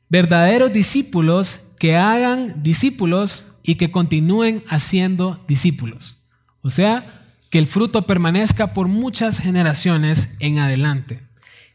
Verdaderos 0.08 0.72
discípulos 0.72 1.60
que 1.84 1.96
hagan 1.96 2.62
discípulos 2.62 3.48
y 3.62 3.74
que 3.74 3.90
continúen 3.90 4.62
haciendo 4.70 5.44
discípulos. 5.46 6.16
O 6.62 6.70
sea, 6.70 7.26
que 7.50 7.58
el 7.58 7.66
fruto 7.66 8.06
permanezca 8.06 8.72
por 8.72 8.88
muchas 8.88 9.38
generaciones 9.38 10.36
en 10.40 10.60
adelante. 10.60 11.20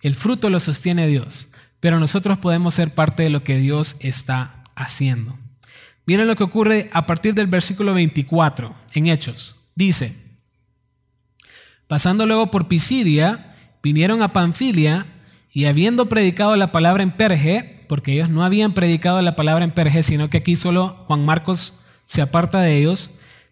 El 0.02 0.16
fruto 0.16 0.50
lo 0.50 0.60
sostiene 0.60 1.06
Dios, 1.06 1.50
pero 1.80 2.00
nosotros 2.00 2.40
podemos 2.40 2.74
ser 2.74 2.92
parte 2.96 3.22
de 3.22 3.30
lo 3.30 3.44
que 3.44 3.60
Dios 3.60 3.98
está 4.00 4.64
haciendo. 4.74 5.38
Miren 6.08 6.26
lo 6.26 6.36
que 6.36 6.44
ocurre 6.44 6.90
a 6.92 7.06
partir 7.06 7.36
del 7.36 7.46
versículo 7.46 7.94
24 7.94 8.74
en 8.96 9.06
Hechos. 9.06 9.58
Dice, 9.76 10.16
pasando 11.88 12.26
luego 12.26 12.50
por 12.50 12.68
Pisidia, 12.68 13.56
vinieron 13.84 14.24
a 14.24 14.34
Panfilia 14.34 15.06
y 15.52 15.66
habiendo 15.66 16.10
predicado 16.10 16.56
la 16.56 16.72
palabra 16.72 17.04
en 17.04 17.12
Perge, 17.12 17.79
porque 17.90 18.14
ellos 18.14 18.30
no 18.30 18.46
habían 18.46 18.74
predicado 18.74 19.20
la 19.24 19.36
palabra 19.36 19.66
en 19.66 19.72
Perge, 19.72 20.04
sino 20.04 20.30
que 20.30 20.38
aquí 20.38 20.56
solo 20.56 21.04
Juan 21.08 21.26
Marcos 21.26 21.74
se 22.06 22.22
aparta 22.22 22.62
de 22.62 22.78
ellos, 22.78 23.10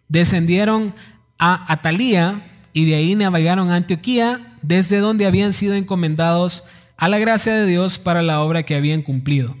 descendieron 0.08 0.94
a 1.40 1.70
Atalía 1.70 2.44
y 2.72 2.84
de 2.84 2.94
ahí 2.94 3.16
navegaron 3.16 3.72
a 3.72 3.74
Antioquía, 3.74 4.54
desde 4.62 4.98
donde 4.98 5.26
habían 5.26 5.52
sido 5.52 5.74
encomendados 5.74 6.62
a 6.96 7.08
la 7.08 7.18
gracia 7.18 7.52
de 7.52 7.66
Dios 7.66 7.98
para 7.98 8.22
la 8.22 8.40
obra 8.40 8.62
que 8.62 8.76
habían 8.76 9.02
cumplido. 9.02 9.56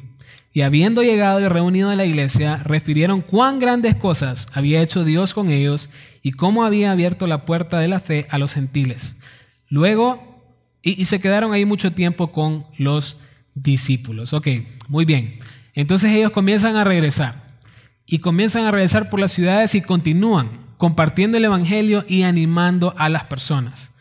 Y 0.52 0.60
habiendo 0.62 1.02
llegado 1.02 1.40
y 1.40 1.48
reunido 1.48 1.90
en 1.90 1.98
la 1.98 2.04
iglesia, 2.04 2.58
refirieron 2.58 3.20
cuán 3.20 3.58
grandes 3.58 3.96
cosas 3.96 4.46
había 4.54 4.80
hecho 4.80 5.02
Dios 5.02 5.34
con 5.34 5.50
ellos 5.50 5.90
y 6.22 6.30
cómo 6.30 6.64
había 6.64 6.92
abierto 6.92 7.26
la 7.26 7.44
puerta 7.44 7.80
de 7.80 7.88
la 7.88 7.98
fe 7.98 8.28
a 8.30 8.38
los 8.38 8.54
gentiles. 8.54 9.16
Luego, 9.68 10.40
y, 10.82 11.02
y 11.02 11.06
se 11.06 11.20
quedaron 11.20 11.52
ahí 11.52 11.64
mucho 11.64 11.92
tiempo 11.92 12.30
con 12.30 12.64
los 12.76 13.16
discípulos. 13.62 14.32
Ok, 14.32 14.48
muy 14.88 15.04
bien. 15.04 15.38
Entonces 15.74 16.10
ellos 16.12 16.32
comienzan 16.32 16.76
a 16.76 16.84
regresar 16.84 17.58
y 18.06 18.18
comienzan 18.18 18.64
a 18.64 18.70
regresar 18.70 19.10
por 19.10 19.20
las 19.20 19.32
ciudades 19.32 19.74
y 19.74 19.82
continúan 19.82 20.68
compartiendo 20.78 21.36
el 21.36 21.44
Evangelio 21.44 22.04
y 22.08 22.22
animando 22.22 22.94
a 22.96 23.08
las 23.08 23.24
personas. 23.24 23.92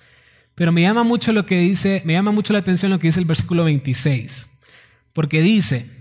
Pero 0.56 0.72
me 0.72 0.82
llama 0.82 1.04
mucho 1.04 1.34
lo 1.34 1.46
que 1.46 1.60
dice, 1.60 2.02
me 2.06 2.14
llama 2.14 2.32
mucho 2.32 2.54
la 2.54 2.60
atención 2.60 2.92
lo 2.92 3.00
que 3.00 3.08
dice 3.08 3.20
el 3.20 3.26
versículo 3.26 3.64
26, 3.66 4.50
porque 5.14 5.42
dice, 5.42 5.98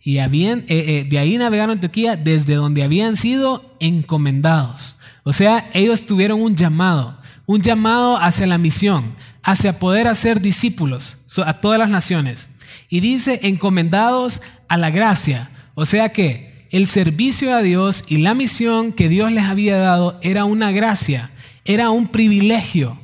y 0.00 0.18
habían, 0.18 0.60
eh, 0.60 0.84
eh, 0.86 1.06
de 1.08 1.18
ahí 1.18 1.36
navegaron 1.36 1.70
a 1.70 1.72
Antioquía 1.74 2.16
desde 2.16 2.54
donde 2.54 2.82
habían 2.82 3.16
sido 3.16 3.76
encomendados. 3.80 4.96
O 5.24 5.32
sea, 5.32 5.68
ellos 5.74 6.06
tuvieron 6.06 6.40
un 6.40 6.56
llamado, 6.56 7.18
un 7.44 7.60
llamado 7.60 8.16
hacia 8.16 8.46
la 8.46 8.56
misión, 8.56 9.04
hacia 9.42 9.78
poder 9.78 10.06
hacer 10.06 10.40
discípulos 10.40 11.18
a 11.44 11.60
todas 11.60 11.78
las 11.78 11.90
naciones. 11.90 12.50
Y 12.88 13.00
dice 13.00 13.40
encomendados 13.42 14.42
a 14.68 14.76
la 14.76 14.90
gracia. 14.90 15.50
O 15.74 15.86
sea 15.86 16.10
que 16.10 16.66
el 16.70 16.86
servicio 16.86 17.54
a 17.54 17.62
Dios 17.62 18.04
y 18.08 18.18
la 18.18 18.34
misión 18.34 18.92
que 18.92 19.08
Dios 19.08 19.32
les 19.32 19.44
había 19.44 19.78
dado 19.78 20.18
era 20.22 20.44
una 20.44 20.72
gracia, 20.72 21.30
era 21.64 21.90
un 21.90 22.08
privilegio. 22.08 22.98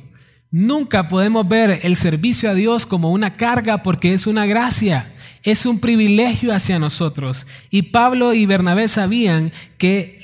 Nunca 0.51 1.07
podemos 1.07 1.47
ver 1.47 1.79
el 1.83 1.95
servicio 1.95 2.49
a 2.49 2.53
Dios 2.53 2.85
como 2.85 3.11
una 3.11 3.35
carga 3.35 3.83
porque 3.83 4.13
es 4.13 4.27
una 4.27 4.45
gracia 4.45 5.11
es 5.45 5.67
un 5.67 5.79
privilegio 5.79 6.53
hacia 6.53 6.79
nosotros. 6.79 7.45
Y 7.69 7.83
Pablo 7.83 8.33
y 8.33 8.47
Bernabé 8.47 8.87
sabían 8.87 9.51
que, 9.77 10.19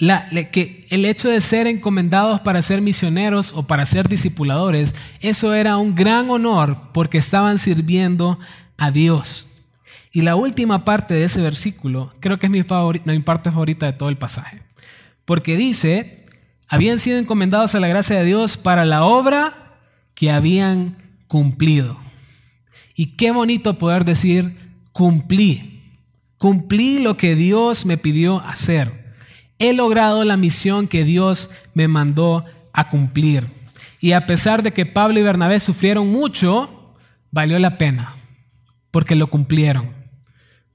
el 0.90 1.06
hecho 1.06 1.30
de 1.30 1.40
ser 1.40 1.68
encomendados 1.68 2.42
para 2.42 2.62
ser 2.64 2.82
misioneros 2.82 3.54
o 3.56 3.68
para 3.68 3.86
ser 3.86 4.10
discipuladores, 4.10 4.96
eso 5.22 5.54
era 5.54 5.78
un 5.78 5.94
gran 5.94 6.32
honor 6.32 6.90
porque 6.92 7.20
estaban 7.20 7.60
sirviendo 7.60 8.40
a 8.78 8.90
Dios. 8.90 9.46
Y 10.12 10.22
la 10.22 10.36
última 10.36 10.84
parte 10.84 11.14
de 11.14 11.24
ese 11.24 11.42
versículo 11.42 12.14
creo 12.20 12.38
que 12.38 12.48
es 12.48 12.52
mi, 12.52 12.64
mi 13.06 13.20
parte 13.20 13.52
favorita 13.52 13.86
de 13.86 13.94
todo 13.94 14.10
el 14.10 14.18
pasaje. 14.18 14.62
Porque 15.26 15.56
dice, 15.56 16.26
habían 16.68 17.00
sido 17.00 17.18
encomendados 17.18 17.76
a 17.76 17.80
la 17.80 17.88
gracia 17.88 18.18
de 18.18 18.26
Dios 18.26 18.58
para 18.58 18.86
la 18.86 19.04
obra 19.04 19.78
que 20.16 20.32
habían 20.32 20.98
cumplido. 21.28 21.98
Y 22.96 23.16
qué 23.18 23.32
bonito 23.32 23.78
poder 23.78 24.06
decir, 24.06 24.58
cumplí. 24.92 25.82
Cumplí 26.38 27.00
lo 27.00 27.18
que 27.18 27.36
Dios 27.36 27.86
me 27.86 27.98
pidió 27.98 28.40
hacer. 28.42 29.14
He 29.60 29.74
logrado 29.74 30.26
la 30.26 30.38
misión 30.38 30.88
que 30.88 31.04
Dios 31.04 31.50
me 31.74 31.88
mandó 31.88 32.46
a 32.74 32.90
cumplir. 32.90 33.48
Y 34.00 34.14
a 34.14 34.26
pesar 34.26 34.64
de 34.64 34.72
que 34.72 34.86
Pablo 34.86 35.20
y 35.20 35.24
Bernabé 35.24 35.60
sufrieron 35.60 36.12
mucho, 36.12 36.96
valió 37.30 37.60
la 37.60 37.78
pena, 37.78 38.14
porque 38.90 39.16
lo 39.16 39.30
cumplieron, 39.30 39.94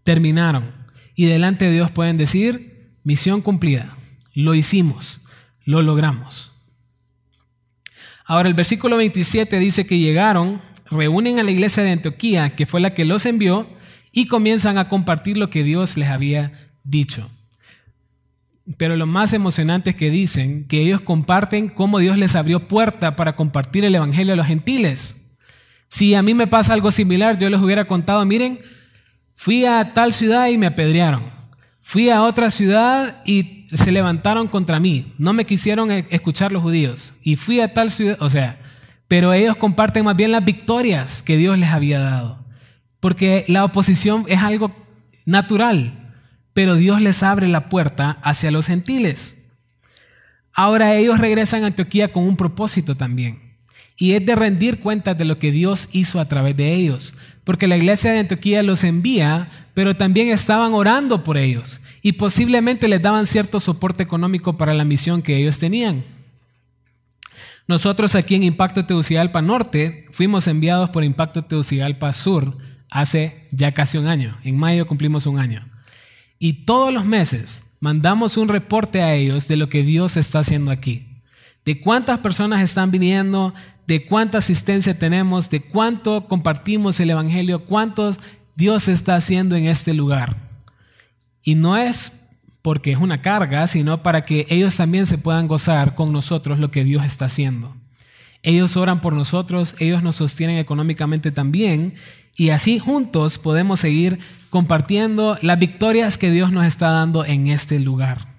terminaron. 0.06 0.72
Y 1.14 1.26
delante 1.26 1.66
de 1.66 1.72
Dios 1.72 1.90
pueden 1.90 2.16
decir, 2.16 2.92
misión 3.04 3.42
cumplida, 3.42 3.98
lo 4.32 4.54
hicimos, 4.54 5.20
lo 5.66 5.82
logramos. 5.82 6.52
Ahora 8.24 8.48
el 8.48 8.54
versículo 8.54 8.96
27 8.96 9.58
dice 9.58 9.86
que 9.86 9.98
llegaron, 9.98 10.62
reúnen 10.90 11.38
a 11.38 11.42
la 11.42 11.50
iglesia 11.50 11.82
de 11.82 11.90
Antioquía, 11.90 12.56
que 12.56 12.66
fue 12.66 12.80
la 12.80 12.94
que 12.94 13.04
los 13.04 13.26
envió, 13.26 13.68
y 14.12 14.28
comienzan 14.28 14.78
a 14.78 14.88
compartir 14.88 15.36
lo 15.36 15.50
que 15.50 15.62
Dios 15.62 15.96
les 15.96 16.08
había 16.08 16.70
dicho. 16.84 17.30
Pero 18.78 18.96
lo 18.96 19.06
más 19.06 19.32
emocionante 19.32 19.90
es 19.90 19.96
que 19.96 20.10
dicen 20.10 20.66
que 20.66 20.80
ellos 20.80 21.00
comparten 21.00 21.68
cómo 21.68 21.98
Dios 21.98 22.16
les 22.16 22.34
abrió 22.34 22.66
puerta 22.66 23.14
para 23.14 23.36
compartir 23.36 23.84
el 23.84 23.94
Evangelio 23.94 24.32
a 24.32 24.36
los 24.36 24.46
gentiles. 24.46 25.36
Si 25.88 26.14
a 26.14 26.22
mí 26.22 26.34
me 26.34 26.46
pasa 26.46 26.72
algo 26.72 26.90
similar, 26.90 27.38
yo 27.38 27.48
les 27.48 27.60
hubiera 27.60 27.86
contado, 27.86 28.24
miren, 28.24 28.58
fui 29.36 29.64
a 29.64 29.94
tal 29.94 30.12
ciudad 30.12 30.48
y 30.48 30.58
me 30.58 30.66
apedrearon. 30.66 31.30
Fui 31.80 32.10
a 32.10 32.24
otra 32.24 32.50
ciudad 32.50 33.22
y 33.24 33.68
se 33.72 33.92
levantaron 33.92 34.48
contra 34.48 34.80
mí. 34.80 35.14
No 35.18 35.32
me 35.32 35.44
quisieron 35.44 35.92
e-, 35.92 36.06
escuchar 36.10 36.50
los 36.50 36.64
judíos. 36.64 37.14
Y 37.22 37.36
fui 37.36 37.60
a 37.60 37.72
tal 37.72 37.92
ciudad, 37.92 38.16
o 38.20 38.28
sea, 38.28 38.58
pero 39.06 39.32
ellos 39.32 39.54
comparten 39.54 40.04
más 40.04 40.16
bien 40.16 40.32
las 40.32 40.44
victorias 40.44 41.22
que 41.22 41.36
Dios 41.36 41.56
les 41.56 41.68
había 41.68 42.00
dado 42.00 42.44
porque 43.06 43.44
la 43.46 43.64
oposición 43.64 44.24
es 44.26 44.42
algo 44.42 44.74
natural, 45.26 46.12
pero 46.54 46.74
Dios 46.74 47.00
les 47.00 47.22
abre 47.22 47.46
la 47.46 47.68
puerta 47.68 48.18
hacia 48.22 48.50
los 48.50 48.66
gentiles. 48.66 49.44
Ahora 50.52 50.92
ellos 50.94 51.20
regresan 51.20 51.62
a 51.62 51.68
Antioquía 51.68 52.12
con 52.12 52.24
un 52.24 52.36
propósito 52.36 52.96
también, 52.96 53.45
y 53.96 54.12
es 54.12 54.24
de 54.24 54.36
rendir 54.36 54.80
cuentas 54.80 55.16
de 55.16 55.24
lo 55.24 55.38
que 55.38 55.52
Dios 55.52 55.88
hizo 55.92 56.20
a 56.20 56.28
través 56.28 56.56
de 56.56 56.74
ellos, 56.74 57.14
porque 57.44 57.66
la 57.66 57.76
iglesia 57.76 58.12
de 58.12 58.20
Antioquía 58.20 58.62
los 58.62 58.84
envía, 58.84 59.50
pero 59.74 59.96
también 59.96 60.28
estaban 60.28 60.74
orando 60.74 61.24
por 61.24 61.38
ellos, 61.38 61.80
y 62.02 62.12
posiblemente 62.12 62.88
les 62.88 63.02
daban 63.02 63.26
cierto 63.26 63.60
soporte 63.60 64.02
económico 64.02 64.56
para 64.56 64.74
la 64.74 64.84
misión 64.84 65.22
que 65.22 65.36
ellos 65.36 65.58
tenían. 65.58 66.04
Nosotros 67.68 68.14
aquí 68.14 68.36
en 68.36 68.44
Impacto 68.44 68.86
Tegucigalpa 68.86 69.42
Norte 69.42 70.04
fuimos 70.12 70.46
enviados 70.46 70.90
por 70.90 71.02
Impacto 71.02 71.42
Tegucigalpa 71.42 72.12
Sur 72.12 72.56
hace 72.90 73.48
ya 73.50 73.72
casi 73.72 73.98
un 73.98 74.06
año. 74.06 74.38
En 74.44 74.56
mayo 74.56 74.86
cumplimos 74.86 75.26
un 75.26 75.40
año. 75.40 75.68
Y 76.38 76.64
todos 76.64 76.92
los 76.94 77.04
meses 77.04 77.64
mandamos 77.80 78.36
un 78.36 78.48
reporte 78.48 79.02
a 79.02 79.14
ellos 79.14 79.48
de 79.48 79.56
lo 79.56 79.68
que 79.68 79.82
Dios 79.82 80.16
está 80.16 80.40
haciendo 80.40 80.70
aquí. 80.70 81.06
De 81.64 81.80
cuántas 81.80 82.18
personas 82.18 82.62
están 82.62 82.92
viniendo, 82.92 83.52
de 83.86 84.04
cuánta 84.04 84.38
asistencia 84.38 84.98
tenemos, 84.98 85.50
de 85.50 85.60
cuánto 85.60 86.26
compartimos 86.26 86.98
el 87.00 87.10
Evangelio, 87.10 87.64
cuántos 87.64 88.18
Dios 88.56 88.88
está 88.88 89.16
haciendo 89.16 89.56
en 89.56 89.66
este 89.66 89.94
lugar. 89.94 90.36
Y 91.42 91.54
no 91.54 91.76
es 91.76 92.28
porque 92.62 92.90
es 92.90 92.98
una 92.98 93.22
carga, 93.22 93.66
sino 93.68 94.02
para 94.02 94.22
que 94.22 94.46
ellos 94.48 94.76
también 94.76 95.06
se 95.06 95.18
puedan 95.18 95.46
gozar 95.46 95.94
con 95.94 96.12
nosotros 96.12 96.58
lo 96.58 96.72
que 96.72 96.82
Dios 96.82 97.04
está 97.04 97.26
haciendo. 97.26 97.76
Ellos 98.42 98.76
oran 98.76 99.00
por 99.00 99.12
nosotros, 99.12 99.76
ellos 99.78 100.02
nos 100.02 100.16
sostienen 100.16 100.58
económicamente 100.58 101.30
también 101.30 101.94
y 102.36 102.50
así 102.50 102.78
juntos 102.78 103.38
podemos 103.38 103.80
seguir 103.80 104.18
compartiendo 104.50 105.38
las 105.42 105.58
victorias 105.58 106.18
que 106.18 106.30
Dios 106.30 106.52
nos 106.52 106.66
está 106.66 106.90
dando 106.90 107.24
en 107.24 107.46
este 107.46 107.78
lugar. 107.78 108.35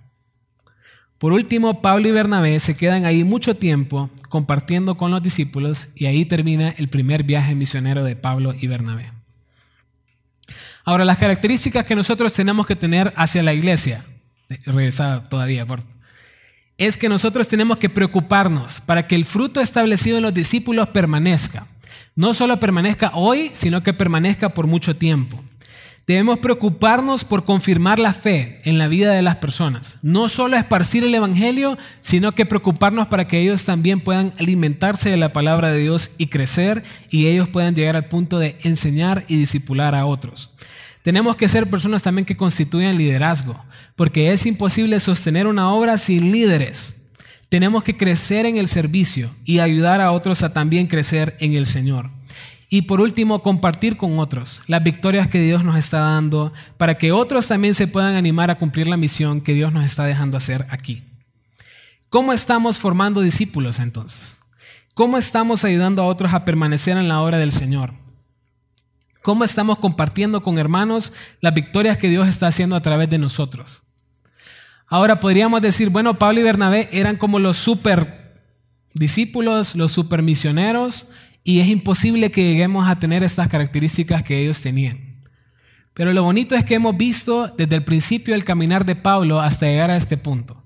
Por 1.17 1.33
último, 1.33 1.81
Pablo 1.81 2.07
y 2.07 2.11
Bernabé 2.11 2.59
se 2.59 2.75
quedan 2.75 3.05
ahí 3.05 3.23
mucho 3.23 3.55
tiempo 3.55 4.09
compartiendo 4.29 4.97
con 4.97 5.11
los 5.11 5.23
discípulos 5.23 5.89
y 5.95 6.05
ahí 6.05 6.25
termina 6.25 6.69
el 6.77 6.89
primer 6.89 7.23
viaje 7.23 7.55
misionero 7.55 8.03
de 8.03 8.15
Pablo 8.15 8.53
y 8.59 8.67
Bernabé. 8.67 9.11
Ahora, 10.83 11.05
las 11.05 11.17
características 11.17 11.85
que 11.85 11.95
nosotros 11.95 12.33
tenemos 12.33 12.67
que 12.67 12.75
tener 12.75 13.13
hacia 13.15 13.43
la 13.43 13.53
iglesia, 13.53 14.05
regresada 14.65 15.27
todavía, 15.27 15.65
por, 15.65 15.81
es 16.77 16.97
que 16.97 17.09
nosotros 17.09 17.47
tenemos 17.47 17.77
que 17.77 17.89
preocuparnos 17.89 18.81
para 18.81 19.07
que 19.07 19.15
el 19.15 19.25
fruto 19.25 19.59
establecido 19.59 20.17
en 20.17 20.23
los 20.23 20.33
discípulos 20.33 20.89
permanezca 20.89 21.65
no 22.17 22.33
solo 22.33 22.59
permanezca 22.59 23.11
hoy, 23.13 23.51
sino 23.53 23.83
que 23.83 23.93
permanezca 23.93 24.49
por 24.49 24.65
mucho 24.65 24.95
tiempo. 24.95 25.39
Debemos 26.07 26.39
preocuparnos 26.39 27.25
por 27.25 27.43
confirmar 27.43 27.99
la 27.99 28.13
fe 28.13 28.61
en 28.63 28.77
la 28.77 28.87
vida 28.87 29.11
de 29.11 29.21
las 29.21 29.35
personas. 29.35 29.97
No 30.03 30.29
solo 30.29 30.55
esparcir 30.55 31.03
el 31.03 31.13
Evangelio, 31.13 31.77
sino 31.99 32.31
que 32.31 32.45
preocuparnos 32.45 33.07
para 33.07 33.27
que 33.27 33.41
ellos 33.41 33.65
también 33.65 33.99
puedan 33.99 34.31
alimentarse 34.39 35.09
de 35.09 35.17
la 35.17 35.33
palabra 35.33 35.69
de 35.69 35.79
Dios 35.79 36.11
y 36.17 36.27
crecer 36.27 36.81
y 37.09 37.27
ellos 37.27 37.49
puedan 37.49 37.75
llegar 37.75 37.97
al 37.97 38.07
punto 38.07 38.39
de 38.39 38.55
enseñar 38.63 39.25
y 39.27 39.35
discipular 39.35 39.95
a 39.95 40.05
otros. 40.05 40.51
Tenemos 41.03 41.35
que 41.35 41.49
ser 41.49 41.69
personas 41.69 42.03
también 42.03 42.23
que 42.23 42.37
constituyan 42.37 42.97
liderazgo, 42.97 43.61
porque 43.97 44.31
es 44.31 44.45
imposible 44.45 45.01
sostener 45.01 45.45
una 45.45 45.73
obra 45.73 45.97
sin 45.97 46.31
líderes. 46.31 46.95
Tenemos 47.49 47.83
que 47.83 47.97
crecer 47.97 48.45
en 48.45 48.55
el 48.55 48.69
servicio 48.69 49.29
y 49.43 49.59
ayudar 49.59 49.99
a 49.99 50.13
otros 50.13 50.41
a 50.43 50.53
también 50.53 50.87
crecer 50.87 51.35
en 51.41 51.53
el 51.53 51.67
Señor. 51.67 52.16
Y 52.69 52.83
por 52.83 52.99
último, 52.99 53.41
compartir 53.41 53.95
con 53.95 54.19
otros 54.19 54.61
las 54.67 54.83
victorias 54.83 55.29
que 55.29 55.41
Dios 55.41 55.63
nos 55.63 55.77
está 55.77 55.99
dando 55.99 56.51
para 56.77 56.97
que 56.97 57.13
otros 57.13 57.47
también 57.47 57.73
se 57.73 57.87
puedan 57.87 58.15
animar 58.15 58.51
a 58.51 58.57
cumplir 58.57 58.87
la 58.87 58.97
misión 58.97 59.39
que 59.39 59.53
Dios 59.53 59.71
nos 59.71 59.85
está 59.85 60.03
dejando 60.03 60.35
hacer 60.37 60.65
aquí. 60.69 61.03
¿Cómo 62.09 62.33
estamos 62.33 62.77
formando 62.77 63.21
discípulos 63.21 63.79
entonces? 63.79 64.39
¿Cómo 64.93 65.17
estamos 65.17 65.63
ayudando 65.63 66.01
a 66.01 66.05
otros 66.05 66.33
a 66.33 66.43
permanecer 66.43 66.97
en 66.97 67.07
la 67.07 67.21
obra 67.21 67.37
del 67.37 67.51
Señor? 67.51 67.93
¿Cómo 69.21 69.43
estamos 69.43 69.79
compartiendo 69.79 70.41
con 70.41 70.57
hermanos 70.57 71.13
las 71.41 71.53
victorias 71.53 71.97
que 71.97 72.09
Dios 72.09 72.27
está 72.27 72.47
haciendo 72.47 72.75
a 72.75 72.81
través 72.81 73.09
de 73.09 73.17
nosotros? 73.17 73.83
Ahora 74.87 75.19
podríamos 75.19 75.61
decir, 75.61 75.89
bueno, 75.89 76.17
Pablo 76.17 76.39
y 76.39 76.43
Bernabé 76.43 76.89
eran 76.91 77.17
como 77.17 77.39
los 77.39 77.57
super 77.57 78.41
discípulos, 78.93 79.75
los 79.75 79.91
super 79.91 80.21
misioneros, 80.21 81.07
y 81.47 81.61
es 81.61 81.69
imposible 81.69 82.29
que 82.29 82.43
lleguemos 82.43 82.89
a 82.89 82.99
tener 82.99 83.23
estas 83.23 83.47
características 83.47 84.21
que 84.21 84.37
ellos 84.37 84.61
tenían. 84.61 84.99
Pero 85.93 86.11
lo 86.11 86.21
bonito 86.21 86.55
es 86.55 86.65
que 86.65 86.75
hemos 86.75 86.97
visto 86.97 87.47
desde 87.47 87.77
el 87.77 87.85
principio 87.85 88.35
el 88.35 88.43
caminar 88.43 88.85
de 88.85 88.97
Pablo 88.97 89.39
hasta 89.39 89.65
llegar 89.65 89.89
a 89.89 89.95
este 89.95 90.17
punto. 90.17 90.61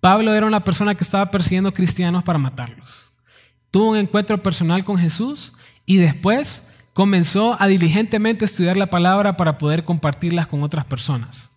Pablo 0.00 0.34
era 0.34 0.44
una 0.44 0.64
persona 0.64 0.96
que 0.96 1.04
estaba 1.04 1.30
persiguiendo 1.30 1.72
cristianos 1.72 2.24
para 2.24 2.36
matarlos. 2.36 3.12
Tuvo 3.70 3.92
un 3.92 3.96
encuentro 3.96 4.42
personal 4.42 4.84
con 4.84 4.98
Jesús 4.98 5.52
y 5.86 5.98
después 5.98 6.66
comenzó 6.92 7.56
a 7.62 7.68
diligentemente 7.68 8.44
estudiar 8.44 8.76
la 8.76 8.90
palabra 8.90 9.36
para 9.36 9.56
poder 9.56 9.84
compartirlas 9.84 10.48
con 10.48 10.64
otras 10.64 10.84
personas. 10.86 11.52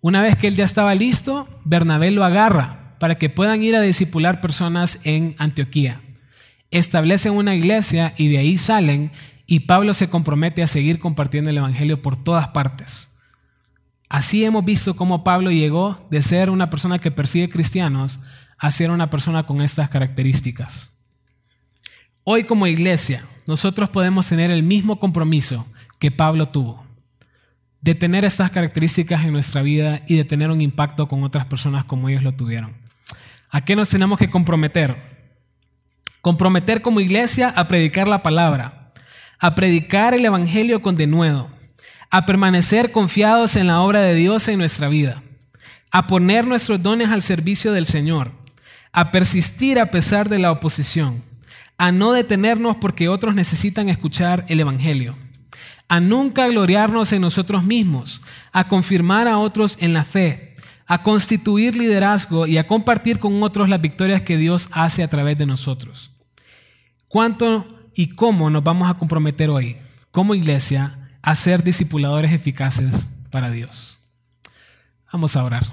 Una 0.00 0.22
vez 0.22 0.36
que 0.36 0.46
él 0.46 0.54
ya 0.54 0.64
estaba 0.64 0.94
listo, 0.94 1.48
Bernabé 1.64 2.12
lo 2.12 2.22
agarra 2.24 2.94
para 3.00 3.16
que 3.16 3.30
puedan 3.30 3.64
ir 3.64 3.74
a 3.74 3.80
discipular 3.80 4.40
personas 4.40 5.00
en 5.02 5.34
Antioquía. 5.38 6.02
Establecen 6.70 7.32
una 7.32 7.54
iglesia 7.54 8.14
y 8.16 8.28
de 8.28 8.38
ahí 8.38 8.58
salen 8.58 9.10
y 9.46 9.60
Pablo 9.60 9.94
se 9.94 10.10
compromete 10.10 10.62
a 10.62 10.66
seguir 10.66 10.98
compartiendo 10.98 11.50
el 11.50 11.58
Evangelio 11.58 12.02
por 12.02 12.22
todas 12.22 12.48
partes. 12.48 13.16
Así 14.08 14.44
hemos 14.44 14.64
visto 14.64 14.96
cómo 14.96 15.24
Pablo 15.24 15.50
llegó 15.50 16.06
de 16.10 16.22
ser 16.22 16.50
una 16.50 16.70
persona 16.70 16.98
que 16.98 17.10
persigue 17.10 17.48
cristianos 17.48 18.20
a 18.58 18.70
ser 18.70 18.90
una 18.90 19.10
persona 19.10 19.44
con 19.44 19.60
estas 19.60 19.88
características. 19.88 20.92
Hoy 22.24 22.44
como 22.44 22.66
iglesia, 22.66 23.24
nosotros 23.46 23.88
podemos 23.88 24.26
tener 24.26 24.50
el 24.50 24.62
mismo 24.62 24.98
compromiso 24.98 25.66
que 25.98 26.10
Pablo 26.10 26.48
tuvo 26.48 26.88
de 27.80 27.94
tener 27.94 28.24
estas 28.24 28.50
características 28.50 29.24
en 29.24 29.32
nuestra 29.32 29.62
vida 29.62 30.02
y 30.06 30.16
de 30.16 30.24
tener 30.24 30.50
un 30.50 30.60
impacto 30.60 31.08
con 31.08 31.22
otras 31.22 31.46
personas 31.46 31.84
como 31.84 32.08
ellos 32.08 32.22
lo 32.22 32.34
tuvieron. 32.34 32.76
¿A 33.50 33.64
qué 33.64 33.76
nos 33.76 33.88
tenemos 33.88 34.18
que 34.18 34.30
comprometer? 34.30 35.17
Comprometer 36.20 36.82
como 36.82 37.00
iglesia 37.00 37.52
a 37.56 37.68
predicar 37.68 38.08
la 38.08 38.22
palabra, 38.22 38.90
a 39.38 39.54
predicar 39.54 40.14
el 40.14 40.24
Evangelio 40.24 40.82
con 40.82 40.96
denuedo, 40.96 41.48
a 42.10 42.26
permanecer 42.26 42.92
confiados 42.92 43.56
en 43.56 43.66
la 43.66 43.80
obra 43.80 44.00
de 44.00 44.14
Dios 44.14 44.48
en 44.48 44.58
nuestra 44.58 44.88
vida, 44.88 45.22
a 45.90 46.06
poner 46.06 46.46
nuestros 46.46 46.82
dones 46.82 47.10
al 47.10 47.22
servicio 47.22 47.72
del 47.72 47.86
Señor, 47.86 48.32
a 48.92 49.10
persistir 49.10 49.78
a 49.78 49.90
pesar 49.90 50.28
de 50.28 50.38
la 50.38 50.50
oposición, 50.52 51.22
a 51.76 51.92
no 51.92 52.12
detenernos 52.12 52.76
porque 52.76 53.08
otros 53.08 53.34
necesitan 53.34 53.88
escuchar 53.88 54.44
el 54.48 54.60
Evangelio 54.60 55.16
a 55.88 56.00
nunca 56.00 56.46
gloriarnos 56.48 57.12
en 57.12 57.22
nosotros 57.22 57.64
mismos, 57.64 58.22
a 58.52 58.68
confirmar 58.68 59.26
a 59.26 59.38
otros 59.38 59.78
en 59.80 59.94
la 59.94 60.04
fe, 60.04 60.47
a 60.90 61.02
constituir 61.02 61.76
liderazgo 61.76 62.46
y 62.46 62.56
a 62.56 62.66
compartir 62.66 63.18
con 63.18 63.42
otros 63.42 63.68
las 63.68 63.80
victorias 63.80 64.22
que 64.22 64.38
Dios 64.38 64.70
hace 64.72 65.02
a 65.02 65.08
través 65.08 65.36
de 65.36 65.44
nosotros. 65.44 66.12
¿Cuánto 67.08 67.90
y 67.94 68.08
cómo 68.08 68.48
nos 68.48 68.64
vamos 68.64 68.90
a 68.90 68.94
comprometer 68.94 69.50
hoy 69.50 69.76
como 70.10 70.34
iglesia 70.34 71.10
a 71.20 71.36
ser 71.36 71.62
discipuladores 71.62 72.32
eficaces 72.32 73.10
para 73.30 73.50
Dios? 73.50 74.00
Vamos 75.12 75.36
a 75.36 75.44
orar. 75.44 75.66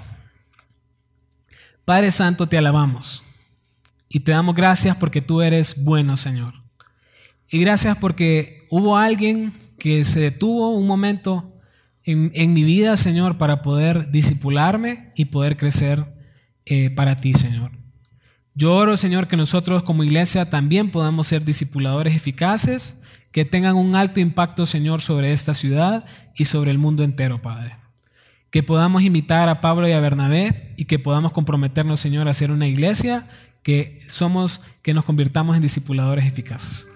Padre 1.86 2.10
Santo, 2.10 2.46
te 2.46 2.58
alabamos 2.58 3.24
y 4.10 4.20
te 4.20 4.32
damos 4.32 4.54
gracias 4.54 4.96
porque 4.96 5.22
tú 5.22 5.40
eres 5.40 5.82
bueno, 5.82 6.18
Señor. 6.18 6.52
Y 7.48 7.60
gracias 7.60 7.96
porque 7.96 8.66
hubo 8.70 8.98
alguien 8.98 9.54
que 9.78 10.04
se 10.04 10.20
detuvo 10.20 10.76
un 10.76 10.86
momento 10.86 11.55
en, 12.06 12.54
mi 12.54 12.62
vida, 12.62 12.96
Señor, 12.96 13.36
para 13.36 13.62
poder 13.62 14.12
disipularme 14.12 15.10
y 15.16 15.26
poder 15.26 15.56
crecer 15.56 16.04
eh, 16.64 16.90
para 16.90 17.16
ti, 17.16 17.34
Señor. 17.34 17.72
Yo 18.54 18.74
oro, 18.74 18.96
Señor, 18.96 19.26
que 19.26 19.36
nosotros 19.36 19.82
como 19.82 20.04
iglesia 20.04 20.48
también 20.48 20.90
podamos 20.90 21.26
ser 21.26 21.44
discipuladores 21.44 22.14
eficaces, 22.14 23.02
que 23.32 23.44
tengan 23.44 23.76
un 23.76 23.96
alto 23.96 24.20
impacto, 24.20 24.66
Señor, 24.66 25.02
sobre 25.02 25.32
esta 25.32 25.52
ciudad 25.52 26.06
y 26.36 26.46
sobre 26.46 26.70
el 26.70 26.78
mundo 26.78 27.02
entero, 27.02 27.42
Padre. 27.42 27.76
Que 28.50 28.62
podamos 28.62 29.02
imitar 29.02 29.48
a 29.48 29.60
Pablo 29.60 29.88
y 29.88 29.92
a 29.92 30.00
Bernabé 30.00 30.72
y 30.76 30.84
que 30.86 30.98
podamos 31.00 31.32
comprometernos, 31.32 32.00
Señor, 32.00 32.28
a 32.28 32.34
ser 32.34 32.50
una 32.52 32.68
iglesia 32.68 33.26
que 33.62 34.00
somos, 34.08 34.62
que 34.82 34.94
nos 34.94 35.04
convirtamos 35.04 35.56
en 35.56 35.62
discipuladores 35.62 36.24
eficaces. 36.24 36.86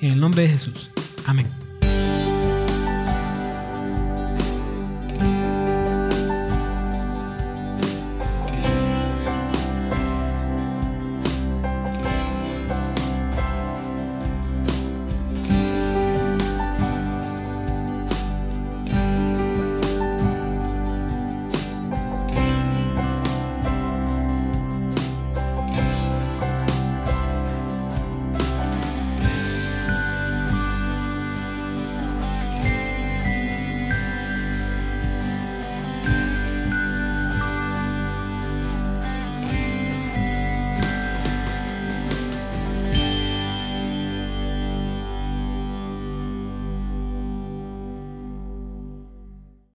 En 0.00 0.12
el 0.12 0.20
nombre 0.20 0.42
de 0.42 0.50
Jesús. 0.50 0.90
Amén. 1.26 1.69